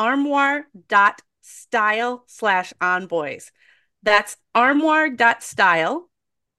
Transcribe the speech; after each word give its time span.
armoire.style 0.00 2.24
slash 2.26 2.72
onboys. 2.80 3.50
That's 4.02 4.38
armoire.style, 4.54 6.08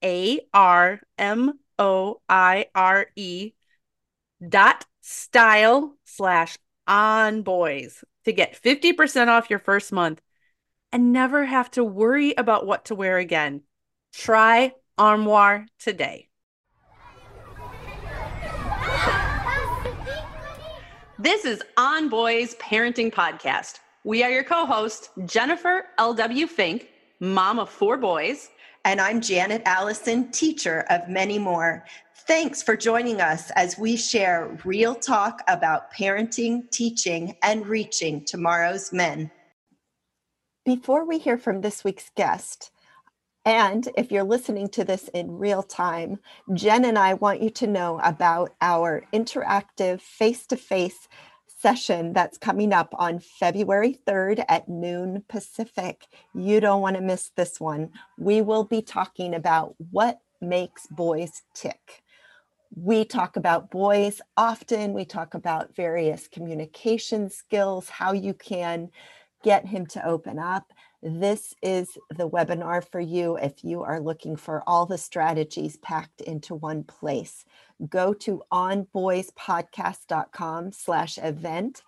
A 0.04 0.40
R 0.54 1.02
M 1.18 1.60
O 1.80 2.22
I 2.30 2.68
R 2.76 3.08
E 3.16 3.54
dot 4.48 4.86
style 5.02 5.98
slash 6.06 6.60
onboys 6.88 8.04
to 8.26 8.32
get 8.32 8.62
50% 8.62 9.30
off 9.30 9.50
your 9.50 9.60
first 9.60 9.92
month 9.92 10.22
and 10.92 11.12
never 11.12 11.46
have 11.46 11.72
to 11.72 11.84
worry 11.84 12.36
about 12.38 12.68
what 12.68 12.86
to 12.86 12.96
wear 12.96 13.18
again. 13.18 13.64
Try 14.14 14.74
Armoire 15.00 15.66
today. 15.80 16.31
This 21.22 21.46
is 21.46 21.62
On 21.78 22.10
Boys 22.10 22.56
Parenting 22.56 23.14
Podcast. 23.14 23.78
We 24.04 24.24
are 24.24 24.32
your 24.32 24.44
co 24.44 24.66
hosts, 24.66 25.12
Jennifer 25.28 25.86
L.W. 26.00 26.48
Fink, 26.48 26.88
mom 27.20 27.60
of 27.60 27.70
four 27.70 27.96
boys. 27.98 28.50
And 28.86 29.00
I'm 29.00 29.22
Janet 29.22 29.62
Allison, 29.66 30.32
teacher 30.32 30.84
of 30.90 31.08
many 31.08 31.38
more. 31.38 31.86
Thanks 32.26 32.64
for 32.64 32.76
joining 32.76 33.22
us 33.22 33.52
as 33.52 33.78
we 33.78 33.98
share 33.98 34.58
real 34.66 34.96
talk 34.96 35.44
about 35.48 35.94
parenting, 35.94 36.68
teaching, 36.72 37.38
and 37.44 37.68
reaching 37.68 38.26
tomorrow's 38.26 38.92
men. 38.92 39.30
Before 40.66 41.06
we 41.06 41.20
hear 41.20 41.38
from 41.38 41.62
this 41.62 41.84
week's 41.84 42.10
guest, 42.16 42.72
and 43.46 43.90
if 43.98 44.12
you're 44.12 44.24
listening 44.24 44.70
to 44.70 44.84
this 44.84 45.08
in 45.10 45.38
real 45.38 45.64
time, 45.64 46.20
Jen 46.54 46.86
and 46.86 46.98
I 46.98 47.16
want 47.16 47.42
you 47.42 47.50
to 47.52 47.68
know 47.68 48.00
about 48.04 48.54
our 48.62 49.04
interactive 49.14 50.02
face 50.02 50.46
to 50.48 50.58
face 50.58 51.08
session 51.48 52.14
that's 52.14 52.38
coming 52.38 52.74
up 52.74 52.94
on 52.98 53.20
February 53.20 53.98
3rd 54.08 54.44
at 54.48 54.68
noon 54.70 55.24
Pacific. 55.28 56.06
You 56.34 56.60
don't 56.60 56.82
want 56.82 56.96
to 56.98 57.02
miss 57.02 57.32
this 57.36 57.60
one. 57.60 57.92
We 58.18 58.42
will 58.42 58.64
be 58.64 58.82
talking 58.82 59.34
about 59.34 59.76
what 59.92 60.20
makes 60.40 60.88
boys 60.88 61.44
tick. 61.54 62.04
We 62.76 63.06
talk 63.06 63.36
about 63.36 63.70
boys 63.70 64.22
often, 64.38 64.94
we 64.94 65.06
talk 65.06 65.34
about 65.34 65.76
various 65.76 66.28
communication 66.28 67.30
skills, 67.30 67.90
how 67.90 68.14
you 68.14 68.34
can 68.34 68.90
get 69.44 69.66
him 69.66 69.86
to 69.88 70.06
open 70.06 70.40
up 70.40 70.72
this 71.04 71.54
is 71.62 71.98
the 72.10 72.28
webinar 72.30 72.84
for 72.90 73.00
you 73.00 73.38
if 73.38 73.64
you 73.64 73.84
are 73.84 74.00
looking 74.00 74.36
for 74.36 74.64
all 74.68 74.86
the 74.86 74.98
strategies 74.98 75.78
packed 75.78 76.22
into 76.22 76.56
one 76.56 76.84
place. 76.84 77.46
Go 77.90 78.14
to 78.14 78.44
onboyspodcast.com 78.52 80.72
slash 80.72 81.18
event 81.18 81.82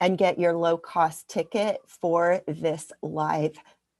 and 0.00 0.18
get 0.18 0.38
your 0.38 0.52
low 0.52 0.78
cost 0.78 1.28
ticket 1.28 1.80
for 1.86 2.42
this 2.46 2.92
live 3.02 3.56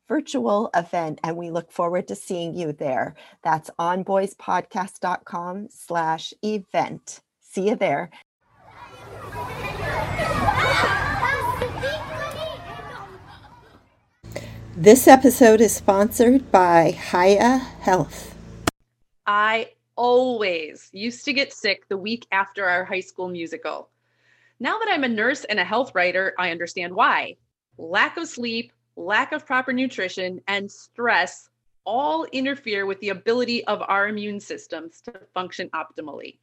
virtual 0.08 0.70
event. 0.74 1.20
And 1.24 1.36
we 1.36 1.50
look 1.50 1.72
forward 1.72 2.06
to 2.08 2.14
seeing 2.14 2.54
you 2.54 2.72
there. 2.72 3.14
That's 3.42 3.70
onboyspodcast.com 3.78 5.68
slash 5.70 6.34
event. 6.42 7.20
See 7.40 7.68
you 7.68 7.76
there. 7.76 8.10
This 14.78 15.08
episode 15.08 15.62
is 15.62 15.74
sponsored 15.74 16.52
by 16.52 16.90
Hiya 16.90 17.60
Health. 17.80 18.36
I 19.26 19.70
always 19.96 20.90
used 20.92 21.24
to 21.24 21.32
get 21.32 21.54
sick 21.54 21.88
the 21.88 21.96
week 21.96 22.26
after 22.30 22.66
our 22.68 22.84
high 22.84 23.00
school 23.00 23.30
musical. 23.30 23.88
Now 24.60 24.78
that 24.78 24.88
I'm 24.90 25.02
a 25.02 25.08
nurse 25.08 25.44
and 25.44 25.58
a 25.58 25.64
health 25.64 25.94
writer, 25.94 26.34
I 26.38 26.50
understand 26.50 26.94
why. 26.94 27.36
Lack 27.78 28.18
of 28.18 28.28
sleep, 28.28 28.70
lack 28.96 29.32
of 29.32 29.46
proper 29.46 29.72
nutrition, 29.72 30.42
and 30.46 30.70
stress 30.70 31.48
all 31.86 32.24
interfere 32.24 32.84
with 32.84 33.00
the 33.00 33.08
ability 33.08 33.64
of 33.64 33.80
our 33.88 34.08
immune 34.08 34.40
systems 34.40 35.00
to 35.06 35.18
function 35.32 35.70
optimally. 35.70 36.36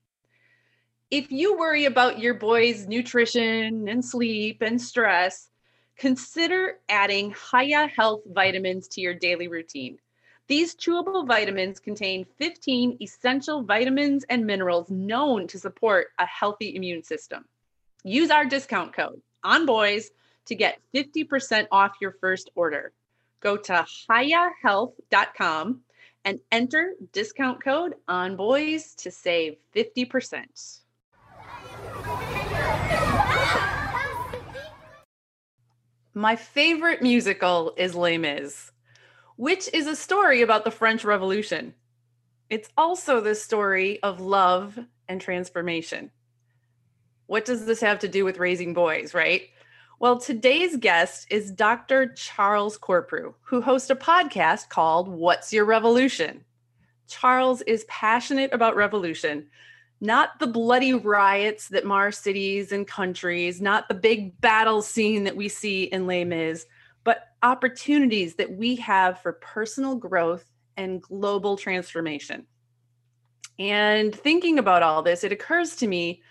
If 1.12 1.32
you 1.32 1.56
worry 1.56 1.86
about 1.86 2.18
your 2.18 2.34
boy's 2.34 2.88
nutrition 2.88 3.88
and 3.88 4.04
sleep 4.04 4.64
and 4.64 4.82
stress, 4.82 5.50
consider 5.98 6.80
adding 6.90 7.36
Hiya 7.52 7.88
Health 7.88 8.22
vitamins 8.26 8.88
to 8.90 9.02
your 9.02 9.14
daily 9.14 9.48
routine. 9.48 10.00
These 10.48 10.76
chewable 10.76 11.26
vitamins 11.26 11.80
contain 11.80 12.26
15 12.38 12.98
essential 13.02 13.64
vitamins 13.64 14.26
and 14.30 14.46
minerals 14.46 14.90
known 14.90 15.48
to 15.48 15.60
support 15.60 16.08
a 16.20 16.26
healthy 16.26 16.76
immune 16.76 17.04
system. 17.04 17.46
Use 18.04 18.30
our 18.30 18.44
discount 18.44 18.94
code 18.94 19.22
on 19.44 19.66
boys 19.66 20.12
to 20.46 20.56
get 20.56 20.80
50% 20.94 21.68
off 21.72 21.94
your 22.02 22.12
first 22.20 22.50
order. 22.56 22.92
Go 23.40 23.56
to 23.56 23.86
hiyahealth.com 24.10 25.82
and 26.26 26.40
enter 26.52 26.94
discount 27.12 27.64
code 27.64 27.96
on 28.08 28.36
boys 28.36 28.96
to 28.96 29.12
save 29.12 29.58
50%. 29.76 30.80
My 36.16 36.36
favorite 36.36 37.02
musical 37.02 37.74
is 37.76 37.96
Les 37.96 38.20
Mis, 38.20 38.72
which 39.36 39.68
is 39.74 39.88
a 39.88 39.96
story 39.96 40.44
about 40.44 40.64
the 40.64 40.70
French 40.70 41.04
Revolution. 41.04 41.74
It's 42.52 42.70
also 42.78 43.20
the 43.20 43.34
story 43.34 44.02
of 44.04 44.22
love 44.22 44.78
and 45.08 45.20
transformation. 45.20 46.12
What 47.26 47.46
does 47.46 47.66
this 47.66 47.82
have 47.82 47.98
to 48.00 48.08
do 48.08 48.26
with 48.26 48.38
raising 48.38 48.76
boys, 48.76 49.16
right? 49.16 49.50
Well, 50.00 50.20
today's 50.20 50.78
guest 50.78 51.26
is 51.32 51.50
Dr. 51.52 52.14
Charles 52.14 52.78
Corprew, 52.78 53.34
who 53.42 53.62
hosts 53.62 53.90
a 53.90 53.96
podcast 53.96 54.70
called 54.70 55.08
What's 55.08 55.52
Your 55.52 55.66
Revolution? 55.66 56.46
Charles 57.08 57.64
is 57.64 57.86
passionate 57.86 58.54
about 58.54 58.76
revolution, 58.76 59.48
not 60.02 60.40
the 60.40 60.48
bloody 60.48 60.94
riots 60.94 61.70
that 61.70 61.86
mar 61.86 62.12
cities 62.12 62.72
and 62.72 62.88
countries, 62.88 63.62
not 63.62 63.88
the 63.88 63.94
big 63.94 64.40
battle 64.42 64.82
scene 64.82 65.24
that 65.24 65.36
we 65.36 65.48
see 65.48 65.84
in 65.84 66.08
Les 66.08 66.26
Mis, 66.26 66.66
but 67.04 67.30
opportunities 67.42 68.36
that 68.36 68.52
we 68.52 68.76
have 68.78 69.22
for 69.22 69.34
personal 69.34 69.96
growth 69.96 70.46
and 70.78 71.02
global 71.02 71.58
transformation. 71.58 72.46
And 73.60 74.14
thinking 74.14 74.60
about 74.60 74.84
all 74.84 75.04
this, 75.04 75.24
it 75.24 75.32
occurs 75.32 75.76
to 75.78 75.88
me 75.88 76.22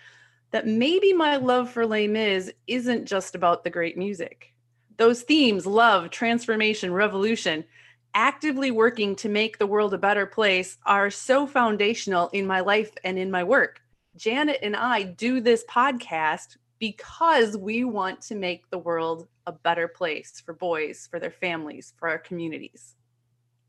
that 0.50 0.66
maybe 0.66 1.12
my 1.12 1.36
love 1.36 1.70
for 1.70 1.86
Les 1.86 2.06
Mis 2.06 2.50
isn't 2.66 3.06
just 3.06 3.34
about 3.34 3.64
the 3.64 3.70
great 3.70 3.96
music. 3.96 4.52
Those 4.98 5.22
themes, 5.22 5.66
love, 5.66 6.10
transformation, 6.10 6.92
revolution, 6.92 7.64
actively 8.14 8.70
working 8.70 9.16
to 9.16 9.28
make 9.28 9.58
the 9.58 9.66
world 9.66 9.94
a 9.94 9.98
better 9.98 10.26
place 10.26 10.78
are 10.84 11.10
so 11.10 11.46
foundational 11.46 12.28
in 12.28 12.46
my 12.46 12.60
life 12.60 12.92
and 13.04 13.18
in 13.18 13.30
my 13.30 13.44
work. 13.44 13.80
Janet 14.16 14.58
and 14.62 14.76
I 14.76 15.02
do 15.02 15.40
this 15.40 15.64
podcast 15.68 16.56
because 16.78 17.56
we 17.56 17.84
want 17.84 18.20
to 18.22 18.34
make 18.34 18.68
the 18.70 18.78
world 18.78 19.28
a 19.46 19.52
better 19.52 19.88
place 19.88 20.42
for 20.44 20.52
boys, 20.52 21.08
for 21.10 21.18
their 21.18 21.30
families, 21.30 21.94
for 21.96 22.08
our 22.08 22.18
communities. 22.18 22.94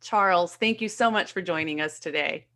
Charles, 0.01 0.55
thank 0.55 0.81
you 0.81 0.89
so 0.89 1.09
much 1.09 1.31
for 1.31 1.41
joining 1.41 1.79
us 1.79 1.99
today. 1.99 2.47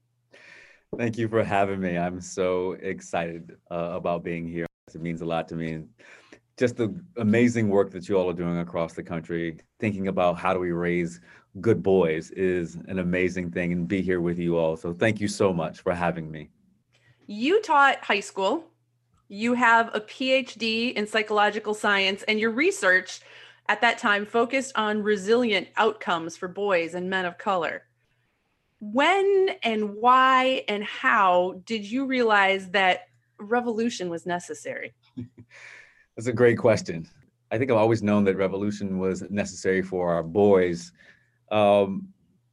Thank 0.98 1.18
you 1.18 1.28
for 1.28 1.44
having 1.44 1.80
me. 1.80 1.98
I'm 1.98 2.20
so 2.20 2.74
excited 2.74 3.56
uh, 3.72 3.92
about 3.94 4.24
being 4.24 4.48
here. 4.48 4.66
It 4.94 5.02
means 5.02 5.22
a 5.22 5.26
lot 5.26 5.48
to 5.50 5.56
me. 5.56 5.84
just 6.58 6.76
the 6.76 6.94
amazing 7.18 7.70
work 7.70 7.92
that 7.92 8.10
you 8.10 8.18
all 8.18 8.30
are 8.30 8.34
doing 8.34 8.58
across 8.58 8.94
the 8.94 9.04
country, 9.04 9.58
thinking 9.80 10.08
about 10.08 10.38
how 10.38 10.54
do 10.54 10.60
we 10.60 10.72
raise 10.72 11.22
good 11.62 11.82
boys 11.82 12.32
is 12.32 12.76
an 12.88 13.00
amazing 13.00 13.52
thing 13.52 13.72
and 13.72 13.88
be 13.88 14.02
here 14.02 14.22
with 14.22 14.38
you 14.40 14.58
all. 14.58 14.76
So 14.76 14.94
thank 14.94 15.20
you 15.20 15.28
so 15.28 15.54
much 15.54 15.82
for 15.82 15.94
having 15.94 16.30
me. 16.32 16.50
You 17.26 17.62
taught 17.62 18.04
high 18.04 18.22
school. 18.22 18.66
You 19.28 19.54
have 19.54 19.94
a 19.94 20.00
PhD 20.00 20.94
in 20.94 21.06
psychological 21.06 21.74
science, 21.74 22.24
and 22.24 22.40
your 22.40 22.52
research 22.52 23.20
at 23.68 23.82
that 23.82 23.98
time 23.98 24.26
focused 24.26 24.78
on 24.78 25.04
resilient 25.04 25.68
outcomes 25.76 26.38
for 26.38 26.48
boys 26.48 26.94
and 26.94 27.10
men 27.10 27.26
of 27.26 27.38
color. 27.38 27.84
When 28.80 29.50
and 29.64 29.96
why 29.96 30.64
and 30.70 30.84
how 30.84 31.62
did 31.66 31.90
you 31.90 32.06
realize 32.06 32.70
that 32.70 33.08
revolution 33.38 34.10
was 34.10 34.26
necessary? 34.26 34.94
That's 36.16 36.28
a 36.28 36.34
great 36.34 36.58
question. 36.58 37.08
I 37.52 37.58
think 37.58 37.72
I've 37.72 37.78
always 37.78 38.04
known 38.04 38.24
that 38.26 38.38
revolution 38.38 39.00
was 39.00 39.24
necessary 39.30 39.82
for 39.82 40.14
our 40.14 40.24
boys. 40.24 40.92
Um, 41.50 42.10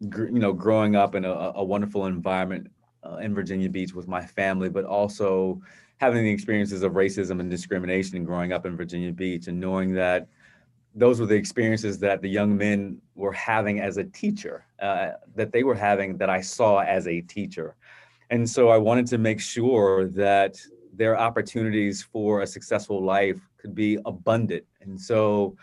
gr- 0.08 0.26
you 0.26 0.38
know, 0.38 0.52
growing 0.52 0.96
up 0.96 1.14
in 1.14 1.24
a, 1.24 1.52
a 1.56 1.64
wonderful 1.64 2.06
environment 2.06 2.70
uh, 3.04 3.16
in 3.16 3.34
Virginia 3.34 3.68
Beach 3.68 3.94
with 3.94 4.08
my 4.08 4.24
family, 4.24 4.68
but 4.68 4.84
also 4.84 5.60
having 5.98 6.24
the 6.24 6.30
experiences 6.30 6.82
of 6.82 6.92
racism 6.92 7.40
and 7.40 7.50
discrimination 7.50 8.24
growing 8.24 8.52
up 8.52 8.66
in 8.66 8.76
Virginia 8.76 9.12
Beach 9.12 9.46
and 9.46 9.58
knowing 9.60 9.94
that 9.94 10.28
those 10.94 11.20
were 11.20 11.26
the 11.26 11.34
experiences 11.34 11.98
that 11.98 12.22
the 12.22 12.28
young 12.28 12.56
men 12.56 13.00
were 13.14 13.32
having 13.32 13.80
as 13.80 13.96
a 13.96 14.04
teacher, 14.04 14.64
uh, 14.80 15.10
that 15.34 15.50
they 15.52 15.64
were 15.64 15.74
having 15.74 16.16
that 16.18 16.30
I 16.30 16.40
saw 16.40 16.78
as 16.80 17.08
a 17.08 17.20
teacher. 17.22 17.74
And 18.30 18.48
so 18.48 18.68
I 18.68 18.78
wanted 18.78 19.06
to 19.08 19.18
make 19.18 19.40
sure 19.40 20.06
that 20.08 20.56
their 20.92 21.18
opportunities 21.18 22.02
for 22.02 22.42
a 22.42 22.46
successful 22.46 23.02
life 23.02 23.40
could 23.58 23.74
be 23.74 23.98
abundant. 24.06 24.64
And 24.80 25.00
so 25.00 25.56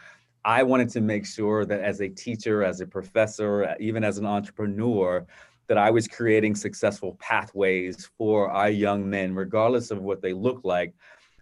I 0.44 0.64
wanted 0.64 0.90
to 0.90 1.02
make 1.02 1.26
sure 1.26 1.66
that 1.66 1.82
as 1.82 2.02
a 2.02 2.10
teacher, 2.10 2.64
as 2.64 2.82
a 2.82 2.88
professor, 2.88 3.76
even 3.80 4.04
as 4.04 4.18
an 4.18 4.26
entrepreneur, 4.26 5.26
that 5.68 5.78
I 5.78 5.92
was 5.92 6.08
creating 6.08 6.56
successful 6.56 7.18
pathways 7.20 8.10
for 8.18 8.50
our 8.50 8.70
young 8.70 9.10
men, 9.10 9.36
regardless 9.36 9.92
of 9.92 10.02
what 10.02 10.22
they 10.22 10.34
look 10.34 10.62
like, 10.64 10.94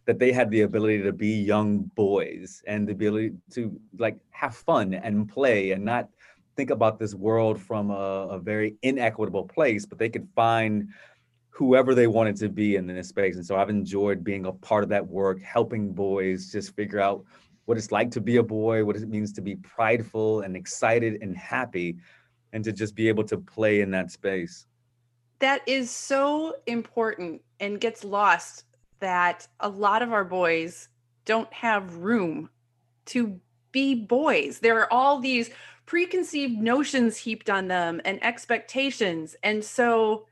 that 0.05 0.19
they 0.19 0.31
had 0.31 0.51
the 0.51 0.61
ability 0.61 1.01
to 1.03 1.13
be 1.13 1.41
young 1.41 1.79
boys 1.95 2.61
and 2.67 2.87
the 2.87 2.91
ability 2.91 3.31
to 3.51 3.79
like 3.97 4.17
have 4.31 4.55
fun 4.55 4.93
and 4.93 5.29
play 5.29 5.71
and 5.71 5.83
not 5.83 6.09
think 6.55 6.69
about 6.69 6.99
this 6.99 7.15
world 7.15 7.59
from 7.59 7.89
a, 7.89 7.93
a 7.93 8.39
very 8.39 8.75
inequitable 8.81 9.45
place, 9.45 9.85
but 9.85 9.97
they 9.97 10.09
could 10.09 10.27
find 10.35 10.89
whoever 11.49 11.95
they 11.95 12.07
wanted 12.07 12.35
to 12.35 12.49
be 12.49 12.75
in 12.75 12.85
this 12.85 13.09
space. 13.09 13.35
And 13.35 13.45
so 13.45 13.55
I've 13.55 13.69
enjoyed 13.69 14.23
being 14.23 14.45
a 14.45 14.51
part 14.51 14.83
of 14.83 14.89
that 14.89 15.07
work, 15.07 15.41
helping 15.41 15.93
boys 15.93 16.51
just 16.51 16.75
figure 16.75 16.99
out 16.99 17.23
what 17.69 17.77
it's 17.77 17.91
like 17.91 18.09
to 18.09 18.19
be 18.19 18.37
a 18.37 18.43
boy, 18.43 18.83
what 18.83 18.95
it 18.95 19.07
means 19.07 19.31
to 19.31 19.41
be 19.41 19.55
prideful 19.57 20.41
and 20.41 20.55
excited 20.55 21.21
and 21.21 21.37
happy, 21.37 21.97
and 22.51 22.63
to 22.63 22.71
just 22.71 22.95
be 22.95 23.07
able 23.07 23.23
to 23.23 23.37
play 23.37 23.81
in 23.81 23.91
that 23.91 24.09
space. 24.09 24.65
That 25.37 25.61
is 25.67 25.91
so 25.91 26.55
important 26.65 27.43
and 27.59 27.79
gets 27.79 28.03
lost 28.03 28.63
that 29.01 29.47
a 29.59 29.69
lot 29.69 30.01
of 30.01 30.11
our 30.11 30.25
boys 30.25 30.89
don't 31.25 31.53
have 31.53 31.97
room 31.97 32.49
to 33.05 33.39
be 33.71 33.93
boys. 33.93 34.57
There 34.57 34.79
are 34.79 34.91
all 34.91 35.19
these 35.19 35.51
preconceived 35.85 36.57
notions 36.57 37.17
heaped 37.17 37.51
on 37.51 37.67
them 37.67 38.01
and 38.03 38.17
expectations. 38.23 39.35
And 39.43 39.63
so 39.63 40.25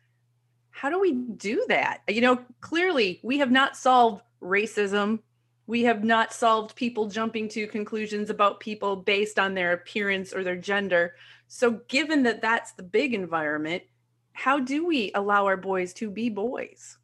how 0.71 0.89
do 0.89 0.99
we 0.99 1.11
do 1.11 1.63
that? 1.67 1.99
You 2.09 2.21
know, 2.21 2.41
clearly 2.61 3.19
we 3.21 3.37
have 3.37 3.51
not 3.51 3.77
solved 3.77 4.23
racism. 4.41 5.19
We 5.67 5.83
have 5.83 6.03
not 6.03 6.33
solved 6.33 6.75
people 6.75 7.09
jumping 7.09 7.49
to 7.49 7.67
conclusions 7.67 8.29
about 8.29 8.61
people 8.61 8.95
based 8.95 9.37
on 9.37 9.53
their 9.53 9.73
appearance 9.73 10.33
or 10.33 10.43
their 10.43 10.55
gender. 10.55 11.15
So, 11.47 11.81
given 11.89 12.23
that 12.23 12.41
that's 12.41 12.71
the 12.71 12.83
big 12.83 13.13
environment, 13.13 13.83
how 14.31 14.59
do 14.59 14.85
we 14.85 15.11
allow 15.13 15.45
our 15.45 15.57
boys 15.57 15.93
to 15.95 16.09
be 16.09 16.29
boys? 16.29 16.97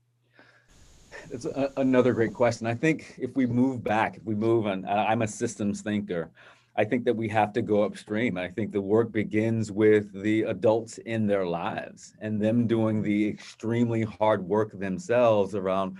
It's 1.30 1.46
a, 1.46 1.72
another 1.78 2.14
great 2.14 2.34
question. 2.34 2.66
I 2.66 2.74
think 2.74 3.16
if 3.18 3.36
we 3.36 3.46
move 3.46 3.84
back, 3.84 4.18
if 4.18 4.24
we 4.24 4.36
move 4.36 4.66
on, 4.66 4.86
I'm 4.86 5.22
a 5.22 5.28
systems 5.28 5.82
thinker. 5.82 6.32
I 6.76 6.84
think 6.84 7.06
that 7.06 7.16
we 7.16 7.28
have 7.30 7.54
to 7.54 7.62
go 7.62 7.84
upstream. 7.84 8.38
I 8.38 8.48
think 8.48 8.72
the 8.72 8.82
work 8.82 9.12
begins 9.12 9.72
with 9.72 10.12
the 10.24 10.44
adults 10.44 10.98
in 11.00 11.28
their 11.28 11.46
lives 11.46 12.14
and 12.20 12.42
them 12.42 12.66
doing 12.66 13.04
the 13.04 13.28
extremely 13.28 14.02
hard 14.04 14.44
work 14.48 14.78
themselves 14.80 15.54
around 15.54 15.98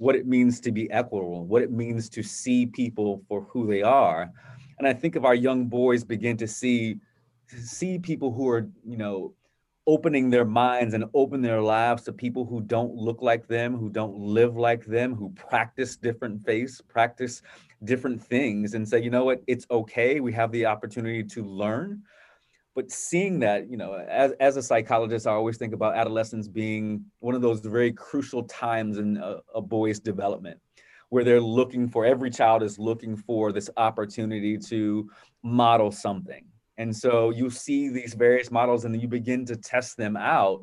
what 0.00 0.16
it 0.16 0.26
means 0.26 0.60
to 0.60 0.72
be 0.72 0.90
equitable, 0.90 1.44
what 1.44 1.60
it 1.60 1.70
means 1.70 2.08
to 2.08 2.22
see 2.22 2.64
people 2.64 3.22
for 3.28 3.42
who 3.50 3.66
they 3.66 3.82
are. 3.82 4.30
And 4.78 4.88
I 4.88 4.94
think 4.94 5.14
if 5.14 5.24
our 5.24 5.34
young 5.34 5.66
boys 5.66 6.02
begin 6.04 6.38
to 6.38 6.48
see 6.48 6.96
see 7.48 7.98
people 7.98 8.32
who 8.32 8.48
are, 8.48 8.66
you 8.86 8.96
know, 8.96 9.34
opening 9.86 10.30
their 10.30 10.46
minds 10.46 10.94
and 10.94 11.04
open 11.12 11.42
their 11.42 11.60
lives 11.60 12.04
to 12.04 12.12
people 12.12 12.46
who 12.46 12.62
don't 12.62 12.94
look 12.94 13.20
like 13.20 13.46
them, 13.46 13.76
who 13.76 13.90
don't 13.90 14.16
live 14.16 14.56
like 14.56 14.86
them, 14.86 15.14
who 15.14 15.28
practice 15.30 15.96
different 15.96 16.42
faiths, 16.46 16.80
practice 16.80 17.42
different 17.84 18.22
things 18.22 18.72
and 18.72 18.88
say, 18.88 19.02
you 19.02 19.10
know 19.10 19.24
what, 19.24 19.42
it's 19.46 19.66
okay. 19.70 20.20
We 20.20 20.32
have 20.32 20.50
the 20.52 20.64
opportunity 20.64 21.24
to 21.24 21.44
learn. 21.44 22.02
But 22.74 22.90
seeing 22.90 23.40
that, 23.40 23.68
you 23.68 23.76
know, 23.76 23.94
as, 23.94 24.32
as 24.40 24.56
a 24.56 24.62
psychologist, 24.62 25.26
I 25.26 25.32
always 25.32 25.56
think 25.56 25.74
about 25.74 25.96
adolescence 25.96 26.46
being 26.46 27.04
one 27.18 27.34
of 27.34 27.42
those 27.42 27.60
very 27.60 27.92
crucial 27.92 28.44
times 28.44 28.98
in 28.98 29.16
a, 29.16 29.38
a 29.54 29.60
boy's 29.60 29.98
development 29.98 30.60
where 31.08 31.24
they're 31.24 31.40
looking 31.40 31.88
for 31.88 32.06
every 32.06 32.30
child 32.30 32.62
is 32.62 32.78
looking 32.78 33.16
for 33.16 33.52
this 33.52 33.68
opportunity 33.76 34.56
to 34.56 35.10
model 35.42 35.90
something. 35.90 36.44
And 36.78 36.96
so 36.96 37.30
you 37.30 37.50
see 37.50 37.90
these 37.90 38.14
various 38.14 38.50
models 38.50 38.84
and 38.84 39.00
you 39.00 39.08
begin 39.08 39.44
to 39.46 39.56
test 39.56 39.96
them 39.96 40.16
out. 40.16 40.62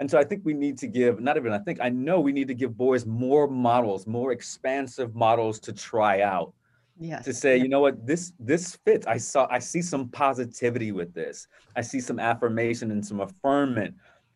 And 0.00 0.10
so 0.10 0.18
I 0.18 0.24
think 0.24 0.44
we 0.44 0.54
need 0.54 0.78
to 0.78 0.88
give, 0.88 1.20
not 1.20 1.36
even 1.36 1.52
I 1.52 1.58
think, 1.58 1.78
I 1.80 1.90
know 1.90 2.18
we 2.18 2.32
need 2.32 2.48
to 2.48 2.54
give 2.54 2.76
boys 2.76 3.06
more 3.06 3.46
models, 3.46 4.06
more 4.06 4.32
expansive 4.32 5.14
models 5.14 5.60
to 5.60 5.72
try 5.72 6.22
out. 6.22 6.54
Yes. 6.98 7.24
To 7.24 7.32
say, 7.32 7.56
you 7.56 7.68
know 7.68 7.80
what, 7.80 8.06
this 8.06 8.32
this 8.38 8.76
fits. 8.84 9.06
I 9.06 9.16
saw 9.16 9.48
I 9.50 9.58
see 9.58 9.82
some 9.82 10.08
positivity 10.08 10.92
with 10.92 11.14
this. 11.14 11.48
I 11.74 11.80
see 11.80 12.00
some 12.00 12.18
affirmation 12.20 12.90
and 12.90 13.04
some 13.04 13.20
affirmment 13.20 13.94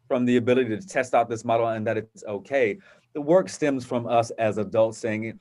from 0.08 0.24
the 0.24 0.36
ability 0.36 0.70
to 0.70 0.86
test 0.86 1.14
out 1.14 1.28
this 1.28 1.44
model 1.44 1.68
and 1.68 1.86
that 1.86 1.96
it's 1.96 2.24
okay. 2.24 2.78
The 3.12 3.20
work 3.20 3.48
stems 3.48 3.84
from 3.84 4.06
us 4.06 4.30
as 4.32 4.58
adults 4.58 4.98
saying, 4.98 5.38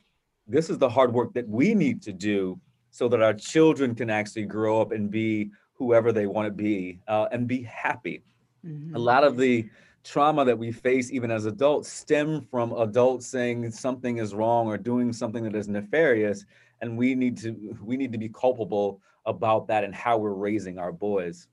this 0.48 0.70
is 0.70 0.78
the 0.78 0.90
hard 0.90 1.14
work 1.14 1.34
that 1.34 1.48
we 1.48 1.74
need 1.74 2.02
to 2.04 2.14
do 2.14 2.60
so 2.92 3.08
that 3.10 3.22
our 3.22 3.34
children 3.34 3.96
can 3.96 4.10
actually 4.10 4.46
grow 4.46 4.82
up 4.82 4.92
and 4.92 5.12
be 5.12 5.52
whoever 5.74 6.12
they 6.12 6.26
want 6.28 6.48
to 6.48 6.52
be 6.52 7.00
uh, 7.08 7.28
and 7.32 7.48
be 7.48 7.62
happy. 7.64 8.24
Mm-hmm. 8.66 8.96
A 8.96 9.00
lot 9.00 9.24
of 9.24 9.38
the 9.38 9.70
trauma 10.04 10.46
that 10.46 10.58
we 10.58 10.72
face 10.72 11.12
even 11.12 11.32
as 11.32 11.46
adults 11.46 11.90
stem 11.90 12.40
from 12.40 12.72
adults 12.74 13.26
saying 13.26 13.70
something 13.72 14.20
is 14.20 14.34
wrong 14.34 14.68
or 14.68 14.78
doing 14.78 15.12
something 15.12 15.44
that 15.44 15.56
is 15.56 15.68
nefarious 15.68 16.46
and 16.82 16.98
we 16.98 17.16
need 17.16 17.38
to 17.38 17.78
we 17.82 17.98
need 17.98 18.12
to 18.12 18.18
be 18.18 18.30
culpable 18.30 19.02
about 19.26 19.68
that 19.68 19.84
and 19.84 19.94
how 19.94 20.18
we're 20.18 20.34
raising 20.34 20.78
our 20.78 20.92
boys. 20.92 21.48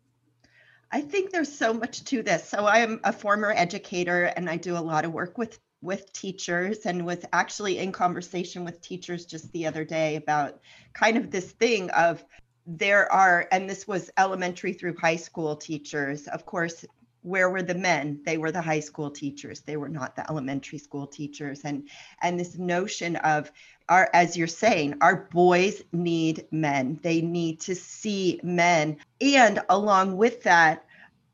I 0.90 1.00
think 1.00 1.30
there's 1.30 1.52
so 1.52 1.72
much 1.72 2.04
to 2.04 2.22
this. 2.22 2.48
So 2.48 2.66
i 2.66 2.78
am 2.78 3.00
a 3.04 3.12
former 3.12 3.52
educator 3.56 4.24
and 4.36 4.48
i 4.48 4.56
do 4.56 4.76
a 4.76 4.78
lot 4.78 5.04
of 5.04 5.12
work 5.12 5.38
with 5.38 5.58
with 5.80 6.12
teachers 6.12 6.86
and 6.86 7.04
was 7.04 7.24
actually 7.32 7.78
in 7.78 7.90
conversation 7.90 8.64
with 8.64 8.80
teachers 8.80 9.26
just 9.26 9.50
the 9.52 9.66
other 9.66 9.84
day 9.84 10.16
about 10.16 10.60
kind 10.92 11.16
of 11.16 11.30
this 11.30 11.50
thing 11.52 11.90
of 11.90 12.24
there 12.66 13.10
are 13.12 13.48
and 13.50 13.68
this 13.68 13.88
was 13.88 14.10
elementary 14.16 14.72
through 14.72 14.96
high 14.96 15.16
school 15.16 15.56
teachers. 15.56 16.28
Of 16.28 16.46
course 16.46 16.84
where 17.22 17.50
were 17.50 17.62
the 17.62 17.74
men? 17.74 18.20
They 18.24 18.36
were 18.36 18.50
the 18.50 18.60
high 18.60 18.80
school 18.80 19.10
teachers. 19.10 19.60
They 19.60 19.76
were 19.76 19.88
not 19.88 20.16
the 20.16 20.28
elementary 20.28 20.78
school 20.78 21.06
teachers. 21.06 21.62
And 21.64 21.88
and 22.20 22.38
this 22.38 22.58
notion 22.58 23.16
of 23.16 23.50
our 23.92 24.08
as 24.14 24.38
you're 24.38 24.46
saying 24.46 24.94
our 25.02 25.28
boys 25.30 25.82
need 25.92 26.46
men. 26.50 26.98
They 27.02 27.20
need 27.20 27.60
to 27.60 27.74
see 27.74 28.40
men. 28.42 28.96
And 29.20 29.60
along 29.68 30.16
with 30.16 30.42
that 30.44 30.86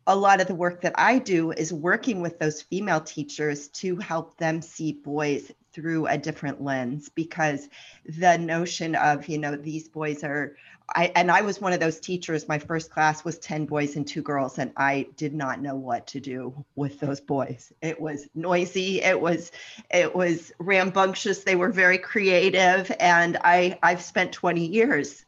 a 0.09 0.17
lot 0.17 0.41
of 0.41 0.49
the 0.49 0.55
work 0.55 0.81
that 0.81 0.95
I 0.97 1.19
do 1.19 1.53
is 1.53 1.71
working 1.73 2.21
with 2.21 2.39
those 2.39 2.63
female 2.63 3.03
teachers 3.03 3.69
to 3.69 3.97
help 3.97 4.39
them 4.39 4.63
see 4.63 4.93
boys 4.93 5.53
through 5.79 6.09
a 6.09 6.19
different 6.19 6.61
lens 6.61 7.09
because 7.09 7.69
the 8.05 8.37
notion 8.37 8.97
of, 8.97 9.29
you 9.29 9.39
know, 9.39 9.55
these 9.55 9.89
boys 9.89 10.25
are 10.25 10.57
I 10.93 11.13
and 11.15 11.31
I 11.31 11.43
was 11.43 11.61
one 11.61 11.73
of 11.73 11.79
those 11.79 12.01
teachers. 12.01 12.49
My 12.49 12.59
first 12.59 12.91
class 12.91 13.25
was 13.25 13.39
10 13.39 13.67
boys 13.67 13.95
and 13.95 14.09
two 14.09 14.23
girls, 14.23 14.59
and 14.59 14.73
I 14.77 15.07
did 15.17 15.35
not 15.35 15.61
know 15.61 15.77
what 15.77 16.09
to 16.09 16.21
do 16.21 16.65
with 16.75 16.99
those 16.99 17.21
boys. 17.21 17.73
It 17.81 18.01
was 18.01 18.27
noisy, 18.35 19.03
it 19.03 19.21
was 19.21 19.53
it 19.91 20.15
was 20.15 20.51
rambunctious, 20.59 21.45
they 21.45 21.57
were 21.57 21.71
very 21.71 21.99
creative, 21.99 22.91
and 22.99 23.39
I 23.45 23.79
I've 23.83 24.03
spent 24.03 24.33
20 24.33 24.67
years 24.67 25.25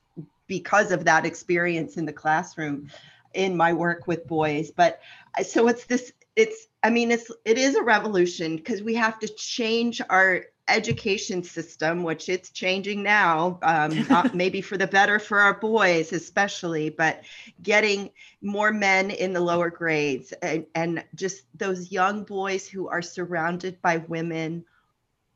because 0.46 0.90
of 0.90 1.04
that 1.04 1.26
experience 1.26 1.96
in 1.96 2.06
the 2.06 2.12
classroom 2.12 2.88
in 3.34 3.56
my 3.56 3.72
work 3.72 4.08
with 4.08 4.26
boys. 4.26 4.72
But 4.72 5.00
so 5.46 5.68
it's 5.68 5.84
this 5.84 6.12
it's 6.40 6.68
I 6.82 6.90
mean 6.90 7.10
it's 7.10 7.30
it 7.44 7.58
is 7.58 7.76
a 7.76 7.82
revolution 7.82 8.56
because 8.56 8.82
we 8.82 8.94
have 8.94 9.18
to 9.20 9.28
change 9.28 10.00
our 10.08 10.46
education 10.68 11.42
system, 11.42 12.02
which 12.02 12.28
it's 12.28 12.50
changing 12.50 13.02
now, 13.02 13.58
um, 13.62 14.30
maybe 14.34 14.60
for 14.60 14.78
the 14.78 14.86
better 14.86 15.18
for 15.18 15.40
our 15.40 15.54
boys, 15.54 16.12
especially, 16.12 16.88
but 16.88 17.22
getting 17.62 18.10
more 18.40 18.72
men 18.72 19.10
in 19.10 19.32
the 19.32 19.40
lower 19.40 19.68
grades 19.68 20.32
and, 20.42 20.64
and 20.74 21.04
just 21.14 21.42
those 21.58 21.90
young 21.92 22.24
boys 22.24 22.68
who 22.68 22.88
are 22.88 23.02
surrounded 23.02 23.82
by 23.82 23.98
women 23.98 24.64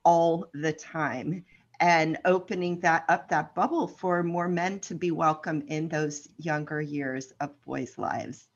all 0.05 0.47
the 0.55 0.73
time 0.73 1.45
and 1.81 2.17
opening 2.25 2.79
that 2.81 3.05
up 3.09 3.29
that 3.29 3.55
bubble 3.55 3.89
for 3.89 4.23
more 4.23 4.49
men 4.49 4.79
to 4.79 4.95
be 4.95 5.11
welcome 5.11 5.65
in 5.67 5.89
those 5.89 6.29
younger 6.39 6.81
years 6.81 7.33
of 7.41 7.51
boys' 7.65 7.99
lives. 7.99 8.49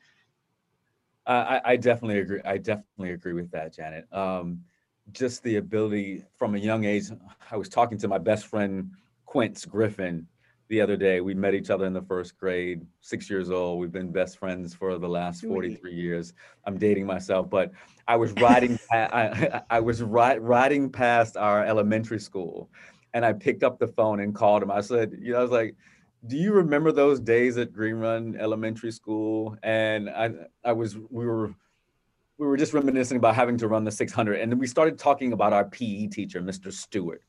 I, 1.29 1.61
I, 1.65 1.77
definitely 1.77 2.21
agree. 2.21 2.41
I 2.45 2.57
definitely 2.57 3.13
agree 3.13 3.35
with 3.35 3.51
that, 3.51 3.75
Janet. 3.75 4.07
Um, 4.13 4.61
just 5.13 5.43
the 5.43 5.57
ability 5.57 6.25
from 6.37 6.55
a 6.55 6.59
young 6.59 6.85
age. 6.85 7.05
I 7.51 7.57
was 7.57 7.69
talking 7.69 7.99
to 7.99 8.09
my 8.09 8.19
best 8.19 8.47
friend 8.47 8.91
Quince 9.27 9.65
Griffin 9.67 10.27
the 10.69 10.81
other 10.81 10.97
day. 10.97 11.21
We 11.21 11.35
met 11.35 11.55
each 11.55 11.71
other 11.71 11.87
in 11.87 11.93
the 11.93 12.03
first 12.03 12.39
grade, 12.39 12.87
six 13.01 13.29
years 13.29 13.51
old. 13.51 13.79
We've 13.79 13.93
been 13.93 14.11
best 14.11 14.39
friends 14.39 14.75
for 14.75 14.99
the 14.99 15.09
last 15.09 15.43
43 15.45 15.93
years. 15.93 16.33
I'm 16.65 16.79
dating 16.79 17.07
myself, 17.07 17.51
but 17.51 17.73
I 18.07 18.17
was 18.17 18.33
riding. 18.33 18.79
I, 18.91 19.63
I 19.69 19.81
was 19.81 20.03
ri- 20.03 20.39
riding 20.39 20.91
past 20.91 21.37
our 21.37 21.65
elementary 21.65 22.21
school, 22.21 22.71
and 23.13 23.25
I 23.25 23.35
picked 23.35 23.63
up 23.63 23.79
the 23.79 23.89
phone 23.89 24.21
and 24.21 24.35
called 24.35 24.63
him. 24.63 24.71
I 24.71 24.81
said, 24.81 25.17
you 25.21 25.33
know, 25.33 25.41
I 25.41 25.43
was 25.43 25.51
like, 25.51 25.75
"Do 26.27 26.37
you 26.37 26.53
remember 26.53 26.93
those 26.93 27.21
days 27.21 27.57
at 27.59 27.73
Green 27.73 27.97
Run 27.97 28.37
Elementary 28.39 28.93
School?" 28.93 29.57
And 29.63 30.11
I, 30.11 30.31
I 30.65 30.73
was, 30.73 30.97
we 30.97 31.27
were 31.27 31.55
we 32.39 32.47
were 32.47 32.57
just 32.57 32.73
reminiscing 32.73 33.17
about 33.17 33.35
having 33.35 33.59
to 33.59 33.69
run 33.69 33.85
the 33.85 33.91
600 33.91 34.41
and 34.41 34.51
then 34.51 34.59
we 34.59 34.67
started 34.67 34.99
talking 34.99 35.33
about 35.33 35.53
our 35.53 35.65
pe 35.65 36.07
teacher 36.07 36.41
mr 36.41 36.73
stewart 36.73 37.23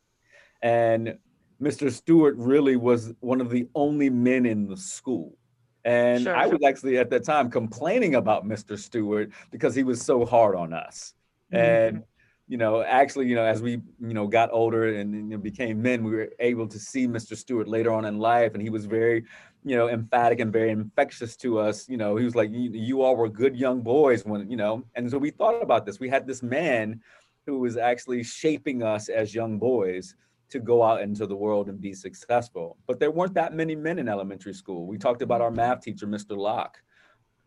and 0.62 1.18
mr 1.62 1.92
stewart 1.92 2.36
really 2.38 2.76
was 2.78 3.14
one 3.20 3.42
of 3.42 3.50
the 3.50 3.68
only 3.76 4.10
men 4.10 4.46
in 4.46 4.68
the 4.68 4.78
school 4.78 5.36
and 5.84 6.24
sure. 6.24 6.36
i 6.36 6.46
was 6.46 6.60
actually 6.66 6.98
at 6.98 7.10
that 7.10 7.24
time 7.26 7.50
complaining 7.50 8.16
about 8.16 8.46
mr 8.46 8.78
stewart 8.78 9.32
because 9.52 9.76
he 9.76 9.84
was 9.84 10.02
so 10.02 10.26
hard 10.26 10.56
on 10.56 10.74
us 10.74 11.16
mm-hmm. 11.52 11.64
and 11.64 12.04
you 12.50 12.58
know 12.58 12.82
actually 12.82 13.28
you 13.28 13.36
know 13.36 13.46
as 13.46 13.62
we 13.62 13.74
you 14.02 14.14
know 14.14 14.28
got 14.28 14.50
older 14.52 14.96
and 14.96 15.14
you 15.14 15.22
know, 15.22 15.38
became 15.38 15.82
men 15.82 16.04
we 16.04 16.12
were 16.12 16.30
able 16.40 16.68
to 16.68 16.80
see 16.80 17.08
mr 17.08 17.38
stewart 17.38 17.68
later 17.68 17.92
on 17.94 18.04
in 18.06 18.18
life 18.18 18.54
and 18.54 18.62
he 18.62 18.70
was 18.70 18.86
very 18.86 19.24
you 19.64 19.76
know, 19.76 19.90
emphatic 19.90 20.40
and 20.40 20.54
very 20.54 20.70
infectious 20.70 21.36
to 21.38 21.60
us. 21.60 21.90
You 21.90 21.98
know, 21.98 22.16
he 22.16 22.26
was 22.26 22.36
like, 22.36 22.50
you, 22.52 22.70
you 22.72 23.02
all 23.02 23.16
were 23.16 23.30
good 23.30 23.56
young 23.56 23.82
boys 23.82 24.24
when, 24.26 24.50
you 24.50 24.58
know, 24.58 24.84
and 24.96 25.10
so 25.10 25.18
we 25.18 25.32
thought 25.32 25.62
about 25.62 25.86
this. 25.86 26.00
We 26.00 26.10
had 26.10 26.26
this 26.26 26.42
man 26.42 27.02
who 27.46 27.60
was 27.60 27.78
actually 27.78 28.24
shaping 28.24 28.84
us 28.84 29.10
as 29.10 29.36
young 29.36 29.60
boys 29.60 30.16
to 30.50 30.60
go 30.60 30.82
out 30.82 31.02
into 31.02 31.28
the 31.28 31.36
world 31.36 31.70
and 31.70 31.80
be 31.80 31.94
successful. 31.94 32.78
But 32.88 33.00
there 33.00 33.12
weren't 33.12 33.34
that 33.36 33.54
many 33.54 33.76
men 33.76 34.00
in 34.00 34.08
elementary 34.08 34.54
school. 34.54 34.88
We 34.88 34.98
talked 34.98 35.22
about 35.22 35.42
our 35.42 35.52
math 35.52 35.82
teacher, 35.82 36.08
Mr. 36.08 36.38
Locke, 36.38 36.82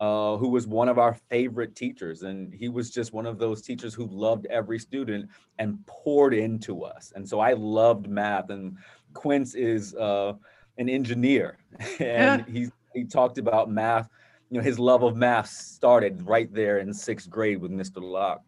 uh, 0.03 0.37
who 0.37 0.49
was 0.49 0.67
one 0.67 0.89
of 0.89 0.97
our 0.97 1.13
favorite 1.29 1.75
teachers. 1.75 2.23
And 2.23 2.53
he 2.53 2.67
was 2.67 2.91
just 2.91 3.13
one 3.13 3.25
of 3.25 3.37
those 3.37 3.61
teachers 3.61 3.93
who 3.93 4.07
loved 4.07 4.45
every 4.47 4.79
student 4.79 5.29
and 5.59 5.79
poured 5.87 6.33
into 6.33 6.83
us. 6.83 7.13
And 7.15 7.27
so 7.27 7.39
I 7.39 7.53
loved 7.53 8.07
math. 8.09 8.49
And 8.49 8.77
Quince 9.13 9.55
is, 9.55 9.95
uh, 9.95 10.33
an 10.77 10.89
engineer, 10.89 11.57
and 11.99 12.45
he 12.51 12.67
he 12.93 13.03
talked 13.03 13.37
about 13.37 13.69
math. 13.69 14.09
You 14.49 14.57
know, 14.59 14.63
his 14.63 14.77
love 14.77 15.03
of 15.03 15.15
math 15.15 15.49
started 15.49 16.21
right 16.27 16.53
there 16.53 16.77
in 16.77 16.93
sixth 16.93 17.29
grade 17.29 17.59
with 17.59 17.71
Mr. 17.71 18.01
Locke. 18.01 18.43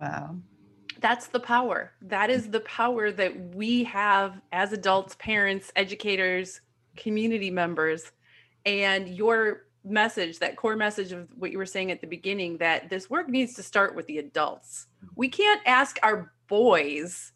Wow. 0.00 0.36
That's 1.00 1.28
the 1.28 1.40
power. 1.40 1.92
That 2.02 2.28
is 2.28 2.50
the 2.50 2.60
power 2.60 3.12
that 3.12 3.54
we 3.54 3.84
have 3.84 4.40
as 4.52 4.72
adults, 4.72 5.16
parents, 5.18 5.72
educators, 5.76 6.60
community 6.96 7.50
members. 7.50 8.12
And 8.66 9.08
your 9.08 9.67
message, 9.88 10.38
that 10.38 10.56
core 10.56 10.76
message 10.76 11.12
of 11.12 11.28
what 11.36 11.52
you 11.52 11.58
were 11.58 11.66
saying 11.66 11.90
at 11.90 12.00
the 12.00 12.06
beginning, 12.06 12.58
that 12.58 12.88
this 12.88 13.08
work 13.10 13.28
needs 13.28 13.54
to 13.54 13.62
start 13.62 13.94
with 13.94 14.06
the 14.06 14.18
adults. 14.18 14.86
We 15.16 15.28
can't 15.28 15.60
ask 15.66 15.98
our 16.02 16.32
boys 16.48 17.32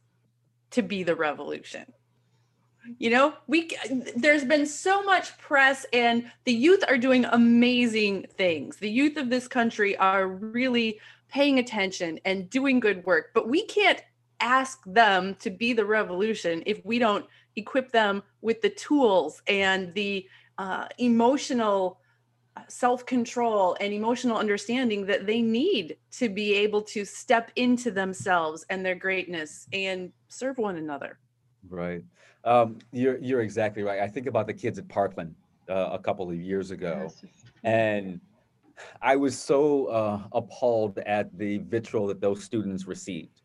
to 0.70 0.82
be 0.82 1.02
the 1.02 1.16
revolution. 1.16 1.92
You 2.98 3.10
know 3.10 3.34
we 3.46 3.70
there's 4.16 4.44
been 4.44 4.66
so 4.66 5.04
much 5.04 5.38
press 5.38 5.86
and 5.92 6.30
the 6.44 6.52
youth 6.52 6.82
are 6.88 6.98
doing 6.98 7.24
amazing 7.26 8.26
things. 8.36 8.76
The 8.78 8.90
youth 8.90 9.16
of 9.16 9.30
this 9.30 9.46
country 9.46 9.96
are 9.98 10.26
really 10.26 10.98
paying 11.28 11.60
attention 11.60 12.18
and 12.24 12.50
doing 12.50 12.80
good 12.80 13.04
work 13.06 13.30
but 13.34 13.48
we 13.48 13.64
can't 13.66 14.02
ask 14.40 14.80
them 14.84 15.36
to 15.36 15.48
be 15.48 15.72
the 15.72 15.84
revolution 15.84 16.62
if 16.66 16.84
we 16.84 16.98
don't 16.98 17.24
equip 17.56 17.92
them 17.92 18.22
with 18.40 18.60
the 18.60 18.70
tools 18.70 19.40
and 19.46 19.94
the 19.94 20.26
uh, 20.58 20.86
emotional 20.98 22.00
uh, 22.56 22.60
self-control 22.68 23.76
and 23.80 23.92
emotional 23.92 24.36
understanding 24.36 25.06
that 25.06 25.26
they 25.26 25.40
need 25.40 25.96
to 26.10 26.28
be 26.28 26.54
able 26.54 26.82
to 26.82 27.04
step 27.04 27.50
into 27.56 27.90
themselves 27.90 28.64
and 28.70 28.84
their 28.84 28.94
greatness 28.94 29.66
and 29.72 30.12
serve 30.28 30.58
one 30.58 30.76
another 30.76 31.18
right 31.68 32.02
um, 32.44 32.78
you're 32.92 33.18
you're 33.18 33.40
exactly 33.40 33.82
right. 33.82 34.00
I 34.00 34.08
think 34.08 34.26
about 34.26 34.46
the 34.46 34.54
kids 34.54 34.78
at 34.78 34.88
Parkland 34.88 35.34
uh, 35.68 35.90
a 35.92 35.98
couple 35.98 36.28
of 36.28 36.36
years 36.36 36.70
ago, 36.70 37.12
and 37.62 38.20
I 39.00 39.16
was 39.16 39.38
so 39.38 39.86
uh, 39.86 40.22
appalled 40.32 40.98
at 40.98 41.36
the 41.38 41.58
vitriol 41.58 42.06
that 42.08 42.20
those 42.20 42.42
students 42.42 42.86
received. 42.86 43.42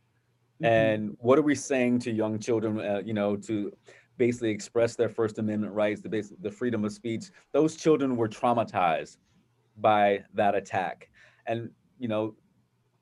Mm-hmm. 0.62 0.66
And 0.66 1.18
what 1.20 1.38
are 1.38 1.44
we 1.44 1.54
saying 1.54 2.00
to 2.00 2.12
young 2.12 2.40
children? 2.40 2.80
Uh, 2.80 3.02
you 3.06 3.14
know, 3.14 3.36
to 3.38 3.72
basically 4.18 4.50
express 4.50 4.96
their 4.96 5.10
First 5.10 5.40
Amendment 5.40 5.74
rights, 5.74 6.02
the 6.02 6.10
basic, 6.10 6.42
the 6.42 6.52
freedom 6.52 6.86
of 6.86 6.92
speech. 6.92 7.26
Those 7.54 7.76
children 7.76 8.16
were 8.16 8.28
traumatized 8.28 9.18
by 9.78 10.24
that 10.34 10.56
attack, 10.56 11.10
and 11.46 11.70
you 12.00 12.08
know, 12.08 12.36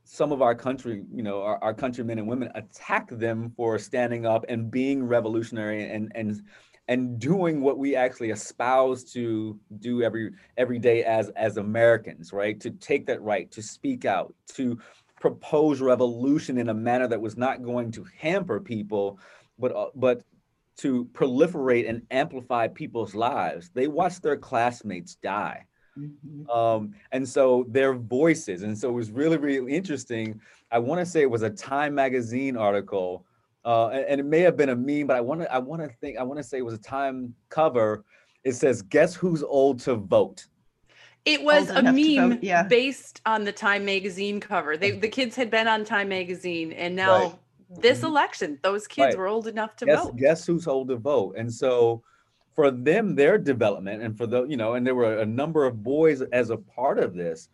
some 0.04 0.32
of 0.32 0.42
our 0.42 0.56
country, 0.56 1.04
you 1.14 1.24
know, 1.24 1.42
our, 1.42 1.62
our 1.64 1.74
countrymen 1.74 2.20
and 2.20 2.28
women 2.28 2.52
attack 2.56 3.10
them 3.10 3.52
for 3.58 3.80
standing 3.80 4.26
up 4.26 4.46
and 4.48 4.70
being 4.70 5.04
revolutionary 5.04 5.90
and 5.90 6.12
and 6.16 6.42
and 6.88 7.18
doing 7.18 7.62
what 7.62 7.80
we 7.80 7.96
actually 7.96 8.30
espouse 8.30 9.04
to 9.04 9.60
do 9.80 10.04
every 10.04 10.32
every 10.58 10.80
day 10.80 11.04
as 11.04 11.30
as 11.30 11.58
Americans, 11.58 12.32
right? 12.32 12.60
To 12.62 12.70
take 12.72 13.08
that 13.08 13.22
right, 13.22 13.50
to 13.52 13.62
speak 13.62 14.06
out, 14.06 14.34
to 14.54 14.78
propose 15.20 15.82
revolution 15.82 16.58
in 16.58 16.70
a 16.70 16.74
manner 16.74 17.08
that 17.08 17.20
was 17.20 17.36
not 17.36 17.64
going 17.64 17.92
to 17.92 18.06
hamper 18.20 18.60
people, 18.60 19.20
but 19.58 19.76
uh, 19.76 19.88
but 19.96 20.22
to 20.78 21.06
proliferate 21.14 21.90
and 21.90 22.02
amplify 22.12 22.68
people's 22.68 23.16
lives. 23.16 23.70
They 23.74 23.88
watched 23.88 24.24
their 24.24 24.38
classmates 24.38 25.16
die 25.16 25.66
Mm-hmm. 25.98 26.50
Um, 26.50 26.94
and 27.12 27.28
so 27.28 27.66
their 27.70 27.94
voices. 27.94 28.64
And 28.64 28.78
so 28.78 28.90
it 28.90 28.94
was 28.94 29.12
really, 29.12 29.38
really 29.38 29.74
interesting. 29.74 30.40
I 30.72 30.80
want 30.80 31.00
to 31.00 31.06
say 31.06 31.22
it 31.22 31.30
was 31.30 31.44
a 31.44 31.50
Time 31.50 31.96
magazine 31.96 32.58
article. 32.58 33.26
Uh, 33.64 33.88
and, 33.88 34.06
and, 34.06 34.20
it 34.20 34.26
may 34.26 34.42
have 34.42 34.58
been 34.58 34.70
a 34.70 34.76
meme, 34.76 35.08
but 35.08 35.18
I 35.18 35.22
want 35.22 35.42
to 35.42 35.52
I 35.52 35.58
want 35.58 35.82
to 35.82 35.90
think 36.00 36.20
I 36.20 36.24
want 36.24 36.38
to 36.38 36.44
say 36.44 36.60
it 36.60 36.66
was 36.66 36.76
a 36.76 36.80
Time 36.80 37.34
cover. 37.50 38.06
It 38.44 38.54
says, 38.54 38.84
"Guess 38.84 39.16
who's 39.16 39.42
old 39.42 39.80
to 39.82 39.96
vote." 39.96 40.46
It 41.24 41.42
was 41.42 41.72
old 41.72 41.80
a 41.80 41.92
meme 41.92 42.38
yeah. 42.44 42.62
based 42.62 43.22
on 43.26 43.44
the 43.44 43.52
Time 43.52 43.84
magazine 43.84 44.40
cover. 44.40 44.78
They 44.78 44.92
the 44.92 45.08
kids 45.08 45.36
had 45.36 45.50
been 45.50 45.68
on 45.68 45.84
Time 45.84 46.10
magazine, 46.10 46.74
and 46.74 46.96
now 46.96 47.20
right. 47.20 47.36
This 47.70 48.00
mm-hmm. 48.00 48.08
election, 48.08 48.60
those 48.62 48.88
kids 48.88 49.16
right. 49.16 49.18
were 49.18 49.28
old 49.28 49.48
enough 49.48 49.76
to 49.78 49.86
guess, 49.86 50.04
vote. 50.04 50.16
Guess 50.18 50.46
who's 50.46 50.68
old 50.68 50.90
to 50.90 50.96
vote? 50.96 51.36
And 51.38 51.52
so 51.52 52.04
for 52.56 52.72
them 52.72 53.16
their 53.16 53.38
development 53.38 54.02
and 54.02 54.18
for 54.18 54.26
the 54.26 54.46
you 54.46 54.58
know 54.58 54.74
and 54.74 54.88
there 54.88 54.96
were 54.96 55.20
a 55.20 55.26
number 55.26 55.66
of 55.66 55.84
boys 55.84 56.22
as 56.32 56.50
a 56.50 56.58
part 56.58 56.98
of 56.98 57.14
this 57.14 57.50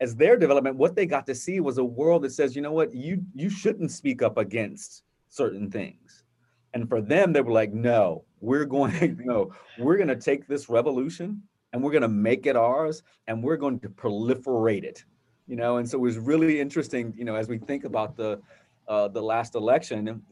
as 0.00 0.16
their 0.16 0.36
development 0.36 0.76
what 0.76 0.96
they 0.96 1.06
got 1.06 1.26
to 1.26 1.34
see 1.34 1.60
was 1.60 1.78
a 1.78 1.84
world 1.84 2.22
that 2.22 2.32
says 2.32 2.56
you 2.56 2.62
know 2.62 2.72
what 2.72 2.92
you 2.94 3.22
you 3.34 3.50
shouldn't 3.50 3.90
speak 3.90 4.22
up 4.22 4.38
against 4.38 5.02
certain 5.28 5.70
things 5.70 6.24
and 6.72 6.88
for 6.88 7.02
them 7.02 7.32
they 7.32 7.42
were 7.42 7.52
like 7.52 7.72
no 7.72 8.24
we're 8.40 8.64
going 8.64 9.20
know 9.24 9.52
we're 9.78 9.96
going 9.96 10.08
to 10.08 10.16
take 10.16 10.46
this 10.48 10.68
revolution 10.70 11.40
and 11.72 11.82
we're 11.82 11.92
going 11.92 12.02
to 12.02 12.08
make 12.08 12.46
it 12.46 12.56
ours 12.56 13.02
and 13.28 13.42
we're 13.42 13.58
going 13.58 13.78
to 13.78 13.90
proliferate 13.90 14.84
it 14.84 15.04
you 15.46 15.56
know 15.56 15.76
and 15.76 15.88
so 15.88 15.98
it 15.98 16.00
was 16.00 16.18
really 16.18 16.58
interesting 16.58 17.12
you 17.16 17.24
know 17.26 17.34
as 17.34 17.46
we 17.48 17.58
think 17.58 17.84
about 17.84 18.16
the 18.16 18.40
uh, 18.88 19.08
the 19.08 19.22
last 19.22 19.54
election 19.54 20.22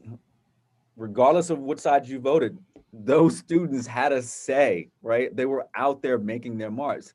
regardless 0.97 1.49
of 1.49 1.59
what 1.59 1.79
side 1.79 2.07
you 2.07 2.19
voted 2.19 2.57
those 3.03 3.37
students 3.37 3.85
had 3.85 4.11
a 4.11 4.21
say, 4.21 4.89
right? 5.01 5.35
They 5.35 5.45
were 5.45 5.67
out 5.75 6.01
there 6.01 6.17
making 6.17 6.57
their 6.57 6.71
marks. 6.71 7.13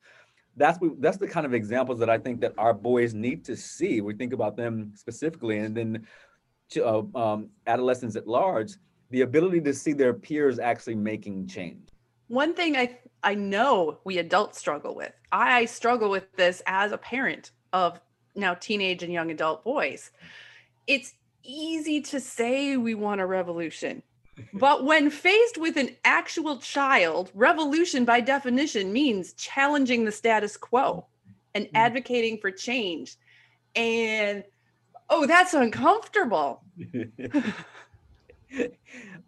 That's 0.56 0.78
that's 0.98 1.16
the 1.16 1.28
kind 1.28 1.46
of 1.46 1.54
examples 1.54 1.98
that 2.00 2.10
I 2.10 2.18
think 2.18 2.40
that 2.40 2.52
our 2.58 2.74
boys 2.74 3.14
need 3.14 3.44
to 3.46 3.56
see. 3.56 4.00
We 4.00 4.14
think 4.14 4.32
about 4.32 4.56
them 4.56 4.92
specifically, 4.94 5.58
and 5.58 5.74
then 5.76 6.06
uh, 6.76 7.02
um, 7.14 7.48
adolescents 7.66 8.16
at 8.16 8.26
large, 8.26 8.72
the 9.10 9.22
ability 9.22 9.60
to 9.62 9.72
see 9.72 9.92
their 9.92 10.12
peers 10.12 10.58
actually 10.58 10.96
making 10.96 11.46
change. 11.46 11.88
One 12.28 12.54
thing 12.54 12.76
I 12.76 12.98
I 13.22 13.34
know 13.34 14.00
we 14.04 14.18
adults 14.18 14.58
struggle 14.58 14.94
with. 14.94 15.12
I 15.32 15.64
struggle 15.64 16.10
with 16.10 16.30
this 16.36 16.62
as 16.66 16.92
a 16.92 16.98
parent 16.98 17.52
of 17.72 18.00
now 18.34 18.54
teenage 18.54 19.02
and 19.02 19.12
young 19.12 19.30
adult 19.30 19.64
boys. 19.64 20.10
It's 20.86 21.14
easy 21.42 22.00
to 22.02 22.20
say 22.20 22.76
we 22.76 22.94
want 22.94 23.20
a 23.20 23.26
revolution. 23.26 24.02
But 24.54 24.84
when 24.84 25.10
faced 25.10 25.58
with 25.58 25.76
an 25.76 25.90
actual 26.04 26.58
child, 26.58 27.30
revolution 27.34 28.04
by 28.06 28.20
definition 28.20 28.90
means 28.92 29.34
challenging 29.34 30.04
the 30.04 30.12
status 30.12 30.56
quo 30.56 31.06
and 31.54 31.66
Mm. 31.66 31.70
advocating 31.74 32.38
for 32.38 32.50
change. 32.50 33.16
And 33.76 34.44
oh, 35.10 35.26
that's 35.26 35.52
uncomfortable. 35.52 36.62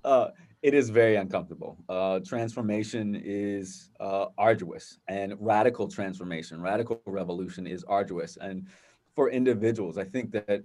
uh, 0.04 0.28
it 0.62 0.75
is 0.75 0.90
very 0.90 1.16
uncomfortable. 1.16 1.76
Uh, 1.88 2.21
transformation 2.21 3.21
is 3.23 3.90
uh, 4.00 4.26
arduous, 4.38 4.99
and 5.09 5.35
radical 5.40 5.88
transformation, 5.88 6.62
radical 6.62 7.02
revolution 7.07 7.66
is 7.66 7.85
arduous. 7.85 8.38
And 8.40 8.66
for 9.14 9.31
individuals, 9.31 9.99
I 9.99 10.04
think 10.04 10.31
that 10.33 10.62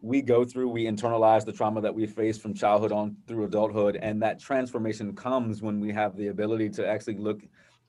we 0.00 0.22
go 0.22 0.44
through, 0.44 0.68
we 0.68 0.84
internalize 0.84 1.44
the 1.44 1.52
trauma 1.52 1.80
that 1.80 1.94
we 1.94 2.06
face 2.06 2.38
from 2.38 2.54
childhood 2.54 2.92
on 2.92 3.16
through 3.26 3.44
adulthood, 3.44 3.96
and 3.96 4.22
that 4.22 4.38
transformation 4.38 5.14
comes 5.14 5.60
when 5.60 5.80
we 5.80 5.92
have 5.92 6.16
the 6.16 6.28
ability 6.28 6.68
to 6.70 6.86
actually 6.86 7.16
look 7.16 7.40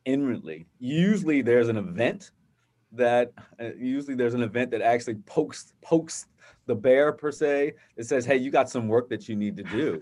inwardly. 0.05 0.65
Usually, 0.79 1.41
there's 1.41 1.69
an 1.69 1.77
event 1.77 2.31
that 2.91 3.31
uh, 3.61 3.73
usually 3.77 4.15
there's 4.15 4.33
an 4.33 4.41
event 4.41 4.71
that 4.71 4.81
actually 4.81 5.15
pokes 5.27 5.73
pokes 5.81 6.25
the 6.65 6.73
bear 6.73 7.11
per 7.11 7.31
se. 7.31 7.73
It 7.95 8.05
says, 8.05 8.25
"Hey, 8.25 8.37
you 8.37 8.49
got 8.49 8.69
some 8.69 8.87
work 8.87 9.09
that 9.09 9.29
you 9.29 9.35
need 9.35 9.55
to 9.57 9.63
do." 9.63 10.01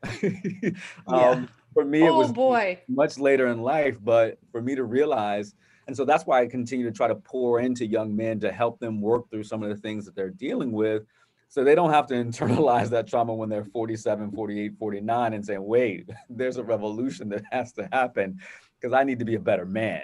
um, 1.08 1.48
for 1.74 1.84
me, 1.84 2.04
it 2.04 2.10
oh 2.10 2.18
was 2.18 2.30
boy. 2.30 2.80
much 2.88 3.18
later 3.18 3.48
in 3.48 3.62
life, 3.62 3.96
but 4.00 4.38
for 4.52 4.62
me 4.62 4.76
to 4.76 4.84
realize, 4.84 5.56
and 5.88 5.96
so 5.96 6.04
that's 6.04 6.24
why 6.24 6.40
I 6.40 6.46
continue 6.46 6.86
to 6.86 6.92
try 6.92 7.08
to 7.08 7.16
pour 7.16 7.58
into 7.58 7.84
young 7.84 8.14
men 8.14 8.38
to 8.40 8.52
help 8.52 8.78
them 8.78 9.00
work 9.00 9.28
through 9.28 9.42
some 9.42 9.64
of 9.64 9.70
the 9.70 9.76
things 9.76 10.04
that 10.04 10.14
they're 10.14 10.30
dealing 10.30 10.70
with 10.70 11.02
so 11.48 11.64
they 11.64 11.74
don't 11.74 11.92
have 11.92 12.06
to 12.06 12.14
internalize 12.24 12.90
that 12.90 13.06
trauma 13.06 13.34
when 13.34 13.48
they're 13.48 13.64
47 13.64 14.32
48 14.32 14.72
49 14.78 15.34
and 15.34 15.44
saying 15.44 15.64
wait 15.64 16.08
there's 16.30 16.56
a 16.56 16.64
revolution 16.64 17.28
that 17.28 17.42
has 17.50 17.72
to 17.72 17.88
happen 17.92 18.38
because 18.80 18.92
i 18.92 19.04
need 19.04 19.18
to 19.18 19.24
be 19.24 19.34
a 19.34 19.40
better 19.40 19.66
man 19.66 20.02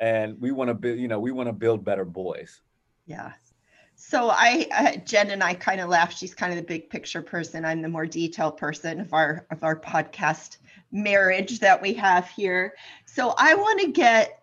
and 0.00 0.40
we 0.40 0.50
want 0.50 0.68
to 0.68 0.74
build 0.74 0.98
you 0.98 1.08
know 1.08 1.20
we 1.20 1.30
want 1.30 1.48
to 1.48 1.52
build 1.52 1.84
better 1.84 2.04
boys 2.04 2.60
Yeah. 3.06 3.32
So 3.96 4.30
I, 4.30 4.66
uh, 4.74 4.96
Jen 5.04 5.30
and 5.30 5.42
I 5.42 5.52
kind 5.52 5.78
of 5.78 5.90
laugh. 5.90 6.16
She's 6.16 6.34
kind 6.34 6.52
of 6.52 6.56
the 6.56 6.64
big 6.64 6.88
picture 6.88 7.20
person. 7.20 7.66
I'm 7.66 7.82
the 7.82 7.88
more 7.88 8.06
detailed 8.06 8.56
person 8.56 8.98
of 8.98 9.12
our 9.12 9.46
of 9.50 9.62
our 9.62 9.78
podcast 9.78 10.56
marriage 10.90 11.58
that 11.58 11.82
we 11.82 11.92
have 11.94 12.28
here. 12.30 12.74
So 13.04 13.34
I 13.36 13.54
want 13.54 13.80
to 13.80 13.92
get 13.92 14.42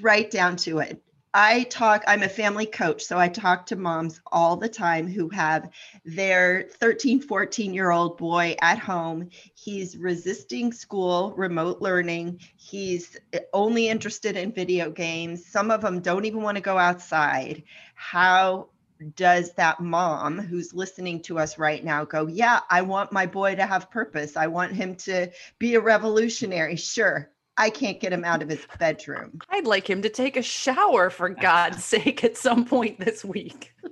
right 0.00 0.30
down 0.30 0.56
to 0.56 0.78
it. 0.78 1.02
I 1.32 1.62
talk, 1.64 2.02
I'm 2.08 2.22
a 2.24 2.28
family 2.28 2.66
coach, 2.66 3.02
so 3.04 3.16
I 3.18 3.28
talk 3.28 3.66
to 3.66 3.76
moms 3.76 4.20
all 4.32 4.56
the 4.56 4.68
time 4.68 5.06
who 5.06 5.28
have 5.30 5.70
their 6.04 6.68
13, 6.80 7.20
14 7.20 7.72
year 7.72 7.90
old 7.90 8.16
boy 8.18 8.56
at 8.60 8.78
home. 8.78 9.28
He's 9.54 9.96
resisting 9.96 10.72
school, 10.72 11.32
remote 11.36 11.80
learning. 11.80 12.40
He's 12.56 13.16
only 13.52 13.88
interested 13.88 14.36
in 14.36 14.52
video 14.52 14.90
games. 14.90 15.46
Some 15.46 15.70
of 15.70 15.82
them 15.82 16.00
don't 16.00 16.24
even 16.24 16.42
want 16.42 16.56
to 16.56 16.62
go 16.62 16.78
outside. 16.78 17.62
How 17.94 18.70
does 19.14 19.52
that 19.54 19.80
mom 19.80 20.38
who's 20.38 20.74
listening 20.74 21.22
to 21.22 21.38
us 21.38 21.58
right 21.58 21.84
now 21.84 22.04
go, 22.04 22.26
Yeah, 22.26 22.60
I 22.68 22.82
want 22.82 23.12
my 23.12 23.26
boy 23.26 23.54
to 23.54 23.66
have 23.66 23.90
purpose. 23.90 24.36
I 24.36 24.48
want 24.48 24.72
him 24.74 24.96
to 24.96 25.30
be 25.58 25.74
a 25.76 25.80
revolutionary. 25.80 26.76
Sure, 26.76 27.30
I 27.60 27.70
can't 27.70 28.00
get 28.00 28.12
him 28.12 28.24
out 28.24 28.42
of 28.42 28.48
his 28.48 28.66
bedroom. 28.78 29.38
I'd 29.50 29.66
like 29.66 29.88
him 29.88 30.02
to 30.02 30.08
take 30.08 30.36
a 30.36 30.42
shower 30.42 31.10
for 31.10 31.28
God's 31.48 31.84
sake 31.84 32.24
at 32.24 32.36
some 32.36 32.64
point 32.64 32.98
this 32.98 33.24
week. 33.24 33.72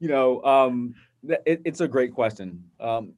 you 0.00 0.08
know 0.08 0.42
um 0.44 0.94
it, 1.22 1.60
it's 1.64 1.80
a 1.80 1.88
great 1.88 2.14
question 2.14 2.62
um 2.80 3.12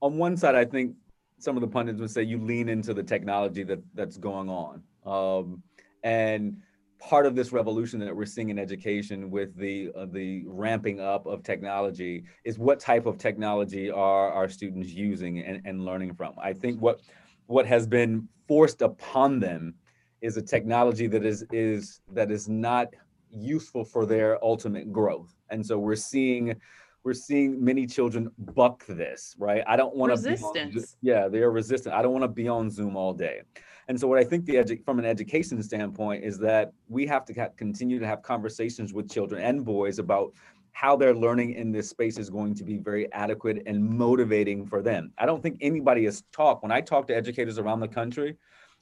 on 0.00 0.16
one 0.16 0.36
side 0.36 0.54
i 0.54 0.64
think 0.64 0.94
some 1.38 1.56
of 1.56 1.60
the 1.60 1.68
pundits 1.68 2.00
would 2.00 2.10
say 2.10 2.22
you 2.22 2.38
lean 2.38 2.68
into 2.68 2.92
the 2.92 3.02
technology 3.02 3.62
that 3.62 3.80
that's 3.94 4.16
going 4.16 4.48
on 4.48 4.82
um 5.06 5.62
and 6.02 6.56
part 6.98 7.26
of 7.26 7.36
this 7.36 7.52
revolution 7.52 8.00
that 8.00 8.14
we're 8.14 8.26
seeing 8.26 8.48
in 8.48 8.58
education 8.58 9.30
with 9.30 9.56
the 9.56 9.90
uh, 9.96 10.06
the 10.10 10.42
ramping 10.46 10.98
up 10.98 11.26
of 11.26 11.44
technology 11.44 12.24
is 12.44 12.58
what 12.58 12.80
type 12.80 13.06
of 13.06 13.18
technology 13.18 13.88
are 13.88 14.32
our 14.32 14.48
students 14.48 14.90
using 14.90 15.38
and, 15.38 15.62
and 15.64 15.84
learning 15.84 16.12
from 16.12 16.34
i 16.42 16.52
think 16.52 16.80
what 16.80 17.00
what 17.48 17.66
has 17.66 17.86
been 17.86 18.28
forced 18.46 18.82
upon 18.82 19.40
them 19.40 19.74
is 20.20 20.36
a 20.36 20.42
technology 20.42 21.06
that 21.08 21.24
is 21.24 21.44
is 21.52 22.00
that 22.12 22.30
is 22.30 22.48
not 22.48 22.88
useful 23.30 23.84
for 23.84 24.06
their 24.06 24.42
ultimate 24.44 24.92
growth. 24.92 25.34
And 25.50 25.64
so 25.66 25.78
we're 25.78 25.96
seeing 25.96 26.54
we're 27.04 27.14
seeing 27.14 27.62
many 27.64 27.86
children 27.86 28.30
buck 28.54 28.84
this 28.86 29.34
right? 29.38 29.62
I 29.66 29.76
don't 29.76 29.96
want 29.96 30.10
to 30.10 30.30
Resistance. 30.30 30.96
yeah 31.02 31.26
they're 31.28 31.50
resistant. 31.50 31.94
I 31.94 32.02
don't 32.02 32.12
want 32.12 32.24
to 32.24 32.28
be 32.28 32.48
on 32.48 32.70
zoom 32.70 32.96
all 32.96 33.14
day. 33.14 33.40
And 33.88 33.98
so 33.98 34.06
what 34.06 34.18
i 34.18 34.24
think 34.24 34.44
the 34.44 34.56
edu- 34.56 34.84
from 34.84 34.98
an 34.98 35.06
education 35.06 35.62
standpoint 35.62 36.22
is 36.24 36.36
that 36.48 36.72
we 36.88 37.06
have 37.06 37.24
to 37.26 37.32
ha- 37.32 37.48
continue 37.56 37.98
to 37.98 38.06
have 38.06 38.20
conversations 38.22 38.92
with 38.92 39.10
children 39.10 39.42
and 39.42 39.64
boys 39.64 39.98
about 39.98 40.32
how 40.78 40.94
their 40.94 41.14
learning 41.14 41.54
in 41.54 41.72
this 41.72 41.88
space 41.90 42.18
is 42.18 42.30
going 42.30 42.54
to 42.54 42.62
be 42.62 42.78
very 42.78 43.12
adequate 43.12 43.62
and 43.66 43.84
motivating 43.84 44.64
for 44.64 44.80
them 44.80 45.12
i 45.18 45.26
don't 45.26 45.42
think 45.42 45.56
anybody 45.60 46.04
has 46.04 46.22
talked 46.32 46.62
when 46.62 46.72
i 46.72 46.80
talk 46.80 47.06
to 47.06 47.14
educators 47.14 47.58
around 47.58 47.80
the 47.80 47.88
country 47.88 48.36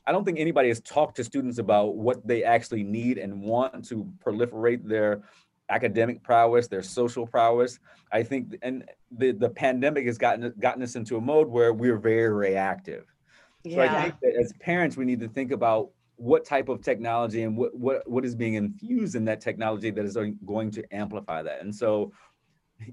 I 0.07 0.13
don't 0.13 0.25
think 0.25 0.39
anybody 0.39 0.69
has 0.69 0.81
talked 0.81 1.17
to 1.17 1.25
students 1.25 1.59
about 1.59 1.97
what 1.97 2.25
they 2.27 2.45
actually 2.45 2.85
need 2.85 3.19
and 3.19 3.43
want 3.43 3.85
to 3.89 4.09
proliferate 4.25 4.87
their 4.87 5.23
academic 5.69 6.23
prowess, 6.23 6.69
their 6.69 6.83
social 6.83 7.27
prowess. 7.27 7.81
I 8.13 8.23
think, 8.23 8.57
and 8.63 8.85
the, 9.11 9.33
the 9.33 9.51
pandemic 9.51 10.07
has 10.07 10.17
gotten 10.17 10.55
gotten 10.61 10.83
us 10.83 10.95
into 10.95 11.17
a 11.17 11.21
mode 11.21 11.49
where 11.49 11.73
we're 11.73 11.99
very 11.99 12.33
reactive. 12.33 13.05
So 13.69 13.81
I 13.81 14.03
think 14.03 14.15
that 14.23 14.35
as 14.41 14.53
parents, 14.61 14.97
we 14.97 15.05
need 15.05 15.19
to 15.19 15.29
think 15.29 15.51
about 15.51 15.91
what 16.17 16.45
type 16.45 16.69
of 16.69 16.83
technology 16.83 17.43
and 17.43 17.57
what 17.57 17.75
what 17.77 18.09
what 18.09 18.25
is 18.25 18.35
being 18.35 18.55
infused 18.55 19.15
in 19.15 19.25
that 19.27 19.41
technology 19.41 19.91
that 19.91 20.05
is 20.05 20.17
going 20.45 20.71
to 20.71 20.83
amplify 20.95 21.43
that. 21.43 21.61
And 21.61 21.75
so, 21.75 22.13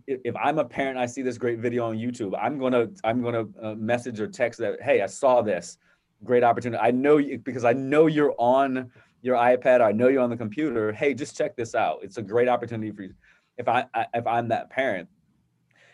if, 0.07 0.35
I'm 0.35 0.59
a 0.59 0.65
parent, 0.65 0.97
I 0.97 1.05
see 1.05 1.21
this 1.21 1.37
great 1.37 1.59
video 1.59 1.85
on 1.87 1.97
YouTube. 1.97 2.37
I'm 2.39 2.59
gonna 2.59 2.87
I'm 3.03 3.21
gonna 3.21 3.45
uh, 3.61 3.75
message 3.75 4.19
or 4.19 4.27
text 4.27 4.59
that, 4.59 4.81
hey, 4.81 5.01
I 5.01 5.05
saw 5.07 5.41
this 5.41 5.77
great 6.23 6.43
opportunity. 6.43 6.81
I 6.81 6.91
know 6.91 7.17
you 7.17 7.39
because 7.39 7.65
I 7.65 7.73
know 7.73 8.07
you're 8.07 8.35
on 8.37 8.91
your 9.21 9.37
iPad. 9.37 9.79
or 9.79 9.83
I 9.83 9.91
know 9.91 10.09
you're 10.09 10.21
on 10.21 10.29
the 10.29 10.37
computer. 10.37 10.91
Hey, 10.91 11.13
just 11.13 11.37
check 11.37 11.55
this 11.55 11.75
out. 11.75 11.99
It's 12.03 12.17
a 12.17 12.21
great 12.21 12.47
opportunity 12.47 12.91
for 12.91 13.03
you. 13.03 13.13
If 13.57 13.67
I, 13.67 13.85
I 13.93 14.05
if 14.13 14.27
I'm 14.27 14.49
that 14.49 14.69
parent, 14.69 15.07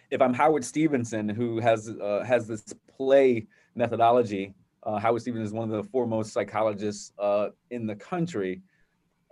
if 0.09 0.21
I'm 0.21 0.33
Howard 0.33 0.65
Stevenson, 0.65 1.29
who 1.29 1.59
has 1.59 1.89
uh, 1.89 2.23
has 2.25 2.47
this 2.47 2.73
play 2.97 3.47
methodology, 3.75 4.53
uh, 4.83 4.97
Howard 4.99 5.21
Stevenson 5.21 5.45
is 5.45 5.53
one 5.53 5.71
of 5.71 5.83
the 5.83 5.89
foremost 5.89 6.33
psychologists 6.33 7.13
uh, 7.19 7.49
in 7.71 7.85
the 7.85 7.95
country, 7.95 8.61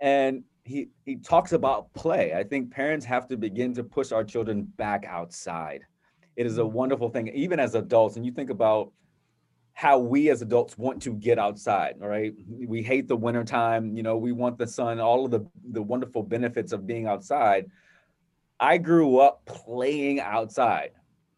and 0.00 0.42
he 0.64 0.88
he 1.04 1.16
talks 1.16 1.52
about 1.52 1.92
play. 1.94 2.34
I 2.34 2.44
think 2.44 2.70
parents 2.70 3.06
have 3.06 3.28
to 3.28 3.36
begin 3.36 3.74
to 3.74 3.84
push 3.84 4.12
our 4.12 4.24
children 4.24 4.64
back 4.76 5.04
outside. 5.06 5.82
It 6.36 6.46
is 6.46 6.58
a 6.58 6.66
wonderful 6.66 7.08
thing, 7.08 7.28
even 7.28 7.58
as 7.58 7.74
adults. 7.74 8.16
And 8.16 8.24
you 8.24 8.32
think 8.32 8.50
about 8.50 8.92
how 9.78 9.96
we 9.96 10.28
as 10.28 10.42
adults 10.42 10.76
want 10.76 11.00
to 11.00 11.14
get 11.14 11.38
outside 11.38 11.94
right 12.00 12.34
we 12.48 12.82
hate 12.82 13.06
the 13.06 13.14
wintertime 13.14 13.96
you 13.96 14.02
know 14.02 14.16
we 14.16 14.32
want 14.32 14.58
the 14.58 14.66
sun 14.66 14.98
all 14.98 15.24
of 15.24 15.30
the 15.30 15.46
the 15.70 15.80
wonderful 15.80 16.20
benefits 16.20 16.72
of 16.72 16.84
being 16.84 17.06
outside 17.06 17.64
i 18.58 18.76
grew 18.76 19.18
up 19.20 19.40
playing 19.46 20.18
outside 20.18 20.90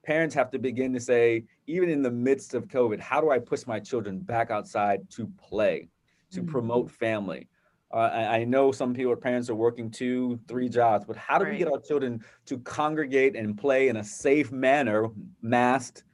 parents 0.06 0.34
have 0.34 0.50
to 0.50 0.58
begin 0.58 0.90
to 0.90 0.98
say 0.98 1.44
even 1.70 1.88
in 1.88 2.02
the 2.02 2.10
midst 2.10 2.54
of 2.54 2.66
covid 2.68 2.98
how 3.00 3.20
do 3.20 3.30
i 3.30 3.38
push 3.38 3.66
my 3.66 3.78
children 3.78 4.18
back 4.18 4.50
outside 4.50 5.00
to 5.10 5.22
play 5.48 5.88
to 6.32 6.42
Mhm. 6.42 6.48
promote 6.48 6.90
family? 6.90 7.48
Uh, 7.92 8.10
I, 8.20 8.22
I 8.38 8.44
know 8.44 8.70
some 8.70 8.94
people 8.94 9.16
parents 9.16 9.50
are 9.50 9.56
working 9.66 9.90
two 9.90 10.38
three 10.46 10.68
jobs 10.68 11.04
but 11.04 11.16
how 11.16 11.36
do 11.38 11.44
we 11.44 11.56
get 11.62 11.66
our 11.74 11.80
children 11.80 12.22
to 12.46 12.54
congregate 12.58 13.34
and 13.40 13.58
play 13.58 13.88
in 13.88 13.96
a 13.96 14.04
safe 14.04 14.52
manner 14.52 15.08
masked 15.42 16.04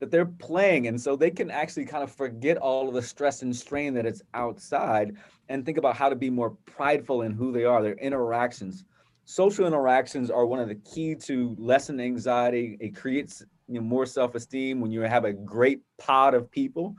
that 0.00 0.10
they're 0.10 0.32
playing? 0.50 0.88
And 0.88 1.00
so 1.00 1.14
they 1.14 1.30
can 1.30 1.48
actually 1.62 1.84
kind 1.84 2.02
of 2.02 2.10
forget 2.10 2.56
all 2.56 2.88
of 2.88 2.94
the 2.94 3.02
stress 3.12 3.42
and 3.42 3.54
strain 3.54 3.94
that 3.94 4.06
it's 4.06 4.22
outside 4.34 5.16
and 5.48 5.64
think 5.64 5.78
about 5.78 5.94
how 5.94 6.08
to 6.08 6.16
be 6.16 6.30
more 6.30 6.50
prideful 6.76 7.22
in 7.22 7.32
who 7.32 7.52
they 7.52 7.64
are 7.64 7.80
their 7.80 8.00
interactions. 8.08 8.84
Social 9.24 9.66
interactions 9.66 10.30
are 10.32 10.46
one 10.46 10.58
of 10.58 10.68
the 10.68 10.80
key 10.92 11.14
to 11.28 11.54
lessen 11.58 12.00
anxiety. 12.00 12.76
It 12.80 12.96
creates 12.96 13.44
you 13.70 13.80
know, 13.80 13.86
more 13.86 14.06
self-esteem 14.06 14.80
when 14.80 14.90
you 14.90 15.00
have 15.02 15.24
a 15.24 15.32
great 15.32 15.80
pod 15.98 16.34
of 16.34 16.50
people 16.50 16.96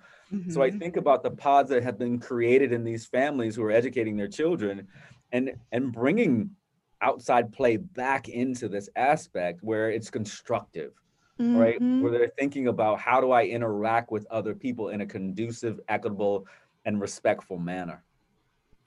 so 0.48 0.62
i 0.62 0.70
Mhm. 0.70 0.80
think 0.80 0.98
about 0.98 1.24
the 1.24 1.32
pods 1.32 1.70
that 1.70 1.84
have 1.84 1.98
been 2.00 2.20
created 2.20 2.72
in 2.72 2.84
these 2.84 3.06
families 3.06 3.56
who 3.56 3.64
are 3.64 3.72
educating 3.72 4.16
their 4.18 4.28
children 4.28 4.88
and 5.32 5.54
and 5.72 5.92
bringing 5.92 6.50
outside 7.02 7.52
play 7.52 7.78
back 7.78 8.30
into 8.30 8.70
this 8.70 8.90
aspect 8.96 9.62
where 9.64 9.92
it's 9.92 10.10
constructive 10.10 10.94
right? 11.54 11.82
Mhm. 11.82 12.02
Where 12.02 12.12
they're 12.12 12.32
thinking 12.40 12.68
about 12.68 13.00
how 13.00 13.20
do 13.22 13.32
I 13.32 13.44
interact 13.46 14.12
with 14.12 14.26
other 14.32 14.56
people 14.56 14.90
in 14.90 15.02
a 15.02 15.06
conducive, 15.06 15.82
equitable, 15.90 16.48
and 16.86 17.02
respectful 17.02 17.58
manner. 17.58 18.06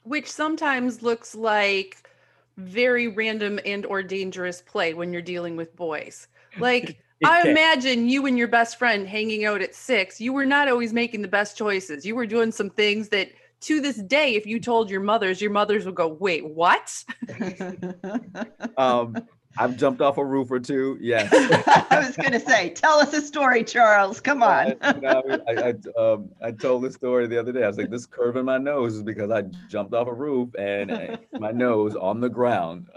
Which 0.03 0.31
sometimes 0.31 1.01
looks 1.01 1.35
like 1.35 2.09
very 2.57 3.07
random 3.07 3.59
and 3.65 3.85
or 3.85 4.03
dangerous 4.03 4.61
play 4.61 4.93
when 4.93 5.11
you're 5.11 5.21
dealing 5.21 5.55
with 5.57 5.75
boys. 5.75 6.27
Like 6.57 6.97
I 7.25 7.49
imagine 7.49 8.09
you 8.09 8.25
and 8.25 8.37
your 8.37 8.47
best 8.47 8.77
friend 8.77 9.07
hanging 9.07 9.45
out 9.45 9.61
at 9.61 9.75
six, 9.75 10.19
you 10.21 10.33
were 10.33 10.45
not 10.45 10.67
always 10.67 10.93
making 10.93 11.21
the 11.21 11.27
best 11.27 11.57
choices. 11.57 12.05
You 12.05 12.15
were 12.15 12.25
doing 12.25 12.51
some 12.51 12.69
things 12.69 13.09
that 13.09 13.29
to 13.61 13.81
this 13.81 13.97
day, 13.97 14.35
if 14.35 14.45
you 14.45 14.59
told 14.59 14.89
your 14.89 15.01
mothers, 15.01 15.41
your 15.41 15.51
mothers 15.51 15.85
would 15.85 15.95
go, 15.95 16.07
wait, 16.07 16.45
what? 16.47 17.03
um, 18.77 19.15
I've 19.57 19.77
jumped 19.77 20.01
off 20.01 20.17
a 20.17 20.25
roof 20.25 20.51
or 20.51 20.59
two. 20.59 20.97
Yes. 20.99 21.29
I 21.89 21.99
was 22.05 22.15
going 22.17 22.33
to 22.33 22.39
say, 22.39 22.71
tell 22.71 22.99
us 22.99 23.13
a 23.13 23.21
story, 23.21 23.63
Charles. 23.63 24.19
Come 24.19 24.43
on. 24.43 24.75
I, 24.81 24.93
you 24.93 25.01
know, 25.01 25.23
I, 25.47 25.51
I, 25.53 26.01
um, 26.01 26.29
I, 26.43 26.51
told 26.51 26.83
this 26.83 26.95
story 26.95 27.27
the 27.27 27.39
other 27.39 27.51
day. 27.51 27.63
I 27.63 27.67
was 27.67 27.77
like, 27.77 27.89
this 27.89 28.05
curve 28.05 28.35
in 28.35 28.45
my 28.45 28.57
nose 28.57 28.95
is 28.95 29.03
because 29.03 29.31
I 29.31 29.43
jumped 29.69 29.93
off 29.93 30.07
a 30.07 30.13
roof 30.13 30.49
and 30.59 31.17
my 31.39 31.51
nose 31.51 31.95
on 31.95 32.19
the 32.19 32.29
ground. 32.29 32.87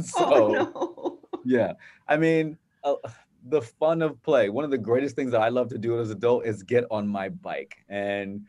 so, 0.00 0.18
oh, 0.18 0.48
no. 0.52 1.18
yeah. 1.44 1.72
I 2.08 2.16
mean, 2.16 2.56
uh, 2.84 2.94
the 3.44 3.60
fun 3.60 4.02
of 4.02 4.22
play. 4.22 4.48
One 4.48 4.64
of 4.64 4.70
the 4.70 4.78
greatest 4.78 5.16
things 5.16 5.32
that 5.32 5.42
I 5.42 5.48
love 5.48 5.68
to 5.68 5.78
do 5.78 6.00
as 6.00 6.10
an 6.10 6.16
adult 6.16 6.46
is 6.46 6.62
get 6.62 6.84
on 6.90 7.06
my 7.06 7.28
bike. 7.28 7.76
And, 7.88 8.46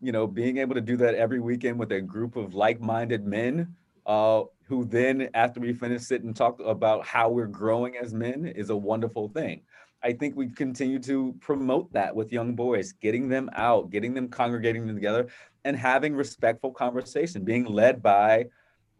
you 0.00 0.12
know, 0.12 0.26
being 0.26 0.58
able 0.58 0.74
to 0.74 0.80
do 0.80 0.96
that 0.98 1.14
every 1.14 1.40
weekend 1.40 1.78
with 1.78 1.92
a 1.92 2.00
group 2.00 2.36
of 2.36 2.54
like 2.54 2.80
minded 2.80 3.24
men 3.24 3.74
uh, 4.06 4.42
who 4.66 4.84
then, 4.84 5.28
after 5.34 5.60
we 5.60 5.72
finish, 5.72 6.02
sit 6.02 6.24
and 6.24 6.34
talk 6.34 6.60
about 6.60 7.06
how 7.06 7.28
we're 7.28 7.46
growing 7.46 7.96
as 7.96 8.12
men 8.12 8.46
is 8.46 8.70
a 8.70 8.76
wonderful 8.76 9.28
thing. 9.28 9.62
I 10.02 10.12
think 10.12 10.36
we 10.36 10.48
continue 10.48 10.98
to 11.00 11.34
promote 11.40 11.92
that 11.94 12.14
with 12.14 12.32
young 12.32 12.54
boys, 12.54 12.92
getting 12.92 13.28
them 13.28 13.48
out, 13.54 13.90
getting 13.90 14.12
them 14.12 14.28
congregating 14.28 14.86
together, 14.86 15.28
and 15.64 15.76
having 15.76 16.14
respectful 16.14 16.72
conversation, 16.72 17.42
being 17.44 17.64
led 17.64 18.02
by 18.02 18.46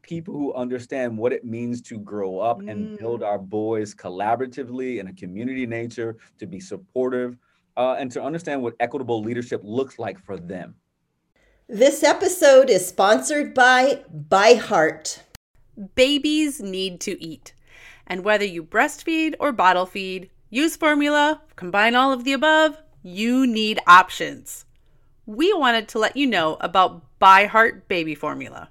people 0.04 0.34
who 0.34 0.52
understand 0.54 1.16
what 1.16 1.32
it 1.32 1.44
means 1.44 1.80
to 1.80 1.98
grow 1.98 2.38
up 2.38 2.60
mm. 2.60 2.70
and 2.70 2.98
build 2.98 3.22
mm. 3.22 3.26
our 3.26 3.38
boys 3.38 3.94
collaboratively 3.94 4.98
in 4.98 5.08
a 5.08 5.12
community 5.14 5.66
nature, 5.66 6.16
to 6.38 6.46
be 6.46 6.60
supportive, 6.60 7.36
uh, 7.76 7.96
and 7.98 8.12
to 8.12 8.22
understand 8.22 8.62
what 8.62 8.74
equitable 8.78 9.22
leadership 9.22 9.60
looks 9.64 9.98
like 9.98 10.18
for 10.18 10.36
them. 10.36 10.74
This 11.68 12.04
episode 12.04 12.68
is 12.68 12.86
sponsored 12.86 13.54
by 13.54 14.04
ByHeart. 14.28 15.20
Babies 15.94 16.60
need 16.60 17.00
to 17.00 17.20
eat. 17.22 17.54
And 18.06 18.22
whether 18.22 18.44
you 18.44 18.62
breastfeed 18.62 19.34
or 19.40 19.50
bottle 19.50 19.86
feed, 19.86 20.30
use 20.50 20.76
formula, 20.76 21.40
combine 21.56 21.94
all 21.94 22.12
of 22.12 22.24
the 22.24 22.34
above, 22.34 22.76
you 23.02 23.46
need 23.46 23.80
options. 23.86 24.66
We 25.24 25.54
wanted 25.54 25.88
to 25.88 25.98
let 25.98 26.18
you 26.18 26.26
know 26.26 26.58
about 26.60 27.02
ByHeart 27.18 27.88
Baby 27.88 28.14
Formula. 28.14 28.70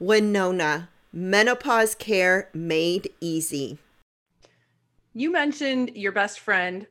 Winona, 0.00 0.88
menopause 1.12 1.94
care 1.94 2.48
made 2.54 3.10
easy. 3.20 3.78
You 5.12 5.30
mentioned 5.30 5.90
your 5.94 6.12
best 6.12 6.40
friend 6.40 6.86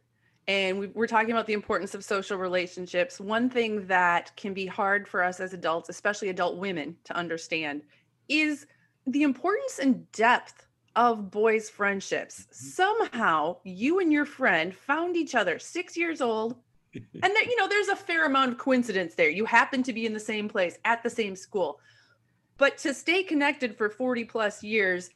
and 0.48 0.80
we, 0.80 0.88
we're 0.88 1.08
talking 1.08 1.32
about 1.32 1.48
the 1.48 1.54
importance 1.54 1.96
of 1.96 2.04
social 2.04 2.38
relationships. 2.38 3.20
One 3.20 3.50
thing 3.50 3.88
that 3.88 4.36
can 4.36 4.54
be 4.54 4.68
hard 4.68 5.08
for 5.08 5.24
us 5.24 5.40
as 5.40 5.54
adults, 5.54 5.90
especially 5.90 6.30
adult 6.30 6.58
women, 6.58 6.98
to 7.06 7.16
understand 7.16 7.82
is 8.28 8.68
the 9.08 9.24
importance 9.24 9.80
and 9.80 10.12
depth 10.12 10.68
of 10.96 11.32
boys' 11.32 11.70
friendships. 11.70 12.48
Mhm. 12.48 12.54
Somehow, 12.54 13.58
you 13.64 14.00
and 14.00 14.12
your 14.12 14.26
friend 14.26 14.76
found 14.76 15.16
each 15.16 15.34
other 15.34 15.58
six 15.60 15.96
years 15.96 16.20
old, 16.22 16.56
and 16.94 17.24
there, 17.24 17.44
you 17.44 17.56
know, 17.58 17.68
there's 17.68 17.88
a 17.90 17.96
fair 17.96 18.26
amount 18.26 18.52
of 18.52 18.58
coincidence 18.58 19.16
there. 19.16 19.30
You 19.30 19.46
happen 19.46 19.82
to 19.84 19.94
be 19.94 20.06
in 20.06 20.14
the 20.14 20.20
same 20.20 20.50
place 20.50 20.78
at 20.86 21.04
the 21.04 21.10
same 21.10 21.36
school, 21.36 21.80
but 22.60 22.78
to 22.80 22.94
stay 22.94 23.24
connected 23.24 23.76
for 23.76 23.90
40 23.90 24.26
plus 24.26 24.62
years, 24.62 25.10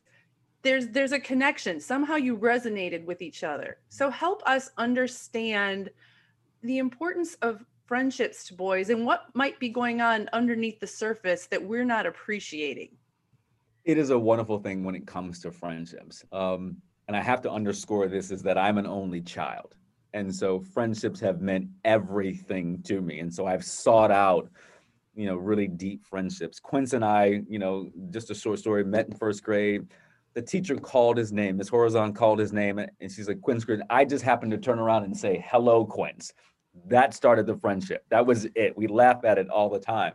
there's 0.63 0.87
there's 0.87 1.11
a 1.11 1.19
connection. 1.19 1.79
Somehow 1.79 2.15
you 2.15 2.37
resonated 2.37 3.05
with 3.05 3.21
each 3.21 3.43
other. 3.43 3.77
So 3.89 4.09
help 4.09 4.41
us 4.47 4.71
understand 4.77 5.91
the 6.63 6.77
importance 6.79 7.35
of 7.41 7.63
friendships 7.85 8.45
to 8.45 8.53
boys 8.53 8.89
and 8.89 9.05
what 9.05 9.25
might 9.33 9.59
be 9.59 9.69
going 9.69 10.01
on 10.01 10.29
underneath 10.31 10.79
the 10.79 10.87
surface 10.87 11.47
that 11.47 11.61
we're 11.61 11.83
not 11.83 12.05
appreciating. 12.05 12.89
It 13.83 13.97
is 13.97 14.09
a 14.09 14.17
wonderful 14.17 14.59
thing 14.59 14.85
when 14.85 14.95
it 14.95 15.05
comes 15.05 15.41
to 15.41 15.51
friendships. 15.51 16.23
Um, 16.31 16.77
and 17.09 17.17
I 17.17 17.21
have 17.21 17.41
to 17.41 17.51
underscore 17.51 18.07
this 18.07 18.31
is 18.31 18.41
that 18.43 18.57
I'm 18.57 18.77
an 18.77 18.87
only 18.87 19.19
child. 19.19 19.75
And 20.13 20.33
so 20.33 20.61
friendships 20.61 21.19
have 21.19 21.41
meant 21.41 21.67
everything 21.83 22.81
to 22.83 23.01
me. 23.01 23.19
And 23.19 23.33
so 23.33 23.45
I've 23.45 23.65
sought 23.65 24.11
out, 24.11 24.49
you 25.15 25.25
know, 25.25 25.35
really 25.35 25.67
deep 25.67 26.05
friendships. 26.05 26.59
Quince 26.59 26.93
and 26.93 27.03
I, 27.03 27.41
you 27.47 27.59
know, 27.59 27.91
just 28.09 28.29
a 28.31 28.35
short 28.35 28.59
story, 28.59 28.83
met 28.83 29.07
in 29.07 29.13
first 29.15 29.43
grade. 29.43 29.87
The 30.33 30.41
teacher 30.41 30.75
called 30.75 31.17
his 31.17 31.31
name, 31.31 31.57
Miss 31.57 31.69
Horizon 31.69 32.13
called 32.13 32.39
his 32.39 32.51
name, 32.51 32.79
and 32.79 33.11
she's 33.11 33.27
like, 33.27 33.41
Quince 33.41 33.63
Green. 33.63 33.83
I 33.89 34.03
just 34.03 34.23
happened 34.23 34.51
to 34.51 34.57
turn 34.57 34.79
around 34.79 35.03
and 35.03 35.15
say, 35.15 35.45
hello, 35.47 35.85
Quince. 35.85 36.33
That 36.87 37.13
started 37.13 37.45
the 37.45 37.55
friendship. 37.55 38.03
That 38.09 38.25
was 38.25 38.47
it. 38.55 38.75
We 38.75 38.87
laugh 38.87 39.23
at 39.25 39.37
it 39.37 39.49
all 39.49 39.69
the 39.69 39.79
time 39.79 40.13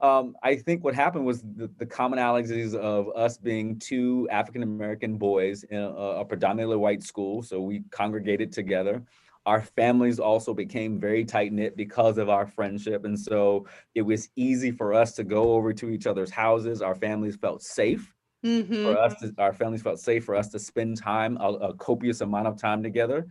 um, 0.00 0.36
I 0.42 0.56
think 0.56 0.84
what 0.84 0.94
happened 0.94 1.26
was 1.26 1.42
the, 1.42 1.70
the 1.78 1.86
commonalities 1.86 2.74
of 2.74 3.08
us 3.16 3.36
being 3.36 3.78
two 3.78 4.28
African 4.30 4.62
American 4.62 5.18
boys 5.18 5.64
in 5.64 5.78
a, 5.78 5.90
a, 5.90 6.24
predominantly 6.24 6.76
white 6.76 7.02
school. 7.02 7.42
So 7.42 7.60
we 7.60 7.82
congregated 7.90 8.52
together. 8.52 9.02
Our 9.48 9.62
families 9.62 10.20
also 10.20 10.52
became 10.52 11.00
very 11.00 11.24
tight 11.24 11.54
knit 11.54 11.74
because 11.74 12.18
of 12.18 12.28
our 12.28 12.46
friendship. 12.46 13.06
And 13.06 13.18
so 13.18 13.66
it 13.94 14.02
was 14.02 14.28
easy 14.36 14.70
for 14.70 14.92
us 14.92 15.14
to 15.14 15.24
go 15.24 15.54
over 15.54 15.72
to 15.72 15.88
each 15.88 16.06
other's 16.06 16.30
houses. 16.30 16.82
Our 16.82 16.94
families 16.94 17.36
felt 17.36 17.62
safe. 17.62 18.14
Mm-hmm. 18.44 18.84
For 18.84 18.98
us, 18.98 19.14
to, 19.20 19.34
our 19.38 19.54
families 19.54 19.80
felt 19.80 20.00
safe 20.00 20.26
for 20.26 20.36
us 20.36 20.48
to 20.48 20.58
spend 20.58 20.98
time, 20.98 21.38
a, 21.40 21.48
a 21.70 21.74
copious 21.74 22.20
amount 22.20 22.46
of 22.46 22.58
time 22.58 22.82
together. 22.82 23.26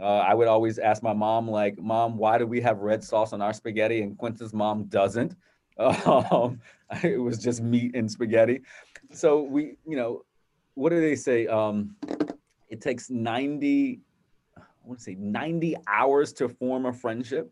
Uh, 0.00 0.18
I 0.18 0.34
would 0.34 0.48
always 0.48 0.80
ask 0.80 1.04
my 1.04 1.12
mom, 1.12 1.48
like, 1.48 1.78
Mom, 1.78 2.16
why 2.16 2.36
do 2.36 2.48
we 2.48 2.60
have 2.62 2.78
red 2.78 3.04
sauce 3.04 3.32
on 3.32 3.40
our 3.40 3.52
spaghetti? 3.52 4.02
And 4.02 4.18
Quince's 4.18 4.52
mom 4.52 4.84
doesn't. 4.86 5.36
Um, 5.78 6.60
it 7.04 7.22
was 7.22 7.38
just 7.38 7.62
meat 7.62 7.94
and 7.94 8.10
spaghetti. 8.10 8.62
So 9.12 9.40
we, 9.42 9.76
you 9.86 9.96
know, 9.96 10.24
what 10.74 10.90
do 10.90 11.00
they 11.00 11.14
say? 11.14 11.46
Um, 11.46 11.94
it 12.68 12.80
takes 12.80 13.08
90, 13.08 14.00
I 14.00 14.09
want 14.90 14.98
to 14.98 15.04
say 15.04 15.14
90 15.14 15.76
hours 15.86 16.32
to 16.34 16.48
form 16.48 16.86
a 16.86 16.92
friendship, 16.92 17.50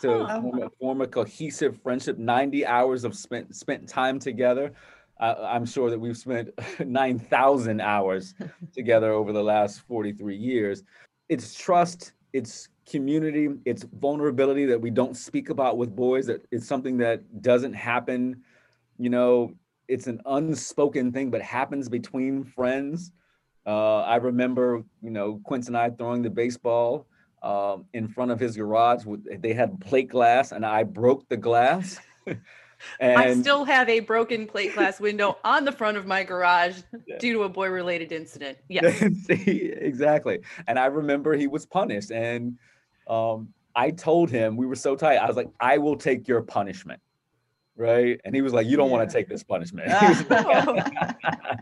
to 0.00 0.08
form, 0.40 0.62
a, 0.62 0.70
form, 0.78 1.00
a, 1.00 1.06
cohesive 1.06 1.76
friendship, 1.82 2.18
90 2.18 2.64
hours 2.64 3.04
of 3.04 3.16
spent, 3.16 3.54
spent 3.54 3.88
time 3.88 4.20
together. 4.20 4.72
Uh, 5.18 5.34
I'm 5.40 5.66
sure 5.66 5.90
that 5.90 5.98
we've 5.98 6.16
spent 6.16 6.50
9,000 6.78 7.80
hours 7.80 8.34
together 8.72 9.12
over 9.12 9.32
the 9.32 9.42
last 9.42 9.80
43 9.88 10.36
years. 10.36 10.84
It's 11.28 11.54
trust, 11.54 12.12
it's 12.32 12.68
community, 12.88 13.48
it's 13.64 13.84
vulnerability 13.94 14.66
that 14.66 14.80
we 14.80 14.90
don't 14.90 15.16
speak 15.16 15.50
about 15.50 15.78
with 15.78 15.96
boys, 15.96 16.26
that 16.26 16.46
it's 16.52 16.66
something 16.66 16.96
that 16.98 17.42
doesn't 17.42 17.72
happen, 17.72 18.40
you 18.98 19.10
know, 19.10 19.52
it's 19.88 20.06
an 20.06 20.20
unspoken 20.26 21.10
thing, 21.10 21.30
but 21.30 21.42
happens 21.42 21.88
between 21.88 22.44
friends. 22.44 23.10
Uh, 23.66 24.02
I 24.02 24.16
remember, 24.16 24.84
you 25.02 25.10
know, 25.10 25.40
Quince 25.44 25.66
and 25.66 25.76
I 25.76 25.90
throwing 25.90 26.22
the 26.22 26.30
baseball 26.30 27.06
uh, 27.42 27.78
in 27.94 28.08
front 28.08 28.30
of 28.30 28.38
his 28.38 28.56
garage. 28.56 29.04
With, 29.04 29.42
They 29.42 29.52
had 29.52 29.80
plate 29.80 30.08
glass, 30.08 30.52
and 30.52 30.64
I 30.64 30.84
broke 30.84 31.28
the 31.28 31.36
glass. 31.36 31.98
and 33.00 33.18
I 33.18 33.34
still 33.34 33.64
have 33.64 33.88
a 33.88 34.00
broken 34.00 34.46
plate 34.46 34.74
glass 34.74 35.00
window 35.00 35.38
on 35.44 35.64
the 35.64 35.72
front 35.72 35.96
of 35.96 36.06
my 36.06 36.22
garage 36.22 36.78
yeah. 37.06 37.18
due 37.18 37.32
to 37.34 37.42
a 37.42 37.48
boy 37.48 37.68
related 37.68 38.12
incident. 38.12 38.58
Yes. 38.68 39.02
exactly. 39.28 40.40
And 40.66 40.78
I 40.78 40.86
remember 40.86 41.34
he 41.34 41.46
was 41.46 41.66
punished. 41.66 42.10
And 42.10 42.58
um, 43.08 43.48
I 43.74 43.90
told 43.90 44.30
him 44.30 44.56
we 44.56 44.66
were 44.66 44.76
so 44.76 44.96
tight. 44.96 45.16
I 45.16 45.26
was 45.26 45.36
like, 45.36 45.50
I 45.60 45.78
will 45.78 45.96
take 45.96 46.28
your 46.28 46.42
punishment. 46.42 47.00
Right. 47.76 48.18
And 48.24 48.34
he 48.34 48.40
was 48.40 48.52
like, 48.52 48.66
You 48.66 48.76
don't 48.76 48.90
yeah. 48.90 48.96
want 48.96 49.10
to 49.10 49.14
take 49.14 49.28
this 49.28 49.42
punishment. 49.42 49.90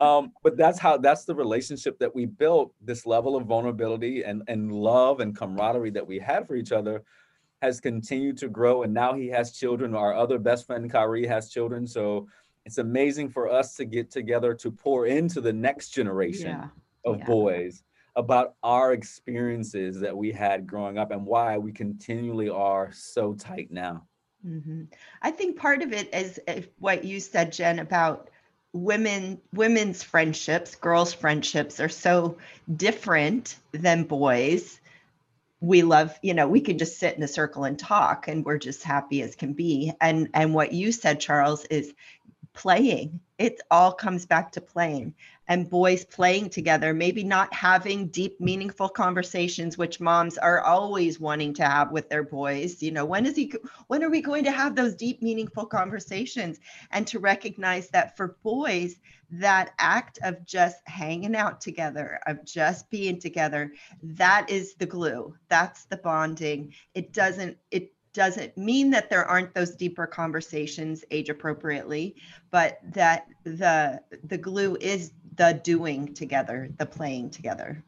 um, 0.00 0.32
but 0.42 0.56
that's 0.56 0.78
how 0.78 0.96
that's 0.96 1.24
the 1.24 1.34
relationship 1.34 1.98
that 1.98 2.14
we 2.14 2.26
built, 2.26 2.72
this 2.80 3.06
level 3.06 3.36
of 3.36 3.44
vulnerability 3.46 4.24
and, 4.24 4.42
and 4.48 4.72
love 4.72 5.20
and 5.20 5.36
camaraderie 5.36 5.90
that 5.90 6.06
we 6.06 6.18
had 6.18 6.46
for 6.46 6.56
each 6.56 6.72
other 6.72 7.04
has 7.60 7.80
continued 7.80 8.38
to 8.38 8.48
grow. 8.48 8.82
And 8.82 8.94
now 8.94 9.14
he 9.14 9.28
has 9.28 9.52
children. 9.52 9.94
Our 9.94 10.14
other 10.14 10.38
best 10.38 10.66
friend, 10.66 10.90
Kyrie, 10.90 11.26
has 11.26 11.50
children. 11.50 11.86
So 11.86 12.28
it's 12.64 12.78
amazing 12.78 13.30
for 13.30 13.50
us 13.50 13.74
to 13.76 13.84
get 13.84 14.10
together 14.10 14.54
to 14.54 14.70
pour 14.70 15.06
into 15.06 15.40
the 15.40 15.52
next 15.52 15.90
generation 15.90 16.50
yeah. 16.50 16.68
of 17.04 17.18
yeah. 17.18 17.24
boys 17.24 17.82
about 18.16 18.54
our 18.62 18.92
experiences 18.92 20.00
that 20.00 20.16
we 20.16 20.32
had 20.32 20.66
growing 20.66 20.98
up 20.98 21.10
and 21.10 21.24
why 21.24 21.56
we 21.56 21.72
continually 21.72 22.48
are 22.48 22.90
so 22.92 23.32
tight 23.34 23.70
now. 23.70 24.06
Mm-hmm. 24.46 24.84
I 25.22 25.30
think 25.30 25.56
part 25.58 25.82
of 25.82 25.92
it 25.92 26.14
is 26.14 26.40
what 26.78 27.04
you 27.04 27.20
said, 27.20 27.52
Jen, 27.52 27.78
about 27.78 28.30
women 28.72 29.40
women's 29.52 30.02
friendships 30.02 30.74
girls 30.74 31.14
friendships 31.14 31.80
are 31.80 31.88
so 31.88 32.36
different 32.76 33.56
than 33.72 34.04
boys 34.04 34.78
we 35.60 35.82
love 35.82 36.16
you 36.22 36.34
know 36.34 36.46
we 36.46 36.60
can 36.60 36.76
just 36.78 36.98
sit 36.98 37.16
in 37.16 37.22
a 37.22 37.28
circle 37.28 37.64
and 37.64 37.78
talk 37.78 38.28
and 38.28 38.44
we're 38.44 38.58
just 38.58 38.82
happy 38.82 39.22
as 39.22 39.34
can 39.34 39.54
be 39.54 39.90
and 40.02 40.28
and 40.34 40.52
what 40.54 40.72
you 40.72 40.92
said 40.92 41.18
charles 41.18 41.64
is 41.66 41.94
playing 42.58 43.20
it 43.38 43.60
all 43.70 43.92
comes 43.92 44.26
back 44.26 44.50
to 44.52 44.60
playing 44.60 45.14
and 45.46 45.70
boys 45.70 46.04
playing 46.04 46.50
together, 46.50 46.92
maybe 46.92 47.22
not 47.22 47.54
having 47.54 48.08
deep, 48.08 48.38
meaningful 48.40 48.88
conversations, 48.88 49.78
which 49.78 50.00
moms 50.00 50.36
are 50.36 50.60
always 50.60 51.20
wanting 51.20 51.54
to 51.54 51.64
have 51.64 51.92
with 51.92 52.08
their 52.08 52.24
boys. 52.24 52.82
You 52.82 52.90
know, 52.90 53.04
when 53.04 53.24
is 53.26 53.36
he, 53.36 53.52
when 53.86 54.02
are 54.02 54.10
we 54.10 54.20
going 54.20 54.42
to 54.44 54.50
have 54.50 54.74
those 54.74 54.96
deep, 54.96 55.22
meaningful 55.22 55.66
conversations? 55.66 56.58
And 56.90 57.06
to 57.06 57.20
recognize 57.20 57.88
that 57.90 58.16
for 58.16 58.36
boys, 58.42 58.96
that 59.30 59.70
act 59.78 60.18
of 60.24 60.44
just 60.44 60.78
hanging 60.86 61.36
out 61.36 61.60
together, 61.60 62.18
of 62.26 62.44
just 62.44 62.90
being 62.90 63.20
together, 63.20 63.72
that 64.02 64.50
is 64.50 64.74
the 64.74 64.86
glue. 64.86 65.34
That's 65.48 65.84
the 65.84 65.98
bonding. 65.98 66.74
It 66.94 67.12
doesn't, 67.12 67.56
it 67.70 67.92
doesn't 68.18 68.58
mean 68.58 68.90
that 68.90 69.08
there 69.08 69.24
aren't 69.24 69.54
those 69.54 69.76
deeper 69.76 70.06
conversations 70.06 71.04
age 71.12 71.28
appropriately 71.28 72.16
but 72.50 72.80
that 72.82 73.28
the 73.44 74.00
the 74.24 74.36
glue 74.36 74.76
is 74.80 75.12
the 75.38 75.60
doing 75.62 76.12
together 76.14 76.68
the 76.78 76.84
playing 76.84 77.30
together. 77.30 77.82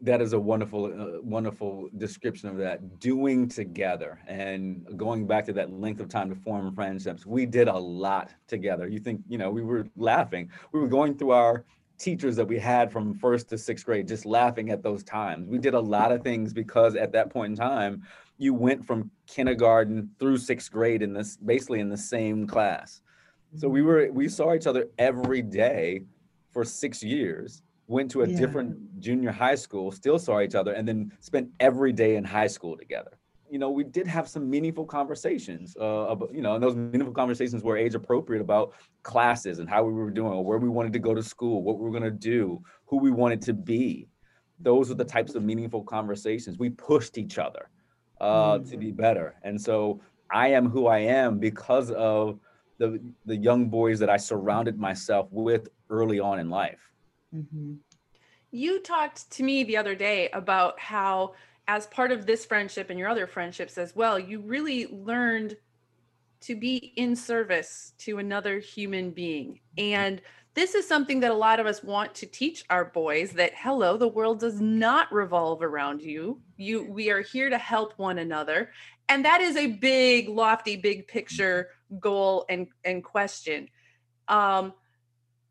That 0.00 0.22
is 0.22 0.32
a 0.32 0.38
wonderful 0.38 0.84
uh, 0.86 1.20
wonderful 1.22 1.88
description 1.98 2.48
of 2.48 2.56
that 2.58 3.00
doing 3.00 3.48
together. 3.48 4.20
And 4.26 4.86
going 4.96 5.26
back 5.26 5.44
to 5.46 5.52
that 5.54 5.72
length 5.72 6.00
of 6.00 6.08
time 6.08 6.30
to 6.30 6.36
form 6.36 6.72
friendships 6.74 7.26
we 7.26 7.44
did 7.44 7.68
a 7.68 7.76
lot 7.76 8.30
together. 8.46 8.88
You 8.88 9.00
think 9.00 9.20
you 9.28 9.36
know 9.36 9.50
we 9.50 9.62
were 9.62 9.86
laughing. 9.96 10.50
We 10.72 10.80
were 10.80 10.88
going 10.88 11.18
through 11.18 11.32
our 11.32 11.64
teachers 11.98 12.36
that 12.36 12.46
we 12.46 12.58
had 12.58 12.92
from 12.92 13.14
first 13.14 13.48
to 13.48 13.58
sixth 13.58 13.84
grade 13.86 14.06
just 14.06 14.26
laughing 14.26 14.70
at 14.70 14.82
those 14.82 15.02
times. 15.02 15.48
We 15.48 15.58
did 15.58 15.74
a 15.74 15.80
lot 15.80 16.12
of 16.12 16.22
things 16.22 16.52
because 16.52 16.94
at 16.94 17.12
that 17.12 17.30
point 17.30 17.52
in 17.52 17.56
time 17.56 18.02
you 18.38 18.54
went 18.54 18.86
from 18.86 19.10
kindergarten 19.26 20.10
through 20.18 20.38
sixth 20.38 20.70
grade 20.70 21.02
in 21.02 21.12
this 21.12 21.36
basically 21.36 21.80
in 21.80 21.88
the 21.88 21.96
same 21.96 22.46
class. 22.46 23.00
So 23.56 23.68
we 23.68 23.82
were 23.82 24.10
we 24.12 24.28
saw 24.28 24.54
each 24.54 24.66
other 24.66 24.88
every 24.98 25.42
day 25.42 26.02
for 26.52 26.64
six 26.64 27.02
years. 27.02 27.62
Went 27.88 28.10
to 28.10 28.22
a 28.22 28.28
yeah. 28.28 28.36
different 28.36 28.98
junior 28.98 29.30
high 29.30 29.54
school, 29.54 29.92
still 29.92 30.18
saw 30.18 30.40
each 30.40 30.56
other, 30.56 30.72
and 30.72 30.88
then 30.88 31.12
spent 31.20 31.48
every 31.60 31.92
day 31.92 32.16
in 32.16 32.24
high 32.24 32.48
school 32.48 32.76
together. 32.76 33.12
You 33.48 33.60
know, 33.60 33.70
we 33.70 33.84
did 33.84 34.08
have 34.08 34.26
some 34.28 34.50
meaningful 34.50 34.84
conversations. 34.84 35.76
Uh, 35.80 36.08
about, 36.08 36.34
you 36.34 36.42
know, 36.42 36.56
and 36.56 36.62
those 36.64 36.74
meaningful 36.74 37.14
conversations 37.14 37.62
were 37.62 37.76
age 37.76 37.94
appropriate 37.94 38.40
about 38.40 38.74
classes 39.04 39.60
and 39.60 39.68
how 39.68 39.84
we 39.84 39.92
were 39.92 40.10
doing, 40.10 40.32
or 40.32 40.44
where 40.44 40.58
we 40.58 40.68
wanted 40.68 40.92
to 40.94 40.98
go 40.98 41.14
to 41.14 41.22
school, 41.22 41.62
what 41.62 41.78
we 41.78 41.84
were 41.84 41.92
going 41.92 42.02
to 42.02 42.10
do, 42.10 42.60
who 42.86 42.96
we 42.98 43.12
wanted 43.12 43.40
to 43.42 43.52
be. 43.54 44.08
Those 44.58 44.88
were 44.88 44.96
the 44.96 45.04
types 45.04 45.36
of 45.36 45.44
meaningful 45.44 45.84
conversations. 45.84 46.58
We 46.58 46.70
pushed 46.70 47.18
each 47.18 47.38
other 47.38 47.68
uh, 48.20 48.58
mm. 48.58 48.70
to 48.70 48.76
be 48.76 48.90
better. 48.90 49.34
And 49.42 49.60
so 49.60 50.00
I 50.30 50.48
am 50.48 50.68
who 50.68 50.86
I 50.86 50.98
am 50.98 51.38
because 51.38 51.90
of 51.92 52.38
the 52.78 53.00
the 53.24 53.36
young 53.36 53.68
boys 53.68 53.98
that 54.00 54.10
I 54.10 54.16
surrounded 54.16 54.78
myself 54.78 55.28
with 55.30 55.68
early 55.88 56.20
on 56.20 56.38
in 56.38 56.50
life. 56.50 56.86
Mm-hmm. 57.34 57.74
you 58.52 58.80
talked 58.80 59.28
to 59.32 59.42
me 59.42 59.64
the 59.64 59.76
other 59.76 59.96
day 59.96 60.30
about 60.32 60.78
how 60.78 61.34
as 61.66 61.88
part 61.88 62.12
of 62.12 62.24
this 62.24 62.46
friendship 62.46 62.88
and 62.88 62.98
your 62.98 63.08
other 63.08 63.26
friendships 63.26 63.76
as 63.76 63.96
well 63.96 64.16
you 64.16 64.40
really 64.40 64.86
learned 64.86 65.56
to 66.40 66.54
be 66.54 66.76
in 66.96 67.16
service 67.16 67.94
to 67.98 68.18
another 68.18 68.60
human 68.60 69.10
being 69.10 69.58
and 69.76 70.22
this 70.56 70.74
is 70.74 70.88
something 70.88 71.20
that 71.20 71.30
a 71.30 71.34
lot 71.34 71.60
of 71.60 71.66
us 71.66 71.84
want 71.84 72.14
to 72.14 72.26
teach 72.26 72.64
our 72.70 72.86
boys 72.86 73.32
that 73.32 73.52
hello 73.54 73.98
the 73.98 74.08
world 74.08 74.40
does 74.40 74.58
not 74.58 75.12
revolve 75.12 75.62
around 75.62 76.00
you. 76.00 76.40
You 76.56 76.90
we 76.90 77.10
are 77.10 77.20
here 77.20 77.50
to 77.50 77.58
help 77.58 77.92
one 77.98 78.18
another. 78.18 78.72
And 79.08 79.24
that 79.24 79.42
is 79.42 79.56
a 79.56 79.66
big 79.66 80.28
lofty 80.28 80.76
big 80.76 81.06
picture 81.06 81.68
goal 82.00 82.46
and 82.48 82.68
and 82.84 83.04
question. 83.04 83.68
Um 84.28 84.72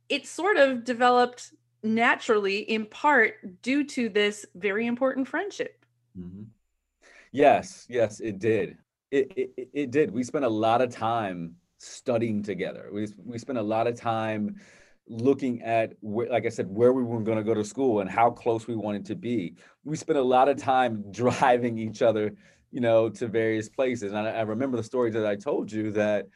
it 0.10 0.26
sort 0.26 0.58
of 0.58 0.84
developed 0.84 1.54
naturally 1.84 2.60
in 2.60 2.88
part 2.88 3.62
due 3.62 3.84
to 3.84 4.10
this 4.10 4.46
very 4.56 4.88
important 4.88 5.28
friendship. 5.28 5.86
Mm-hmm. 6.20 6.44
yes 7.32 7.86
yes 7.88 8.20
it 8.20 8.40
did. 8.40 8.78
It, 9.12 9.32
it 9.38 9.70
it 9.72 9.92
did. 9.92 10.10
We 10.10 10.24
spent 10.24 10.46
a 10.46 10.50
lot 10.50 10.82
of 10.82 10.90
time 10.90 11.58
studying 11.78 12.42
together. 12.42 12.90
We, 12.92 13.08
we 13.24 13.38
spent 13.38 13.60
a 13.60 13.62
lot 13.62 13.86
of 13.86 13.96
time 14.00 14.56
looking 15.08 15.62
at 15.62 15.94
like 16.02 16.46
I 16.46 16.50
said, 16.50 16.68
where 16.70 16.94
we 16.94 17.04
were 17.04 17.22
going 17.22 17.38
to 17.38 17.44
go 17.44 17.54
to 17.54 17.64
school 17.64 18.00
and 18.00 18.10
how 18.10 18.32
close 18.32 18.68
we 18.68 18.76
wanted 18.76 19.06
to 19.06 19.16
be. 19.16 19.56
We 19.84 19.96
spent 19.96 20.18
a 20.18 20.24
lot 20.24 20.50
of 20.50 20.58
time 20.58 21.04
driving 21.12 21.78
each 21.78 22.02
other, 22.02 22.34
you 22.72 22.82
know, 22.82 23.10
to 23.10 23.28
various 23.28 23.70
places. 23.70 24.14
And 24.14 24.28
I, 24.28 24.32
I 24.32 24.42
remember 24.42 24.78
the 24.78 24.84
stories 24.84 25.14
that 25.14 25.26
I 25.26 25.36
told 25.36 25.72
you 25.72 25.92
that 25.92 26.28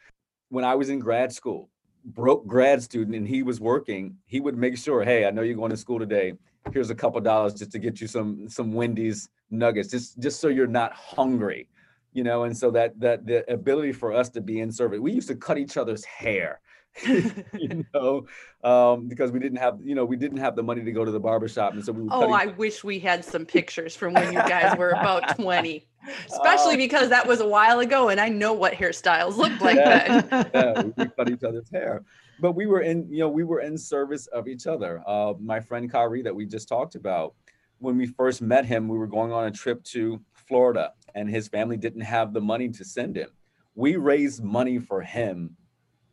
when 0.48 0.64
I 0.64 0.74
was 0.74 0.88
in 0.88 0.98
grad 0.98 1.32
school, 1.32 1.68
broke 2.04 2.46
grad 2.46 2.82
student, 2.82 3.16
and 3.16 3.26
he 3.26 3.42
was 3.42 3.60
working, 3.60 4.16
he 4.26 4.40
would 4.40 4.56
make 4.56 4.76
sure, 4.76 5.04
hey, 5.04 5.26
I 5.26 5.30
know 5.30 5.42
you're 5.42 5.56
going 5.56 5.70
to 5.70 5.76
school 5.76 5.98
today. 5.98 6.34
Here's 6.72 6.90
a 6.90 6.94
couple 6.94 7.20
dollars 7.20 7.54
just 7.54 7.72
to 7.72 7.78
get 7.78 8.00
you 8.00 8.06
some 8.06 8.48
some 8.48 8.72
Wendy's 8.72 9.28
nuggets, 9.50 9.88
just 9.88 10.18
just 10.18 10.40
so 10.40 10.48
you're 10.48 10.66
not 10.66 10.92
hungry, 10.92 11.68
you 12.12 12.22
know. 12.22 12.44
And 12.44 12.56
so 12.56 12.70
that 12.72 12.98
that 13.00 13.26
the 13.26 13.50
ability 13.50 13.92
for 13.92 14.12
us 14.12 14.28
to 14.30 14.40
be 14.40 14.60
in 14.60 14.70
service, 14.70 15.00
we 15.00 15.12
used 15.12 15.28
to 15.28 15.36
cut 15.36 15.58
each 15.58 15.76
other's 15.76 16.04
hair 16.04 16.60
you 17.06 17.84
know, 17.94 18.26
um, 18.64 19.08
because 19.08 19.30
we 19.30 19.38
didn't 19.38 19.58
have, 19.58 19.78
you 19.82 19.94
know, 19.94 20.04
we 20.04 20.16
didn't 20.16 20.38
have 20.38 20.56
the 20.56 20.62
money 20.62 20.84
to 20.84 20.92
go 20.92 21.04
to 21.04 21.10
the 21.10 21.20
barbershop. 21.20 21.72
And 21.72 21.84
so 21.84 21.92
we 21.92 22.08
Oh, 22.10 22.32
I 22.32 22.46
wish 22.46 22.84
we 22.84 22.98
had 22.98 23.24
some 23.24 23.46
pictures 23.46 23.96
from 23.96 24.14
when 24.14 24.32
you 24.32 24.40
guys 24.40 24.76
were 24.76 24.90
about 24.90 25.36
20, 25.36 25.86
especially 26.26 26.74
uh, 26.74 26.78
because 26.78 27.08
that 27.08 27.26
was 27.26 27.40
a 27.40 27.48
while 27.48 27.80
ago 27.80 28.08
and 28.08 28.20
I 28.20 28.28
know 28.28 28.52
what 28.52 28.72
hairstyles 28.72 29.36
looked 29.36 29.62
like 29.62 29.76
yeah, 29.76 30.20
then. 30.20 30.50
yeah, 30.54 30.82
we 30.96 31.06
cut 31.16 31.30
each 31.30 31.44
other's 31.44 31.70
hair. 31.70 32.04
But 32.40 32.52
we 32.52 32.66
were 32.66 32.80
in, 32.80 33.06
you 33.10 33.20
know, 33.20 33.28
we 33.28 33.44
were 33.44 33.60
in 33.60 33.78
service 33.78 34.26
of 34.28 34.48
each 34.48 34.66
other. 34.66 35.02
Uh, 35.06 35.34
my 35.40 35.60
friend 35.60 35.90
Kari 35.90 36.22
that 36.22 36.34
we 36.34 36.44
just 36.46 36.68
talked 36.68 36.94
about, 36.94 37.34
when 37.78 37.96
we 37.96 38.06
first 38.06 38.42
met 38.42 38.66
him, 38.66 38.88
we 38.88 38.98
were 38.98 39.06
going 39.06 39.32
on 39.32 39.46
a 39.46 39.50
trip 39.50 39.82
to 39.84 40.20
Florida 40.32 40.92
and 41.14 41.30
his 41.30 41.48
family 41.48 41.76
didn't 41.76 42.02
have 42.02 42.32
the 42.32 42.40
money 42.40 42.68
to 42.68 42.84
send 42.84 43.16
him. 43.16 43.30
We 43.74 43.96
raised 43.96 44.42
money 44.42 44.78
for 44.78 45.00
him 45.00 45.56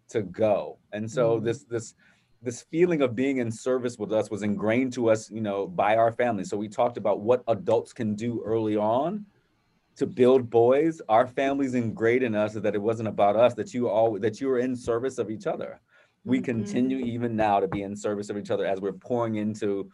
to 0.09 0.21
go. 0.21 0.77
And 0.93 1.09
so 1.09 1.35
mm-hmm. 1.35 1.45
this 1.45 1.63
this 1.63 1.95
this 2.41 2.61
feeling 2.63 3.01
of 3.01 3.15
being 3.15 3.37
in 3.37 3.51
service 3.51 3.97
with 3.97 4.13
us 4.13 4.29
was 4.29 4.43
ingrained 4.43 4.93
to 4.93 5.09
us, 5.09 5.29
you 5.31 5.41
know, 5.41 5.67
by 5.67 5.95
our 5.95 6.11
family. 6.11 6.43
So 6.43 6.55
we 6.55 6.69
talked 6.69 6.97
about 6.97 7.21
what 7.21 7.43
adults 7.47 7.93
can 7.93 8.15
do 8.15 8.41
early 8.45 8.77
on 8.77 9.25
to 9.95 10.05
build 10.05 10.49
boys. 10.49 11.01
Our 11.09 11.25
families 11.25 11.73
ingrained 11.73 12.23
in 12.23 12.35
us 12.35 12.53
that 12.53 12.75
it 12.75 12.81
wasn't 12.81 13.09
about 13.09 13.35
us, 13.35 13.53
that 13.55 13.73
you 13.73 13.89
all 13.89 14.19
that 14.19 14.39
you 14.39 14.47
were 14.47 14.59
in 14.59 14.75
service 14.75 15.17
of 15.17 15.29
each 15.29 15.47
other. 15.47 15.79
We 16.23 16.37
mm-hmm. 16.37 16.45
continue 16.45 16.97
even 16.99 17.35
now 17.35 17.59
to 17.59 17.67
be 17.67 17.81
in 17.81 17.95
service 17.95 18.29
of 18.29 18.37
each 18.37 18.51
other 18.51 18.65
as 18.65 18.79
we're 18.79 18.93
pouring 18.93 19.35
into 19.35 19.89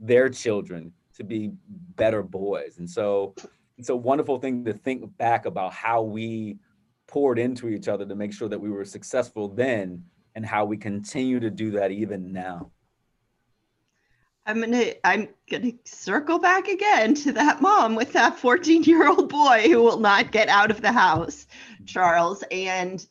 their 0.00 0.28
children 0.28 0.92
to 1.16 1.24
be 1.24 1.52
better 1.96 2.22
boys. 2.22 2.78
And 2.78 2.90
so 2.90 3.34
it's 3.78 3.88
a 3.88 3.96
wonderful 3.96 4.38
thing 4.38 4.64
to 4.64 4.72
think 4.72 5.16
back 5.16 5.46
about 5.46 5.72
how 5.72 6.02
we 6.02 6.58
poured 7.06 7.38
into 7.38 7.68
each 7.68 7.88
other 7.88 8.06
to 8.06 8.14
make 8.14 8.32
sure 8.32 8.48
that 8.48 8.60
we 8.60 8.70
were 8.70 8.84
successful 8.84 9.48
then 9.48 10.04
and 10.34 10.44
how 10.44 10.64
we 10.64 10.76
continue 10.76 11.40
to 11.40 11.50
do 11.50 11.70
that 11.72 11.90
even 11.90 12.32
now. 12.32 12.70
I'm 14.46 14.60
gonna 14.60 14.92
I'm 15.04 15.28
gonna 15.50 15.72
circle 15.84 16.38
back 16.38 16.68
again 16.68 17.14
to 17.14 17.32
that 17.32 17.62
mom 17.62 17.94
with 17.94 18.12
that 18.12 18.38
14 18.38 18.82
year 18.82 19.08
old 19.08 19.28
boy 19.30 19.62
who 19.68 19.82
will 19.82 20.00
not 20.00 20.32
get 20.32 20.48
out 20.48 20.70
of 20.70 20.82
the 20.82 20.92
house, 20.92 21.46
mm-hmm. 21.72 21.84
Charles. 21.86 22.44
And 22.50 23.06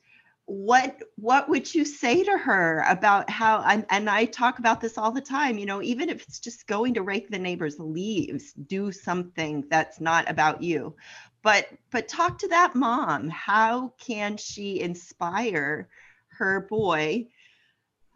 what 0.46 1.02
what 1.16 1.50
would 1.50 1.74
you 1.74 1.86
say 1.86 2.24
to 2.24 2.38
her 2.38 2.86
about 2.88 3.30
how 3.30 3.60
I'm, 3.60 3.86
and 3.90 4.10
I 4.10 4.26
talk 4.26 4.60
about 4.60 4.80
this 4.80 4.98
all 4.98 5.12
the 5.12 5.22
time, 5.22 5.58
you 5.58 5.66
know, 5.66 5.82
even 5.82 6.10
if 6.10 6.22
it's 6.24 6.40
just 6.40 6.68
going 6.68 6.94
to 6.96 7.02
rake 7.02 7.30
the 7.30 7.40
neighbor's 7.40 7.80
leaves, 7.80 8.54
do 8.54 8.92
something 8.92 9.64
that's 9.70 10.00
not 10.00 10.30
about 10.30 10.62
you 10.62 10.96
but 11.44 11.68
but 11.92 12.08
talk 12.08 12.40
to 12.40 12.48
that 12.48 12.74
mom. 12.74 13.30
How 13.30 13.94
can 14.00 14.38
she 14.38 14.80
inspire 14.80 15.90
her 16.30 16.62
boy? 16.62 17.28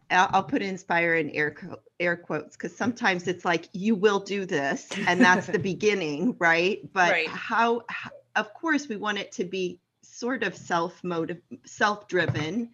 I'll, 0.10 0.44
put 0.44 0.62
inspire 0.62 1.16
in 1.16 1.30
air 1.32 1.54
air 2.00 2.16
quotes 2.16 2.56
because 2.56 2.76
sometimes 2.76 3.28
it's 3.28 3.44
like 3.44 3.68
you 3.74 3.94
will 3.94 4.22
do 4.22 4.46
this 4.46 4.88
and 5.06 5.20
that's 5.20 5.48
the 5.48 5.60
beginning 5.74 6.38
right? 6.40 6.80
But 6.94 7.12
right. 7.12 7.28
How, 7.28 7.82
how 7.90 8.12
of 8.38 8.54
course 8.54 8.88
we 8.88 8.96
want 8.96 9.18
it 9.18 9.34
to 9.34 9.44
be 9.44 9.82
sort 10.02 10.44
of 10.44 10.56
self 10.56 11.04
motive 11.04 11.42
self 11.66 12.08
driven 12.08 12.70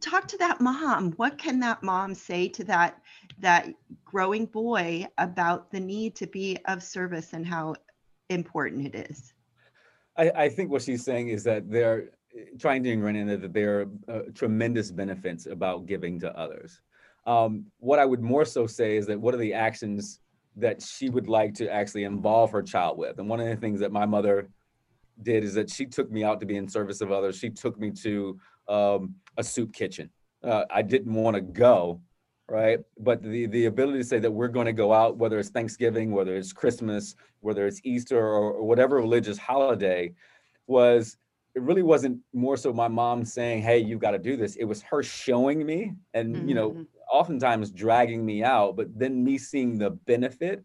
talk 0.00 0.26
to 0.28 0.38
that 0.38 0.62
mom. 0.62 1.12
What 1.12 1.36
can 1.36 1.60
that 1.60 1.82
mom 1.82 2.14
say 2.14 2.48
to 2.48 2.64
that 2.64 3.02
that 3.40 3.68
growing 4.06 4.46
boy 4.46 5.06
about 5.18 5.70
the 5.70 5.80
need 5.80 6.16
to 6.16 6.26
be 6.26 6.56
of 6.64 6.82
service 6.82 7.34
and 7.34 7.46
how 7.46 7.74
important 8.30 8.86
it 8.86 9.10
is 9.10 9.34
I, 10.16 10.30
I 10.34 10.48
think 10.48 10.70
what 10.70 10.82
she's 10.82 11.04
saying 11.04 11.28
is 11.28 11.44
that 11.44 11.70
they're 11.70 12.10
eh, 12.36 12.44
trying 12.58 12.82
to 12.84 12.90
ingrain 12.90 13.16
in 13.16 13.28
that 13.28 13.52
there 13.52 13.80
are 13.80 13.86
uh, 14.08 14.22
tremendous 14.34 14.90
benefits 14.90 15.46
about 15.46 15.86
giving 15.86 16.18
to 16.20 16.36
others. 16.38 16.80
Um, 17.26 17.66
what 17.78 17.98
I 17.98 18.04
would 18.04 18.22
more 18.22 18.44
so 18.44 18.66
say 18.66 18.96
is 18.96 19.06
that 19.06 19.20
what 19.20 19.34
are 19.34 19.38
the 19.38 19.54
actions 19.54 20.20
that 20.56 20.82
she 20.82 21.10
would 21.10 21.28
like 21.28 21.54
to 21.54 21.72
actually 21.72 22.04
involve 22.04 22.50
her 22.50 22.62
child 22.62 22.98
with? 22.98 23.18
And 23.18 23.28
one 23.28 23.40
of 23.40 23.46
the 23.46 23.56
things 23.56 23.80
that 23.80 23.92
my 23.92 24.06
mother 24.06 24.48
did 25.22 25.44
is 25.44 25.54
that 25.54 25.70
she 25.70 25.86
took 25.86 26.10
me 26.10 26.24
out 26.24 26.40
to 26.40 26.46
be 26.46 26.56
in 26.56 26.68
service 26.68 27.00
of 27.00 27.12
others. 27.12 27.38
She 27.38 27.50
took 27.50 27.78
me 27.78 27.90
to 28.02 28.38
um, 28.68 29.14
a 29.36 29.44
soup 29.44 29.72
kitchen. 29.72 30.10
Uh, 30.42 30.64
I 30.70 30.82
didn't 30.82 31.12
want 31.12 31.34
to 31.34 31.40
go, 31.42 32.00
right? 32.50 32.80
But 32.98 33.22
the 33.22 33.46
the 33.46 33.66
ability 33.66 33.98
to 33.98 34.04
say 34.04 34.18
that 34.18 34.30
we're 34.30 34.48
going 34.48 34.66
to 34.66 34.72
go 34.72 34.92
out, 34.92 35.16
whether 35.16 35.38
it's 35.38 35.50
Thanksgiving, 35.50 36.10
whether 36.10 36.36
it's 36.36 36.52
Christmas, 36.52 37.14
whether 37.40 37.66
it's 37.66 37.80
Easter, 37.84 38.18
or, 38.18 38.52
or 38.52 38.64
whatever 38.64 38.96
religious 38.96 39.38
holiday, 39.38 40.12
was 40.66 41.16
it 41.54 41.62
really 41.62 41.82
wasn't 41.82 42.18
more 42.32 42.56
so 42.56 42.72
my 42.72 42.88
mom 42.88 43.24
saying, 43.24 43.62
"Hey, 43.62 43.78
you've 43.78 44.00
got 44.00 44.10
to 44.10 44.18
do 44.18 44.36
this." 44.36 44.56
It 44.56 44.64
was 44.64 44.82
her 44.82 45.02
showing 45.02 45.64
me, 45.64 45.92
and 46.12 46.34
mm-hmm. 46.34 46.48
you 46.48 46.54
know, 46.54 46.70
mm-hmm. 46.72 46.82
oftentimes 47.12 47.70
dragging 47.70 48.26
me 48.26 48.42
out, 48.42 48.76
but 48.76 48.86
then 48.98 49.22
me 49.22 49.38
seeing 49.38 49.78
the 49.78 49.90
benefit 49.90 50.64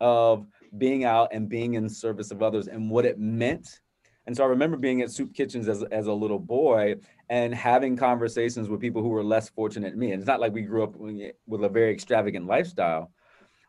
of 0.00 0.46
being 0.76 1.04
out 1.04 1.28
and 1.32 1.48
being 1.48 1.74
in 1.74 1.88
service 1.88 2.30
of 2.30 2.42
others 2.42 2.66
and 2.66 2.90
what 2.90 3.04
it 3.04 3.18
meant 3.18 3.80
and 4.26 4.36
so 4.36 4.44
I 4.44 4.46
remember 4.46 4.76
being 4.76 5.02
at 5.02 5.10
soup 5.10 5.34
kitchens 5.34 5.68
as, 5.68 5.82
as 5.84 6.06
a 6.06 6.12
little 6.12 6.38
boy 6.38 6.96
and 7.32 7.54
having 7.54 7.96
conversations 7.96 8.68
with 8.68 8.78
people 8.78 9.00
who 9.00 9.08
were 9.08 9.24
less 9.24 9.48
fortunate 9.48 9.92
than 9.92 9.98
me. 9.98 10.12
And 10.12 10.20
it's 10.20 10.28
not 10.28 10.38
like 10.38 10.52
we 10.52 10.60
grew 10.60 10.82
up 10.82 10.94
with 10.98 11.64
a 11.64 11.68
very 11.70 11.90
extravagant 11.90 12.46
lifestyle, 12.46 13.10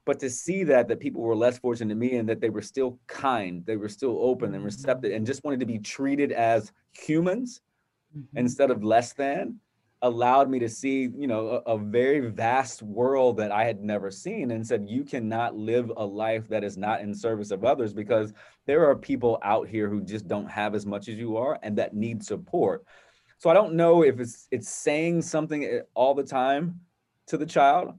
but 0.06 0.20
to 0.20 0.30
see 0.30 0.66
that 0.66 0.90
that 0.90 1.00
people 1.00 1.22
were 1.22 1.34
less 1.34 1.60
fortunate 1.60 1.88
than 1.88 2.00
me 2.00 2.18
and 2.18 2.28
that 2.28 2.42
they 2.42 2.50
were 2.50 2.62
still 2.62 3.00
kind, 3.08 3.66
they 3.66 3.78
were 3.78 3.88
still 3.88 4.18
open 4.20 4.54
and 4.54 4.66
receptive 4.66 5.14
and 5.14 5.26
just 5.26 5.46
wanted 5.46 5.62
to 5.62 5.66
be 5.66 5.80
treated 5.80 6.34
as 6.34 6.74
humans 6.92 7.62
mm-hmm. 8.14 8.38
instead 8.38 8.70
of 8.70 8.84
less 8.84 9.14
than 9.14 9.62
allowed 10.02 10.50
me 10.50 10.60
to 10.60 10.68
see, 10.68 11.10
you 11.16 11.28
know, 11.28 11.64
a, 11.66 11.76
a, 11.76 11.78
very 11.78 12.20
vast 12.20 12.84
world 12.84 13.38
that 13.38 13.54
I 13.54 13.64
had 13.64 13.82
never 13.82 14.12
seen 14.12 14.52
and 14.52 14.68
said, 14.68 14.86
you 14.86 15.06
cannot 15.06 15.56
live 15.56 15.90
a 15.96 16.06
life 16.06 16.50
that 16.50 16.66
is 16.66 16.78
not 16.78 17.00
in 17.00 17.16
service 17.16 17.52
of 17.52 17.64
others 17.64 17.94
because 17.94 18.34
there 18.66 18.86
are 18.86 18.98
people 18.98 19.40
out 19.44 19.70
here 19.70 19.88
who 19.88 20.02
just 20.02 20.28
don't 20.28 20.52
have 20.52 20.76
as 20.76 20.86
much 20.86 21.08
as 21.08 21.16
you 21.16 21.38
are 21.38 21.58
and 21.64 21.78
that 21.78 21.96
need 21.96 22.22
support. 22.22 22.84
So 23.44 23.50
I 23.50 23.54
don't 23.54 23.74
know 23.74 24.06
if 24.06 24.22
it's 24.22 24.48
it's 24.52 24.70
saying 24.70 25.22
something 25.24 25.66
eh, 25.66 25.80
all 25.96 26.14
the 26.14 26.24
time 26.24 26.80
to 27.28 27.36
the 27.36 27.46
child, 27.46 27.90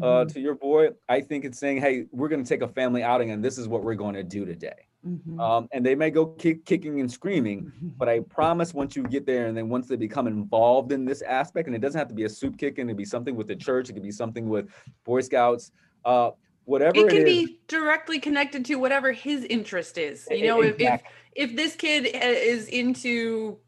uh, 0.00 0.06
mm-hmm. 0.06 0.28
to 0.32 0.40
your 0.40 0.54
boy. 0.54 0.88
I 1.06 1.20
think 1.20 1.44
it's 1.44 1.58
saying, 1.58 1.82
hey, 1.82 2.06
we're 2.12 2.28
going 2.28 2.42
to 2.42 2.48
take 2.48 2.62
a 2.62 2.68
family 2.68 3.02
outing 3.02 3.30
and 3.30 3.44
this 3.44 3.58
is 3.58 3.68
what 3.68 3.84
we're 3.84 3.94
going 3.94 4.14
to 4.14 4.22
do 4.22 4.46
today. 4.46 4.88
Mm-hmm. 5.06 5.38
Um, 5.38 5.68
and 5.72 5.84
they 5.84 5.94
may 5.94 6.08
go 6.08 6.24
kick, 6.24 6.64
kicking 6.64 6.98
and 7.00 7.12
screaming, 7.12 7.64
mm-hmm. 7.64 7.88
but 7.98 8.08
I 8.08 8.20
promise 8.20 8.72
once 8.72 8.96
you 8.96 9.02
get 9.02 9.26
there 9.26 9.48
and 9.48 9.54
then 9.54 9.68
once 9.68 9.86
they 9.86 9.96
become 9.96 10.26
involved 10.26 10.90
in 10.92 11.04
this 11.04 11.20
aspect, 11.20 11.66
and 11.66 11.76
it 11.76 11.80
doesn't 11.80 11.98
have 11.98 12.08
to 12.08 12.14
be 12.14 12.24
a 12.24 12.28
soup 12.30 12.56
kicking, 12.56 12.86
it 12.86 12.92
could 12.92 12.96
be 12.96 13.04
something 13.04 13.36
with 13.36 13.48
the 13.48 13.56
church, 13.56 13.90
it 13.90 13.92
could 13.92 14.02
be 14.02 14.10
something 14.10 14.48
with 14.48 14.66
Boy 15.04 15.20
Scouts, 15.20 15.72
uh, 16.06 16.30
whatever 16.64 16.96
it 16.96 17.10
can 17.10 17.20
it 17.20 17.24
be 17.26 17.58
directly 17.68 18.18
connected 18.18 18.64
to 18.64 18.76
whatever 18.76 19.12
his 19.12 19.44
interest 19.44 19.98
is. 19.98 20.26
You 20.30 20.46
know, 20.46 20.62
exactly. 20.62 21.10
if, 21.34 21.50
if 21.50 21.50
if 21.50 21.56
this 21.56 21.76
kid 21.76 22.08
is 22.14 22.66
into, 22.68 23.58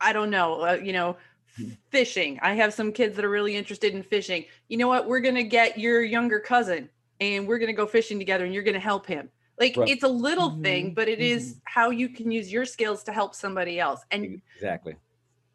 I 0.00 0.12
don't 0.12 0.30
know, 0.30 0.60
uh, 0.62 0.72
you 0.82 0.92
know, 0.92 1.16
hmm. 1.56 1.70
fishing. 1.90 2.38
I 2.42 2.54
have 2.54 2.74
some 2.74 2.92
kids 2.92 3.16
that 3.16 3.24
are 3.24 3.30
really 3.30 3.56
interested 3.56 3.94
in 3.94 4.02
fishing. 4.02 4.44
You 4.68 4.76
know 4.78 4.88
what? 4.88 5.06
We're 5.06 5.20
gonna 5.20 5.42
get 5.42 5.78
your 5.78 6.02
younger 6.02 6.40
cousin 6.40 6.90
and 7.20 7.48
we're 7.48 7.58
going 7.58 7.66
to 7.68 7.72
go 7.72 7.86
fishing 7.86 8.18
together 8.18 8.44
and 8.44 8.54
you're 8.54 8.62
going 8.62 8.74
to 8.74 8.80
help 8.80 9.04
him. 9.06 9.30
Like 9.58 9.76
Right. 9.76 9.88
it's 9.88 10.04
a 10.04 10.08
little 10.08 10.50
Mhm, 10.50 10.62
thing, 10.62 10.94
but 10.94 11.08
it 11.08 11.20
is 11.20 11.56
mhm. 11.56 11.60
how 11.64 11.90
you 11.90 12.08
can 12.10 12.30
use 12.30 12.52
your 12.52 12.64
skills 12.64 13.02
to 13.04 13.12
help 13.12 13.34
somebody 13.34 13.80
else. 13.80 14.02
And 14.12 14.30
Exactly. 14.54 14.96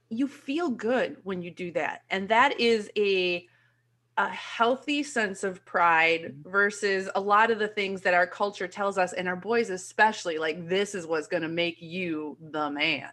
you 0.09 0.27
feel 0.27 0.69
good 0.69 1.17
when 1.23 1.41
you 1.41 1.51
do 1.51 1.71
that. 1.73 2.01
And 2.09 2.29
that 2.29 2.59
is 2.59 2.89
a 2.97 3.47
a 4.17 4.29
healthy 4.29 5.03
sense 5.03 5.43
of 5.43 5.65
pride 5.65 6.33
versus 6.45 7.09
a 7.15 7.21
lot 7.21 7.51
of 7.51 7.59
the 7.59 7.67
things 7.69 8.01
that 8.01 8.13
our 8.13 8.27
culture 8.27 8.67
tells 8.67 8.97
us 8.97 9.13
and 9.13 9.27
our 9.27 9.35
boys 9.35 9.71
especially 9.71 10.37
like 10.37 10.69
this 10.69 10.95
is 10.95 11.07
what's 11.07 11.27
going 11.27 11.43
to 11.43 11.49
make 11.49 11.81
you 11.81 12.37
the 12.41 12.69
man. 12.69 13.09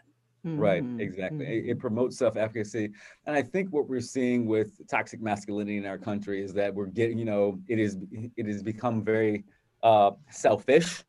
Right, 0.57 0.83
Mhm, 0.85 1.01
exactly. 1.01 1.47
It, 1.47 1.65
mhm. 1.65 1.71
it 1.71 1.79
promotes 1.79 2.19
self-efficacy, 2.19 2.91
and 3.27 3.37
I 3.37 3.43
think 3.43 3.71
what 3.73 3.89
we're 3.89 4.01
seeing 4.01 4.47
with 4.47 4.87
toxic 4.89 5.21
masculinity 5.21 5.77
in 5.79 5.87
our 5.87 5.99
country 5.99 6.43
is 6.43 6.53
that 6.55 6.75
we're 6.75 6.87
getting, 6.87 7.19
you 7.19 7.25
know, 7.25 7.61
it 7.69 7.79
is 7.79 7.97
it 8.37 8.47
has 8.47 8.63
become 8.63 9.03
very 9.05 9.45
uh, 9.83 10.13
selfish. 10.31 11.05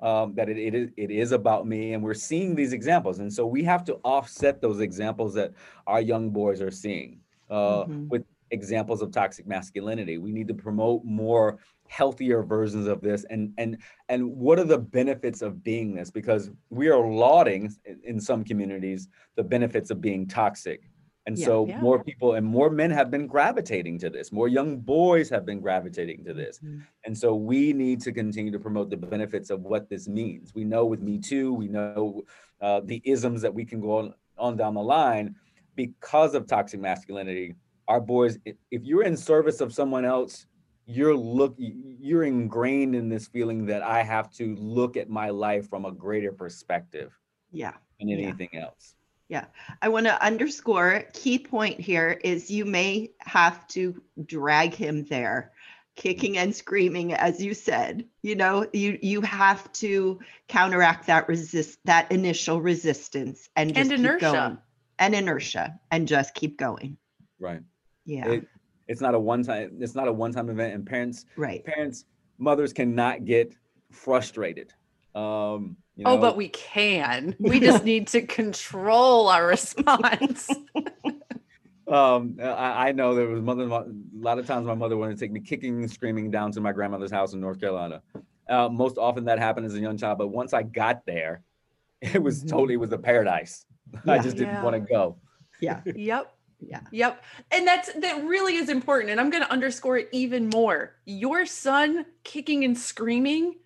Um, 0.00 0.34
that 0.36 0.48
it, 0.48 0.58
it 0.58 0.74
is 0.74 0.90
it 0.96 1.10
is 1.10 1.32
about 1.32 1.66
me, 1.66 1.92
and 1.94 2.02
we're 2.02 2.14
seeing 2.14 2.54
these 2.54 2.72
examples, 2.72 3.18
and 3.18 3.32
so 3.32 3.46
we 3.46 3.64
have 3.64 3.84
to 3.86 3.94
offset 4.04 4.60
those 4.60 4.80
examples 4.80 5.34
that 5.34 5.52
our 5.88 6.00
young 6.00 6.30
boys 6.30 6.60
are 6.62 6.70
seeing 6.70 7.20
uh, 7.50 7.86
Mhm. 7.86 8.08
with 8.10 8.24
examples 8.50 9.02
of 9.02 9.10
toxic 9.12 9.46
masculinity. 9.46 10.18
We 10.18 10.32
need 10.32 10.48
to 10.48 10.54
promote 10.54 11.04
more 11.04 11.58
healthier 11.88 12.42
versions 12.42 12.86
of 12.86 13.00
this, 13.00 13.24
and 13.30 13.52
and 13.58 13.78
and 14.08 14.30
what 14.36 14.58
are 14.58 14.64
the 14.64 14.78
benefits 14.78 15.42
of 15.42 15.62
being 15.62 15.94
this? 15.94 16.10
Because 16.10 16.50
we 16.70 16.88
are 16.88 17.00
lauding 17.08 17.72
in- 18.04 18.20
some 18.20 18.44
communities 18.44 19.08
the 19.36 19.44
benefits 19.44 19.90
of 19.90 20.00
being 20.00 20.26
toxic. 20.26 20.82
And 21.26 21.36
Yeah. 21.38 21.44
so 21.44 21.66
Yeah. 21.66 21.80
more 21.82 22.02
people 22.02 22.34
and 22.34 22.46
more 22.46 22.70
men 22.70 22.90
have 22.90 23.10
been 23.10 23.26
gravitating 23.26 23.98
to 23.98 24.08
this. 24.08 24.32
More 24.32 24.48
young 24.48 24.78
boys 24.78 25.28
have 25.28 25.44
been 25.44 25.60
gravitating 25.60 26.24
to 26.24 26.32
this. 26.32 26.58
Mhm. 26.60 26.86
And 27.04 27.16
so 27.18 27.34
we 27.36 27.74
need 27.74 28.00
to 28.02 28.12
continue 28.12 28.50
to 28.50 28.58
promote 28.58 28.88
the 28.88 28.96
benefits 28.96 29.50
of 29.50 29.60
what 29.62 29.90
this 29.90 30.08
means. 30.08 30.54
We 30.54 30.64
know 30.64 30.86
with 30.86 31.02
Me 31.02 31.18
Too, 31.18 31.52
we 31.52 31.68
know 31.68 32.22
uh, 32.60 32.80
the 32.80 33.00
isms 33.04 33.42
that 33.42 33.54
we 33.54 33.64
can 33.64 33.80
go 33.80 33.98
on, 33.98 34.14
on 34.36 34.56
down 34.56 34.74
the 34.74 34.82
line 34.82 35.36
because 35.76 36.34
of 36.34 36.46
toxic 36.46 36.80
masculinity. 36.80 37.54
Our 37.88 38.00
boys, 38.00 38.38
if 38.44 38.84
you're 38.84 39.02
in 39.02 39.16
service 39.16 39.60
of 39.62 39.72
someone 39.72 40.04
else, 40.04 40.46
you're 40.84 41.16
look 41.16 41.54
you're 41.58 42.24
ingrained 42.24 42.94
in 42.94 43.08
this 43.08 43.26
feeling 43.26 43.66
that 43.66 43.82
I 43.82 44.02
have 44.02 44.30
to 44.34 44.54
look 44.56 44.96
at 44.96 45.08
my 45.08 45.30
life 45.30 45.68
from 45.68 45.84
a 45.86 45.92
greater 45.92 46.32
perspective 46.32 47.18
Yeah. 47.50 47.72
than 47.98 48.08
Yeah. 48.08 48.16
anything 48.18 48.50
else. 48.54 48.94
Yeah. 49.28 49.46
I 49.82 49.88
want 49.88 50.06
to 50.06 50.22
underscore 50.22 51.04
key 51.12 51.38
point 51.38 51.80
here 51.80 52.18
is 52.24 52.50
you 52.50 52.64
may 52.64 53.10
have 53.20 53.66
to 53.68 54.00
drag 54.26 54.72
him 54.74 55.04
there 55.04 55.52
kicking 55.96 56.38
and 56.38 56.54
screaming 56.54 57.12
as 57.12 57.42
you 57.42 57.52
said 57.52 58.06
you 58.22 58.36
know 58.36 58.64
you 58.72 58.96
you 59.02 59.20
have 59.20 59.70
to 59.72 60.20
counteract 60.46 61.08
that 61.08 61.26
resist 61.26 61.80
that 61.84 62.10
initial 62.12 62.60
resistance 62.60 63.48
and 63.56 63.74
just 63.74 63.90
And 63.90 63.90
keep 63.90 63.98
inertia. 64.06 64.30
going 64.30 64.58
and 65.00 65.14
inertia 65.16 65.80
and 65.90 66.06
just 66.06 66.34
keep 66.34 66.56
going 66.56 66.96
Right. 67.40 67.60
Yeah 68.08 68.26
It, 68.28 68.48
it's 68.88 69.00
not 69.00 69.14
a 69.14 69.18
one 69.18 69.42
time 69.44 69.76
it's 69.80 69.94
not 69.94 70.08
a 70.08 70.12
one 70.12 70.32
time 70.32 70.48
event 70.50 70.74
and 70.74 70.84
parents 70.84 71.26
right 71.36 71.64
parents 71.64 72.04
mothers 72.38 72.72
cannot 72.72 73.24
get 73.24 73.54
frustrated 73.92 74.72
um 75.14 75.76
you 75.96 76.04
oh, 76.06 76.14
know, 76.14 76.20
but 76.20 76.36
we 76.36 76.48
can. 76.50 77.34
We 77.40 77.58
just 77.58 77.82
need 77.92 78.06
to 78.08 78.22
control 78.22 79.28
our 79.28 79.44
response. 79.44 80.48
um 81.88 82.36
I, 82.40 82.88
I 82.88 82.92
know 82.92 83.14
there 83.14 83.26
was 83.26 83.40
mother 83.40 83.64
a 83.64 83.84
lot 84.14 84.38
of 84.38 84.46
times 84.46 84.66
my 84.66 84.74
mother 84.74 84.96
wanted 84.96 85.16
to 85.18 85.20
take 85.24 85.32
me 85.32 85.40
kicking 85.40 85.80
and 85.80 85.90
screaming 85.90 86.30
down 86.30 86.52
to 86.52 86.60
my 86.60 86.70
grandmother's 86.72 87.10
house 87.10 87.32
in 87.32 87.40
north 87.40 87.58
carolina 87.60 88.02
uh, 88.48 88.68
most 88.68 88.98
often 88.98 89.24
that 89.24 89.38
happened 89.38 89.66
as 89.66 89.74
a 89.74 89.80
young 89.80 89.96
child 89.96 90.18
but 90.18 90.28
once 90.28 90.52
i 90.52 90.62
got 90.62 91.04
there 91.06 91.42
it 92.02 92.22
was 92.22 92.44
Mhm. 92.44 92.48
totally 92.50 92.74
it 92.74 92.78
was 92.78 92.92
a 92.92 92.98
paradise 92.98 93.64
i 94.06 94.18
just 94.18 94.36
didn't 94.36 94.54
Yeah. 94.54 94.62
want 94.62 94.74
to 94.74 94.80
go 94.80 95.16
yeah 95.60 95.80
yep. 95.96 96.32
Yeah 96.60 96.80
Yep. 96.90 97.24
And 97.52 97.66
that's 97.66 97.92
that 97.94 98.24
really 98.24 98.56
is 98.56 98.68
important. 98.68 99.10
And 99.10 99.20
I'm 99.20 99.30
going 99.30 99.42
to 99.42 99.52
underscore 99.52 99.98
it 99.98 100.08
even 100.12 100.48
more. 100.48 100.96
Your 101.04 101.46
son 101.46 102.06
kicking 102.24 102.64
and 102.64 102.76
screaming 102.76 103.56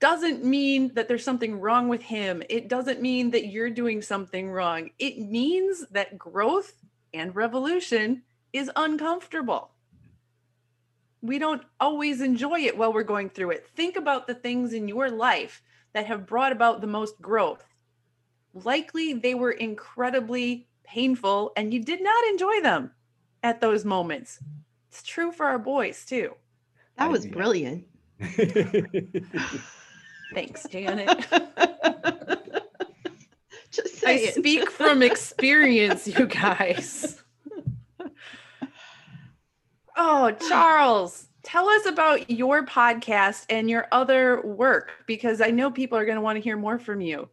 doesn't 0.00 0.44
mean 0.44 0.92
that 0.94 1.08
there's 1.08 1.24
something 1.24 1.60
wrong 1.60 1.88
with 1.88 2.02
him. 2.02 2.42
It 2.50 2.68
doesn't 2.68 3.00
mean 3.00 3.30
that 3.30 3.46
you're 3.46 3.70
doing 3.70 4.02
something 4.02 4.50
wrong. 4.50 4.90
It 4.98 5.18
means 5.18 5.84
that 5.92 6.18
growth 6.18 6.74
and 7.14 7.34
revolution 7.34 8.22
is 8.52 8.70
uncomfortable. 8.76 9.70
We 11.22 11.38
don't 11.38 11.62
always 11.80 12.20
enjoy 12.20 12.60
it 12.60 12.76
while 12.76 12.92
we're 12.92 13.02
going 13.02 13.30
through 13.30 13.52
it. 13.52 13.66
Think 13.76 13.96
about 13.96 14.26
the 14.26 14.34
things 14.34 14.74
in 14.74 14.88
your 14.88 15.10
life 15.10 15.62
that 15.94 16.06
have 16.06 16.26
brought 16.26 16.52
about 16.52 16.80
the 16.80 16.86
most 16.86 17.20
growth. 17.22 17.64
Likely 18.52 19.14
they 19.14 19.34
were 19.34 19.52
incredibly 19.52 20.68
painful 20.84 21.52
and 21.56 21.72
you 21.72 21.82
did 21.82 22.02
not 22.02 22.24
enjoy 22.28 22.60
them 22.60 22.90
at 23.42 23.60
those 23.60 23.84
moments. 23.84 24.38
It's 24.88 25.02
true 25.02 25.32
for 25.32 25.46
our 25.46 25.58
boys 25.58 26.04
too. 26.04 26.34
that 26.96 27.10
was 27.10 27.26
brilliant 27.26 27.86
Thanks, 30.34 30.66
Janet. 30.68 31.08
just 33.70 34.04
I 34.04 34.30
speak 34.30 34.70
from 34.70 35.02
experience, 35.02 36.06
you 36.06 36.26
guys. 36.26 37.20
Oh, 39.96 40.32
Charles, 40.48 41.28
tell 41.44 41.68
us 41.68 41.86
about 41.86 42.28
your 42.28 42.66
podcast 42.66 43.46
and 43.48 43.70
your 43.70 43.86
other 43.92 44.42
work 44.42 44.90
because 45.06 45.40
I 45.40 45.52
know 45.52 45.70
people 45.70 45.96
are 45.96 46.04
going 46.04 46.16
to 46.16 46.20
want 46.20 46.34
to 46.34 46.42
hear 46.42 46.56
more 46.56 46.80
from 46.80 47.00
you. 47.00 47.28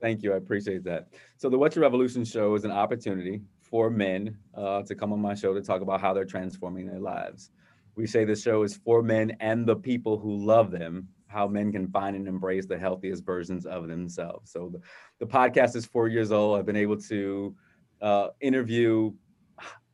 Thank 0.00 0.22
you. 0.22 0.32
I 0.32 0.36
appreciate 0.36 0.84
that. 0.84 1.08
So 1.36 1.48
the 1.48 1.58
What's 1.58 1.74
Your 1.74 1.82
Revolution 1.82 2.24
show 2.24 2.54
is 2.54 2.64
an 2.64 2.70
opportunity 2.70 3.42
for 3.60 3.90
men 3.90 4.36
uh, 4.54 4.82
to 4.82 4.94
come 4.94 5.12
on 5.12 5.20
my 5.20 5.34
show 5.34 5.52
to 5.54 5.60
talk 5.60 5.82
about 5.82 6.00
how 6.00 6.14
they're 6.14 6.24
transforming 6.24 6.86
their 6.86 7.00
lives. 7.00 7.50
We 7.96 8.06
say 8.06 8.24
the 8.24 8.36
show 8.36 8.62
is 8.62 8.76
for 8.76 9.02
men 9.02 9.36
and 9.40 9.66
the 9.66 9.76
people 9.76 10.18
who 10.18 10.36
love 10.36 10.70
them, 10.70 11.08
how 11.26 11.48
men 11.48 11.72
can 11.72 11.88
find 11.88 12.14
and 12.14 12.28
embrace 12.28 12.66
the 12.66 12.78
healthiest 12.78 13.24
versions 13.24 13.66
of 13.66 13.88
themselves. 13.88 14.52
So 14.52 14.70
the, 14.72 14.80
the 15.18 15.26
podcast 15.26 15.74
is 15.74 15.84
four 15.84 16.08
years 16.08 16.30
old. 16.30 16.58
I've 16.58 16.66
been 16.66 16.76
able 16.76 16.98
to 17.02 17.56
uh, 18.00 18.28
interview 18.40 19.12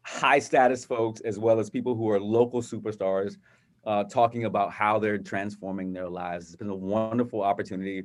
high 0.03 0.39
status 0.39 0.85
folks 0.85 1.23
as 1.23 1.39
well 1.39 1.59
as 1.59 1.71
people 1.71 1.95
who 1.95 2.11
are 2.11 2.21
local 2.21 2.61
superstars 2.61 3.37
uh, 3.87 4.05
talking 4.05 4.45
about 4.45 4.71
how 4.71 4.99
they're 4.99 5.19
transforming 5.19 5.93
their 5.93 6.09
lives. 6.09 6.47
It's 6.47 6.57
been 6.57 6.69
a 6.69 6.75
wonderful 6.75 7.43
opportunity 7.43 8.05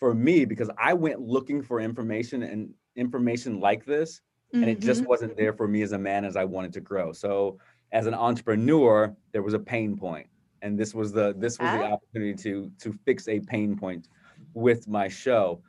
for 0.00 0.14
me 0.14 0.44
because 0.44 0.70
I 0.78 0.94
went 0.94 1.20
looking 1.20 1.62
for 1.62 1.80
information 1.80 2.42
and 2.42 2.74
information 2.96 3.60
like 3.60 3.84
this, 3.84 4.22
and 4.52 4.68
it 4.68 4.80
just 4.80 5.02
Mhm. 5.02 5.06
wasn't 5.06 5.36
there 5.36 5.52
for 5.52 5.68
me 5.68 5.82
as 5.82 5.92
a 5.92 5.98
man 5.98 6.24
as 6.24 6.36
I 6.36 6.44
wanted 6.44 6.72
to 6.74 6.80
grow. 6.80 7.12
So 7.12 7.58
as 7.92 8.06
an 8.06 8.14
entrepreneur, 8.14 9.14
there 9.32 9.42
was 9.42 9.54
a 9.54 9.58
pain 9.58 9.96
point, 9.96 10.28
and 10.62 10.78
this 10.78 10.94
was 10.94 11.12
the 11.12 11.34
this 11.38 11.60
was 11.60 11.72
the 11.72 11.84
Ah. 11.84 11.92
opportunity 11.92 12.34
to 12.44 12.70
to 12.80 12.92
fix 13.04 13.28
a 13.28 13.40
pain 13.40 13.76
point 13.76 14.08
with 14.54 14.88
my 14.88 15.06
show. 15.08 15.62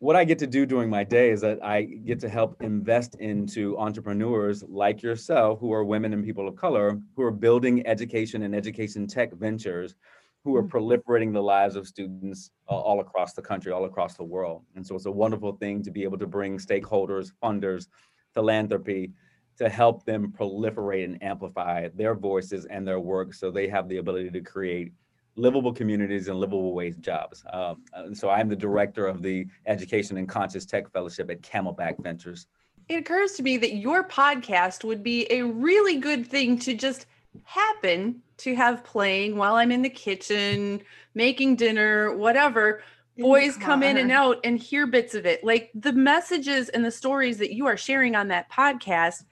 What 0.00 0.16
I 0.16 0.24
get 0.24 0.38
to 0.40 0.46
do 0.46 0.64
during 0.66 0.90
my 0.90 1.04
day 1.04 1.30
is 1.30 1.40
that 1.40 1.62
I 1.64 1.82
get 1.82 2.20
to 2.20 2.28
help 2.28 2.62
invest 2.62 3.16
into 3.16 3.76
entrepreneurs 3.78 4.62
like 4.64 5.02
yourself, 5.02 5.58
who 5.60 5.72
are 5.72 5.84
women 5.84 6.12
and 6.12 6.24
people 6.24 6.46
of 6.48 6.56
color, 6.56 7.00
who 7.16 7.22
are 7.22 7.32
building 7.32 7.86
education 7.86 8.42
and 8.42 8.54
education 8.54 9.06
tech 9.08 9.32
ventures 9.34 9.96
who 10.44 10.56
are 10.56 10.62
Mhm. 10.62 10.70
proliferating 10.70 11.32
the 11.32 11.42
lives 11.42 11.76
of 11.76 11.86
students 11.86 12.50
uh, 12.68 12.74
all 12.76 13.00
across 13.00 13.34
the 13.34 13.42
country, 13.42 13.72
all 13.72 13.84
across 13.84 14.16
the 14.16 14.24
world. 14.24 14.64
And 14.76 14.86
so 14.86 14.94
it's 14.94 15.06
a 15.06 15.10
wonderful 15.10 15.52
thing 15.52 15.82
to 15.82 15.90
be 15.90 16.04
able 16.04 16.18
to 16.18 16.26
bring 16.26 16.58
stakeholders, 16.58 17.32
funders, 17.42 17.88
philanthropy 18.34 19.12
to 19.56 19.68
help 19.68 20.04
them 20.04 20.32
proliferate 20.32 21.04
and 21.04 21.22
amplify 21.22 21.88
their 21.94 22.14
voices 22.14 22.66
and 22.66 22.86
their 22.86 23.00
work 23.00 23.34
so 23.34 23.50
they 23.50 23.66
have 23.68 23.88
the 23.88 23.96
ability 23.96 24.30
to 24.30 24.40
create 24.40 24.92
livable 25.34 25.72
communities 25.72 26.28
and 26.28 26.38
livable 26.38 26.72
wage 26.72 27.00
jobs. 27.00 27.44
Um, 27.52 27.84
and 27.94 28.16
so 28.16 28.30
I'm 28.30 28.48
the 28.48 28.56
director 28.56 29.06
of 29.06 29.22
the 29.22 29.46
Education 29.66 30.16
and 30.16 30.28
Conscious 30.28 30.64
Tech 30.66 30.90
Fellowship 30.92 31.30
at 31.30 31.42
Camelback 31.42 32.00
Ventures. 32.02 32.46
It 32.88 32.96
occurs 32.96 33.32
to 33.32 33.42
me 33.42 33.56
that 33.58 33.74
your 33.74 34.02
podcast 34.04 34.84
would 34.84 35.02
be 35.02 35.26
a 35.30 35.42
really 35.42 35.96
good 35.96 36.26
thing 36.26 36.58
to 36.60 36.74
just 36.74 37.06
happen 37.44 38.22
to 38.38 38.54
have 38.54 38.84
playing 38.84 39.36
while 39.36 39.54
I'm 39.56 39.72
in 39.72 39.82
the 39.82 39.90
kitchen, 39.90 40.82
making 41.14 41.56
dinner, 41.56 42.16
whatever. 42.16 42.82
In 43.16 43.24
boys 43.24 43.56
come 43.56 43.82
in 43.82 43.96
and 43.96 44.12
out 44.12 44.38
and 44.44 44.58
hear 44.58 44.86
bits 44.86 45.14
of 45.14 45.26
it. 45.26 45.42
Like 45.42 45.70
the 45.74 45.92
messages 45.92 46.68
and 46.68 46.84
the 46.84 46.90
stories 46.90 47.38
that 47.38 47.52
you 47.52 47.66
are 47.66 47.76
sharing 47.76 48.14
on 48.14 48.28
that 48.28 48.50
podcast, 48.50 49.24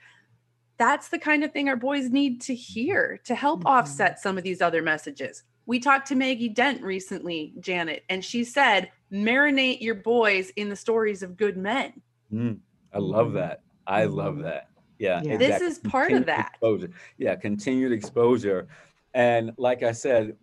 that's 0.79 1.09
the 1.09 1.19
kind 1.19 1.45
of 1.45 1.53
thing 1.53 1.69
our 1.69 1.77
boys 1.77 2.11
need 2.11 2.41
to 2.43 2.55
hear 2.55 3.21
to 3.25 3.35
help 3.35 3.63
Mhm. 3.63 3.71
offset 3.71 4.19
some 4.19 4.37
of 4.37 4.45
these 4.45 4.61
other 4.61 4.83
messages. 4.83 5.45
We 5.67 5.79
talked 5.79 6.09
to 6.09 6.15
Maggie 6.15 6.49
Dent 6.49 6.83
recently, 6.83 7.55
Janet, 7.61 8.05
and 8.09 8.25
she 8.25 8.45
said, 8.45 8.91
marinate 9.13 9.81
your 9.81 9.95
boys 9.95 10.51
in 10.51 10.69
the 10.69 10.77
stories 10.77 11.23
of 11.23 11.37
good 11.37 11.57
men. 11.57 12.03
Mm, 12.33 12.59
I 12.93 12.99
love 12.99 13.33
that. 13.35 13.63
I 13.87 14.05
love 14.05 14.39
that. 14.41 14.69
Yeah. 14.99 15.21
Yeah. 15.23 15.37
This 15.37 15.61
is 15.61 15.79
part 15.79 16.13
of 16.13 16.27
that. 16.27 16.51
Exposure. 16.53 16.91
Yeah, 17.19 17.37
continued 17.37 17.93
exposure. 17.93 18.69
And 19.15 19.53
like 19.57 19.83
I 19.83 19.93
said, 19.93 20.37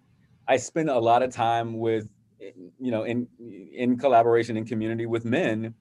I 0.47 0.57
spend 0.57 0.89
a 0.89 0.99
lot 0.99 1.23
of 1.23 1.31
time 1.31 1.77
with, 1.79 2.07
you 2.39 2.91
know, 2.91 3.03
in 3.03 3.27
in 3.39 3.97
collaboration 3.97 4.57
and 4.57 4.67
community 4.67 5.05
with 5.05 5.25
men, 5.25 5.73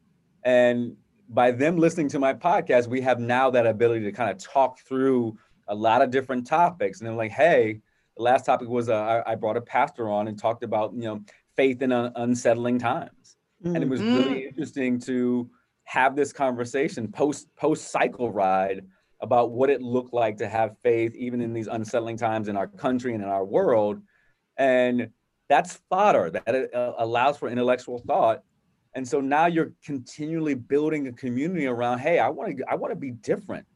and 0.44 0.96
by 1.28 1.50
them 1.50 1.78
listening 1.78 2.08
to 2.08 2.18
my 2.18 2.34
podcast, 2.34 2.86
we 2.86 3.00
have 3.00 3.18
now 3.18 3.50
that 3.50 3.66
ability 3.66 4.04
to 4.04 4.12
kind 4.12 4.30
of 4.30 4.38
talk 4.38 4.78
through 4.80 5.36
a 5.68 5.74
lot 5.74 6.02
of 6.02 6.10
different 6.10 6.46
topics. 6.46 7.00
And 7.00 7.08
then 7.08 7.16
like, 7.16 7.32
hey, 7.32 7.80
the 8.16 8.22
last 8.22 8.44
topic 8.44 8.68
was 8.68 8.88
uh, 8.88 8.94
I, 9.26 9.32
I 9.32 9.34
brought 9.34 9.56
a 9.56 9.60
pastor 9.60 10.10
on 10.10 10.28
and 10.28 10.38
talked 10.38 10.62
about 10.62 10.92
you 10.94 11.02
know 11.02 11.20
faith 11.56 11.82
in 11.82 11.92
un- 11.92 12.12
unsettling 12.16 12.78
times, 12.78 13.36
mm-hmm. 13.64 13.74
and 13.74 13.84
it 13.84 13.88
was 13.88 14.00
really 14.00 14.40
mm-hmm. 14.40 14.48
interesting 14.48 15.00
to 15.00 15.50
have 15.84 16.16
this 16.16 16.32
conversation 16.32 17.10
post 17.10 17.48
post 17.56 17.90
cycle 17.90 18.30
ride 18.30 18.82
about 19.20 19.52
what 19.52 19.70
it 19.70 19.80
looked 19.80 20.12
like 20.12 20.36
to 20.36 20.48
have 20.48 20.76
faith 20.78 21.14
even 21.14 21.40
in 21.40 21.52
these 21.52 21.68
unsettling 21.68 22.16
times 22.16 22.48
in 22.48 22.56
our 22.56 22.66
country 22.66 23.14
and 23.14 23.22
in 23.22 23.28
our 23.28 23.44
world. 23.44 24.02
And 24.56 25.10
that's 25.48 25.80
fodder 25.88 26.30
that 26.30 26.74
uh, 26.74 26.92
allows 26.98 27.36
for 27.38 27.48
intellectual 27.48 27.98
thought. 27.98 28.42
And 28.94 29.06
so 29.06 29.20
now 29.20 29.46
you're 29.46 29.72
continually 29.84 30.54
building 30.54 31.06
a 31.06 31.12
community 31.12 31.66
around 31.66 32.00
hey 32.00 32.18
i 32.18 32.28
want 32.28 32.56
to 32.56 32.64
i 32.68 32.74
want 32.74 32.90
to 32.90 32.96
be 32.96 33.10
different. 33.10 33.66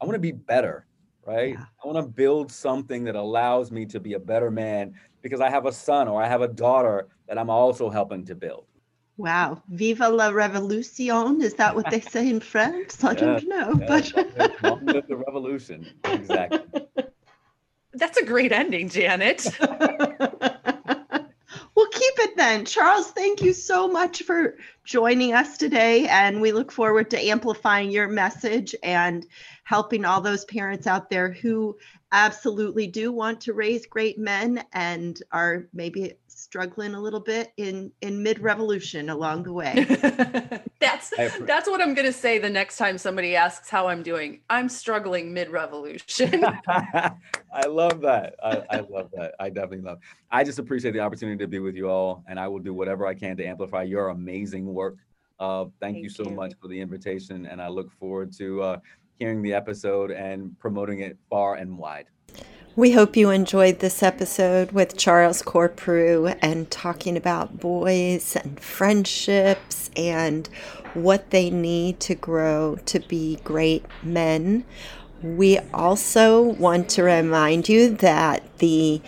I 0.00 0.06
want 0.06 0.14
to 0.14 0.20
be 0.20 0.32
better 0.32 0.86
right? 1.26 1.54
Yeah. 1.54 1.64
i 1.82 1.86
want 1.86 2.04
to 2.04 2.10
build 2.10 2.50
something 2.50 3.04
that 3.04 3.16
allows 3.16 3.70
me 3.70 3.86
to 3.86 4.00
be 4.00 4.14
a 4.14 4.18
better 4.18 4.50
man 4.50 4.94
because 5.22 5.40
i 5.40 5.48
have 5.48 5.66
a 5.66 5.72
son 5.72 6.08
or 6.08 6.22
i 6.22 6.28
have 6.28 6.42
a 6.42 6.48
daughter 6.48 7.08
that 7.28 7.38
i'm 7.38 7.50
also 7.50 7.90
helping 7.90 8.24
to 8.26 8.34
build 8.34 8.66
Wow. 9.16 9.62
Viva 9.68 10.08
la 10.08 10.30
revolution. 10.30 11.40
Is 11.40 11.54
that 11.54 11.74
what 11.74 11.90
they 11.90 12.00
say 12.14 12.28
in 12.28 12.40
France? 12.40 13.02
I 13.04 13.12
yes, 13.12 13.20
don't 13.20 13.48
know. 13.48 13.74
Yes, 13.80 14.12
but 14.12 15.08
the 15.08 15.16
revolution. 15.16 15.86
Exactly. 16.04 16.60
That's 17.92 18.18
a 18.18 18.24
great 18.24 18.50
ending, 18.50 18.88
Janet. 18.88 19.46
We'll 21.74 21.88
keep 21.88 22.14
it 22.18 22.36
then. 22.36 22.64
Charles, 22.64 23.10
thank 23.10 23.42
you 23.42 23.52
so 23.52 23.88
much 23.88 24.22
for 24.22 24.56
joining 24.84 25.34
us 25.34 25.58
today. 25.58 26.06
And 26.06 26.40
we 26.40 26.52
look 26.52 26.70
forward 26.70 27.10
to 27.10 27.20
amplifying 27.20 27.90
your 27.90 28.06
message 28.06 28.76
and 28.84 29.26
helping 29.64 30.04
all 30.04 30.20
those 30.20 30.44
parents 30.44 30.86
out 30.86 31.10
there 31.10 31.32
who 31.32 31.76
absolutely 32.14 32.86
do 32.86 33.12
want 33.12 33.40
to 33.42 33.52
raise 33.52 33.86
great 33.86 34.18
men 34.18 34.64
and 34.72 35.20
are 35.32 35.66
maybe 35.74 36.14
struggling 36.28 36.94
a 36.94 37.00
little 37.00 37.20
bit 37.20 37.52
in 37.56 37.90
in 38.00 38.22
mid 38.22 38.38
revolution 38.38 39.10
along 39.10 39.42
the 39.42 39.52
way. 39.52 39.84
That's 40.80 41.12
that's 41.40 41.68
what 41.68 41.80
i'm 41.80 41.94
going 41.94 42.06
to 42.06 42.12
say 42.12 42.38
the 42.38 42.50
next 42.50 42.76
time 42.76 42.98
somebody 42.98 43.34
asks 43.36 43.70
how 43.70 43.88
i'm 43.88 44.02
doing. 44.02 44.40
I'm 44.50 44.68
struggling 44.68 45.32
mid 45.32 45.48
revolution 45.48 46.44
i 46.68 47.66
love 47.66 48.00
that. 48.02 48.34
I, 48.42 48.62
I, 48.70 48.80
love 48.80 49.10
that. 49.14 49.34
I 49.40 49.48
definitely 49.48 49.80
love 49.80 49.98
i 50.30 50.44
just 50.44 50.58
appreciate 50.58 50.92
the 50.92 51.00
opportunity 51.00 51.38
to 51.38 51.48
be 51.48 51.58
with 51.58 51.74
you 51.74 51.88
all 51.88 52.22
and 52.28 52.38
i 52.38 52.46
will 52.46 52.58
do 52.58 52.74
whatever 52.74 53.06
i 53.06 53.14
can 53.14 53.36
to 53.38 53.44
amplify 53.44 53.82
your 53.82 54.10
amazing 54.10 54.66
work. 54.72 54.96
Uh, 55.40 55.64
thank, 55.64 55.96
thank 55.96 55.96
you 55.98 56.10
so 56.10 56.24
you. 56.24 56.30
much 56.30 56.52
for 56.60 56.68
the 56.68 56.78
invitation 56.78 57.46
and 57.46 57.60
i 57.60 57.68
look 57.68 57.90
forward 57.92 58.32
to 58.32 58.62
uh, 58.62 58.78
hearing 59.18 59.42
the 59.42 59.54
episode 59.54 60.10
and 60.10 60.58
promoting 60.58 61.00
it 61.00 61.16
far 61.30 61.54
and 61.54 61.78
wide 61.78 62.06
we 62.76 62.90
hope 62.90 63.16
you 63.16 63.30
enjoyed 63.30 63.78
this 63.78 64.02
episode 64.02 64.72
with 64.72 64.96
Charles 64.96 65.42
Corprew 65.42 66.36
and 66.42 66.68
talking 66.72 67.16
about 67.16 67.60
boys 67.60 68.34
and 68.34 68.58
friendships 68.58 69.90
and 69.96 70.48
what 70.94 71.30
they 71.30 71.50
need 71.50 72.00
to 72.00 72.16
grow 72.16 72.76
to 72.86 72.98
be 72.98 73.36
great 73.44 73.84
men. 74.02 74.64
We 75.22 75.58
also 75.72 76.42
want 76.42 76.88
to 76.90 77.04
remind 77.04 77.68
you 77.68 77.90
that 77.90 78.42
the 78.58 79.00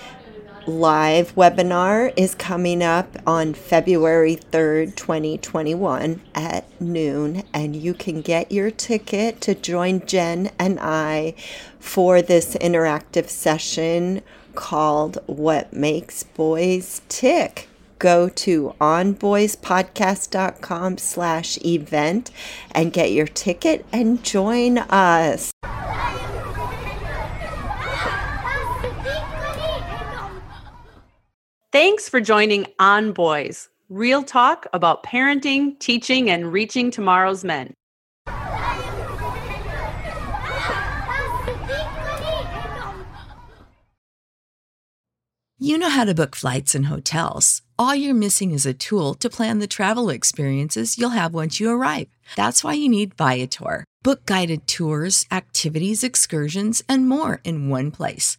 live 0.66 1.34
webinar 1.34 2.12
is 2.16 2.34
coming 2.34 2.82
up 2.82 3.16
on 3.26 3.54
February 3.54 4.36
3rd, 4.36 4.96
2021 4.96 6.20
at 6.34 6.64
noon, 6.80 7.42
and 7.54 7.76
you 7.76 7.94
can 7.94 8.20
get 8.20 8.50
your 8.50 8.70
ticket 8.70 9.40
to 9.40 9.54
join 9.54 10.04
Jen 10.06 10.50
and 10.58 10.78
I 10.80 11.34
for 11.78 12.20
this 12.20 12.56
interactive 12.56 13.28
session 13.28 14.22
called 14.54 15.18
What 15.26 15.72
Makes 15.72 16.24
Boys 16.24 17.00
Tick. 17.08 17.68
Go 17.98 18.28
to 18.28 18.74
onboyspodcast.com 18.80 20.98
slash 20.98 21.58
event 21.64 22.30
and 22.72 22.92
get 22.92 23.12
your 23.12 23.26
ticket 23.26 23.86
and 23.92 24.22
join 24.22 24.76
us. 24.78 25.50
Thanks 31.78 32.08
for 32.08 32.22
joining 32.22 32.66
On 32.78 33.12
Boys, 33.12 33.68
real 33.90 34.22
talk 34.22 34.66
about 34.72 35.02
parenting, 35.02 35.78
teaching, 35.78 36.30
and 36.30 36.50
reaching 36.50 36.90
tomorrow's 36.90 37.44
men. 37.44 37.74
You 45.58 45.76
know 45.76 45.90
how 45.90 46.06
to 46.06 46.14
book 46.14 46.34
flights 46.34 46.74
and 46.74 46.86
hotels. 46.86 47.60
All 47.78 47.94
you're 47.94 48.14
missing 48.14 48.52
is 48.52 48.64
a 48.64 48.72
tool 48.72 49.12
to 49.12 49.28
plan 49.28 49.58
the 49.58 49.66
travel 49.66 50.08
experiences 50.08 50.96
you'll 50.96 51.10
have 51.10 51.34
once 51.34 51.60
you 51.60 51.68
arrive. 51.70 52.08
That's 52.36 52.64
why 52.64 52.72
you 52.72 52.88
need 52.88 53.14
Viator. 53.16 53.84
Book 54.02 54.24
guided 54.24 54.66
tours, 54.66 55.26
activities, 55.30 56.02
excursions, 56.02 56.82
and 56.88 57.06
more 57.06 57.42
in 57.44 57.68
one 57.68 57.90
place 57.90 58.38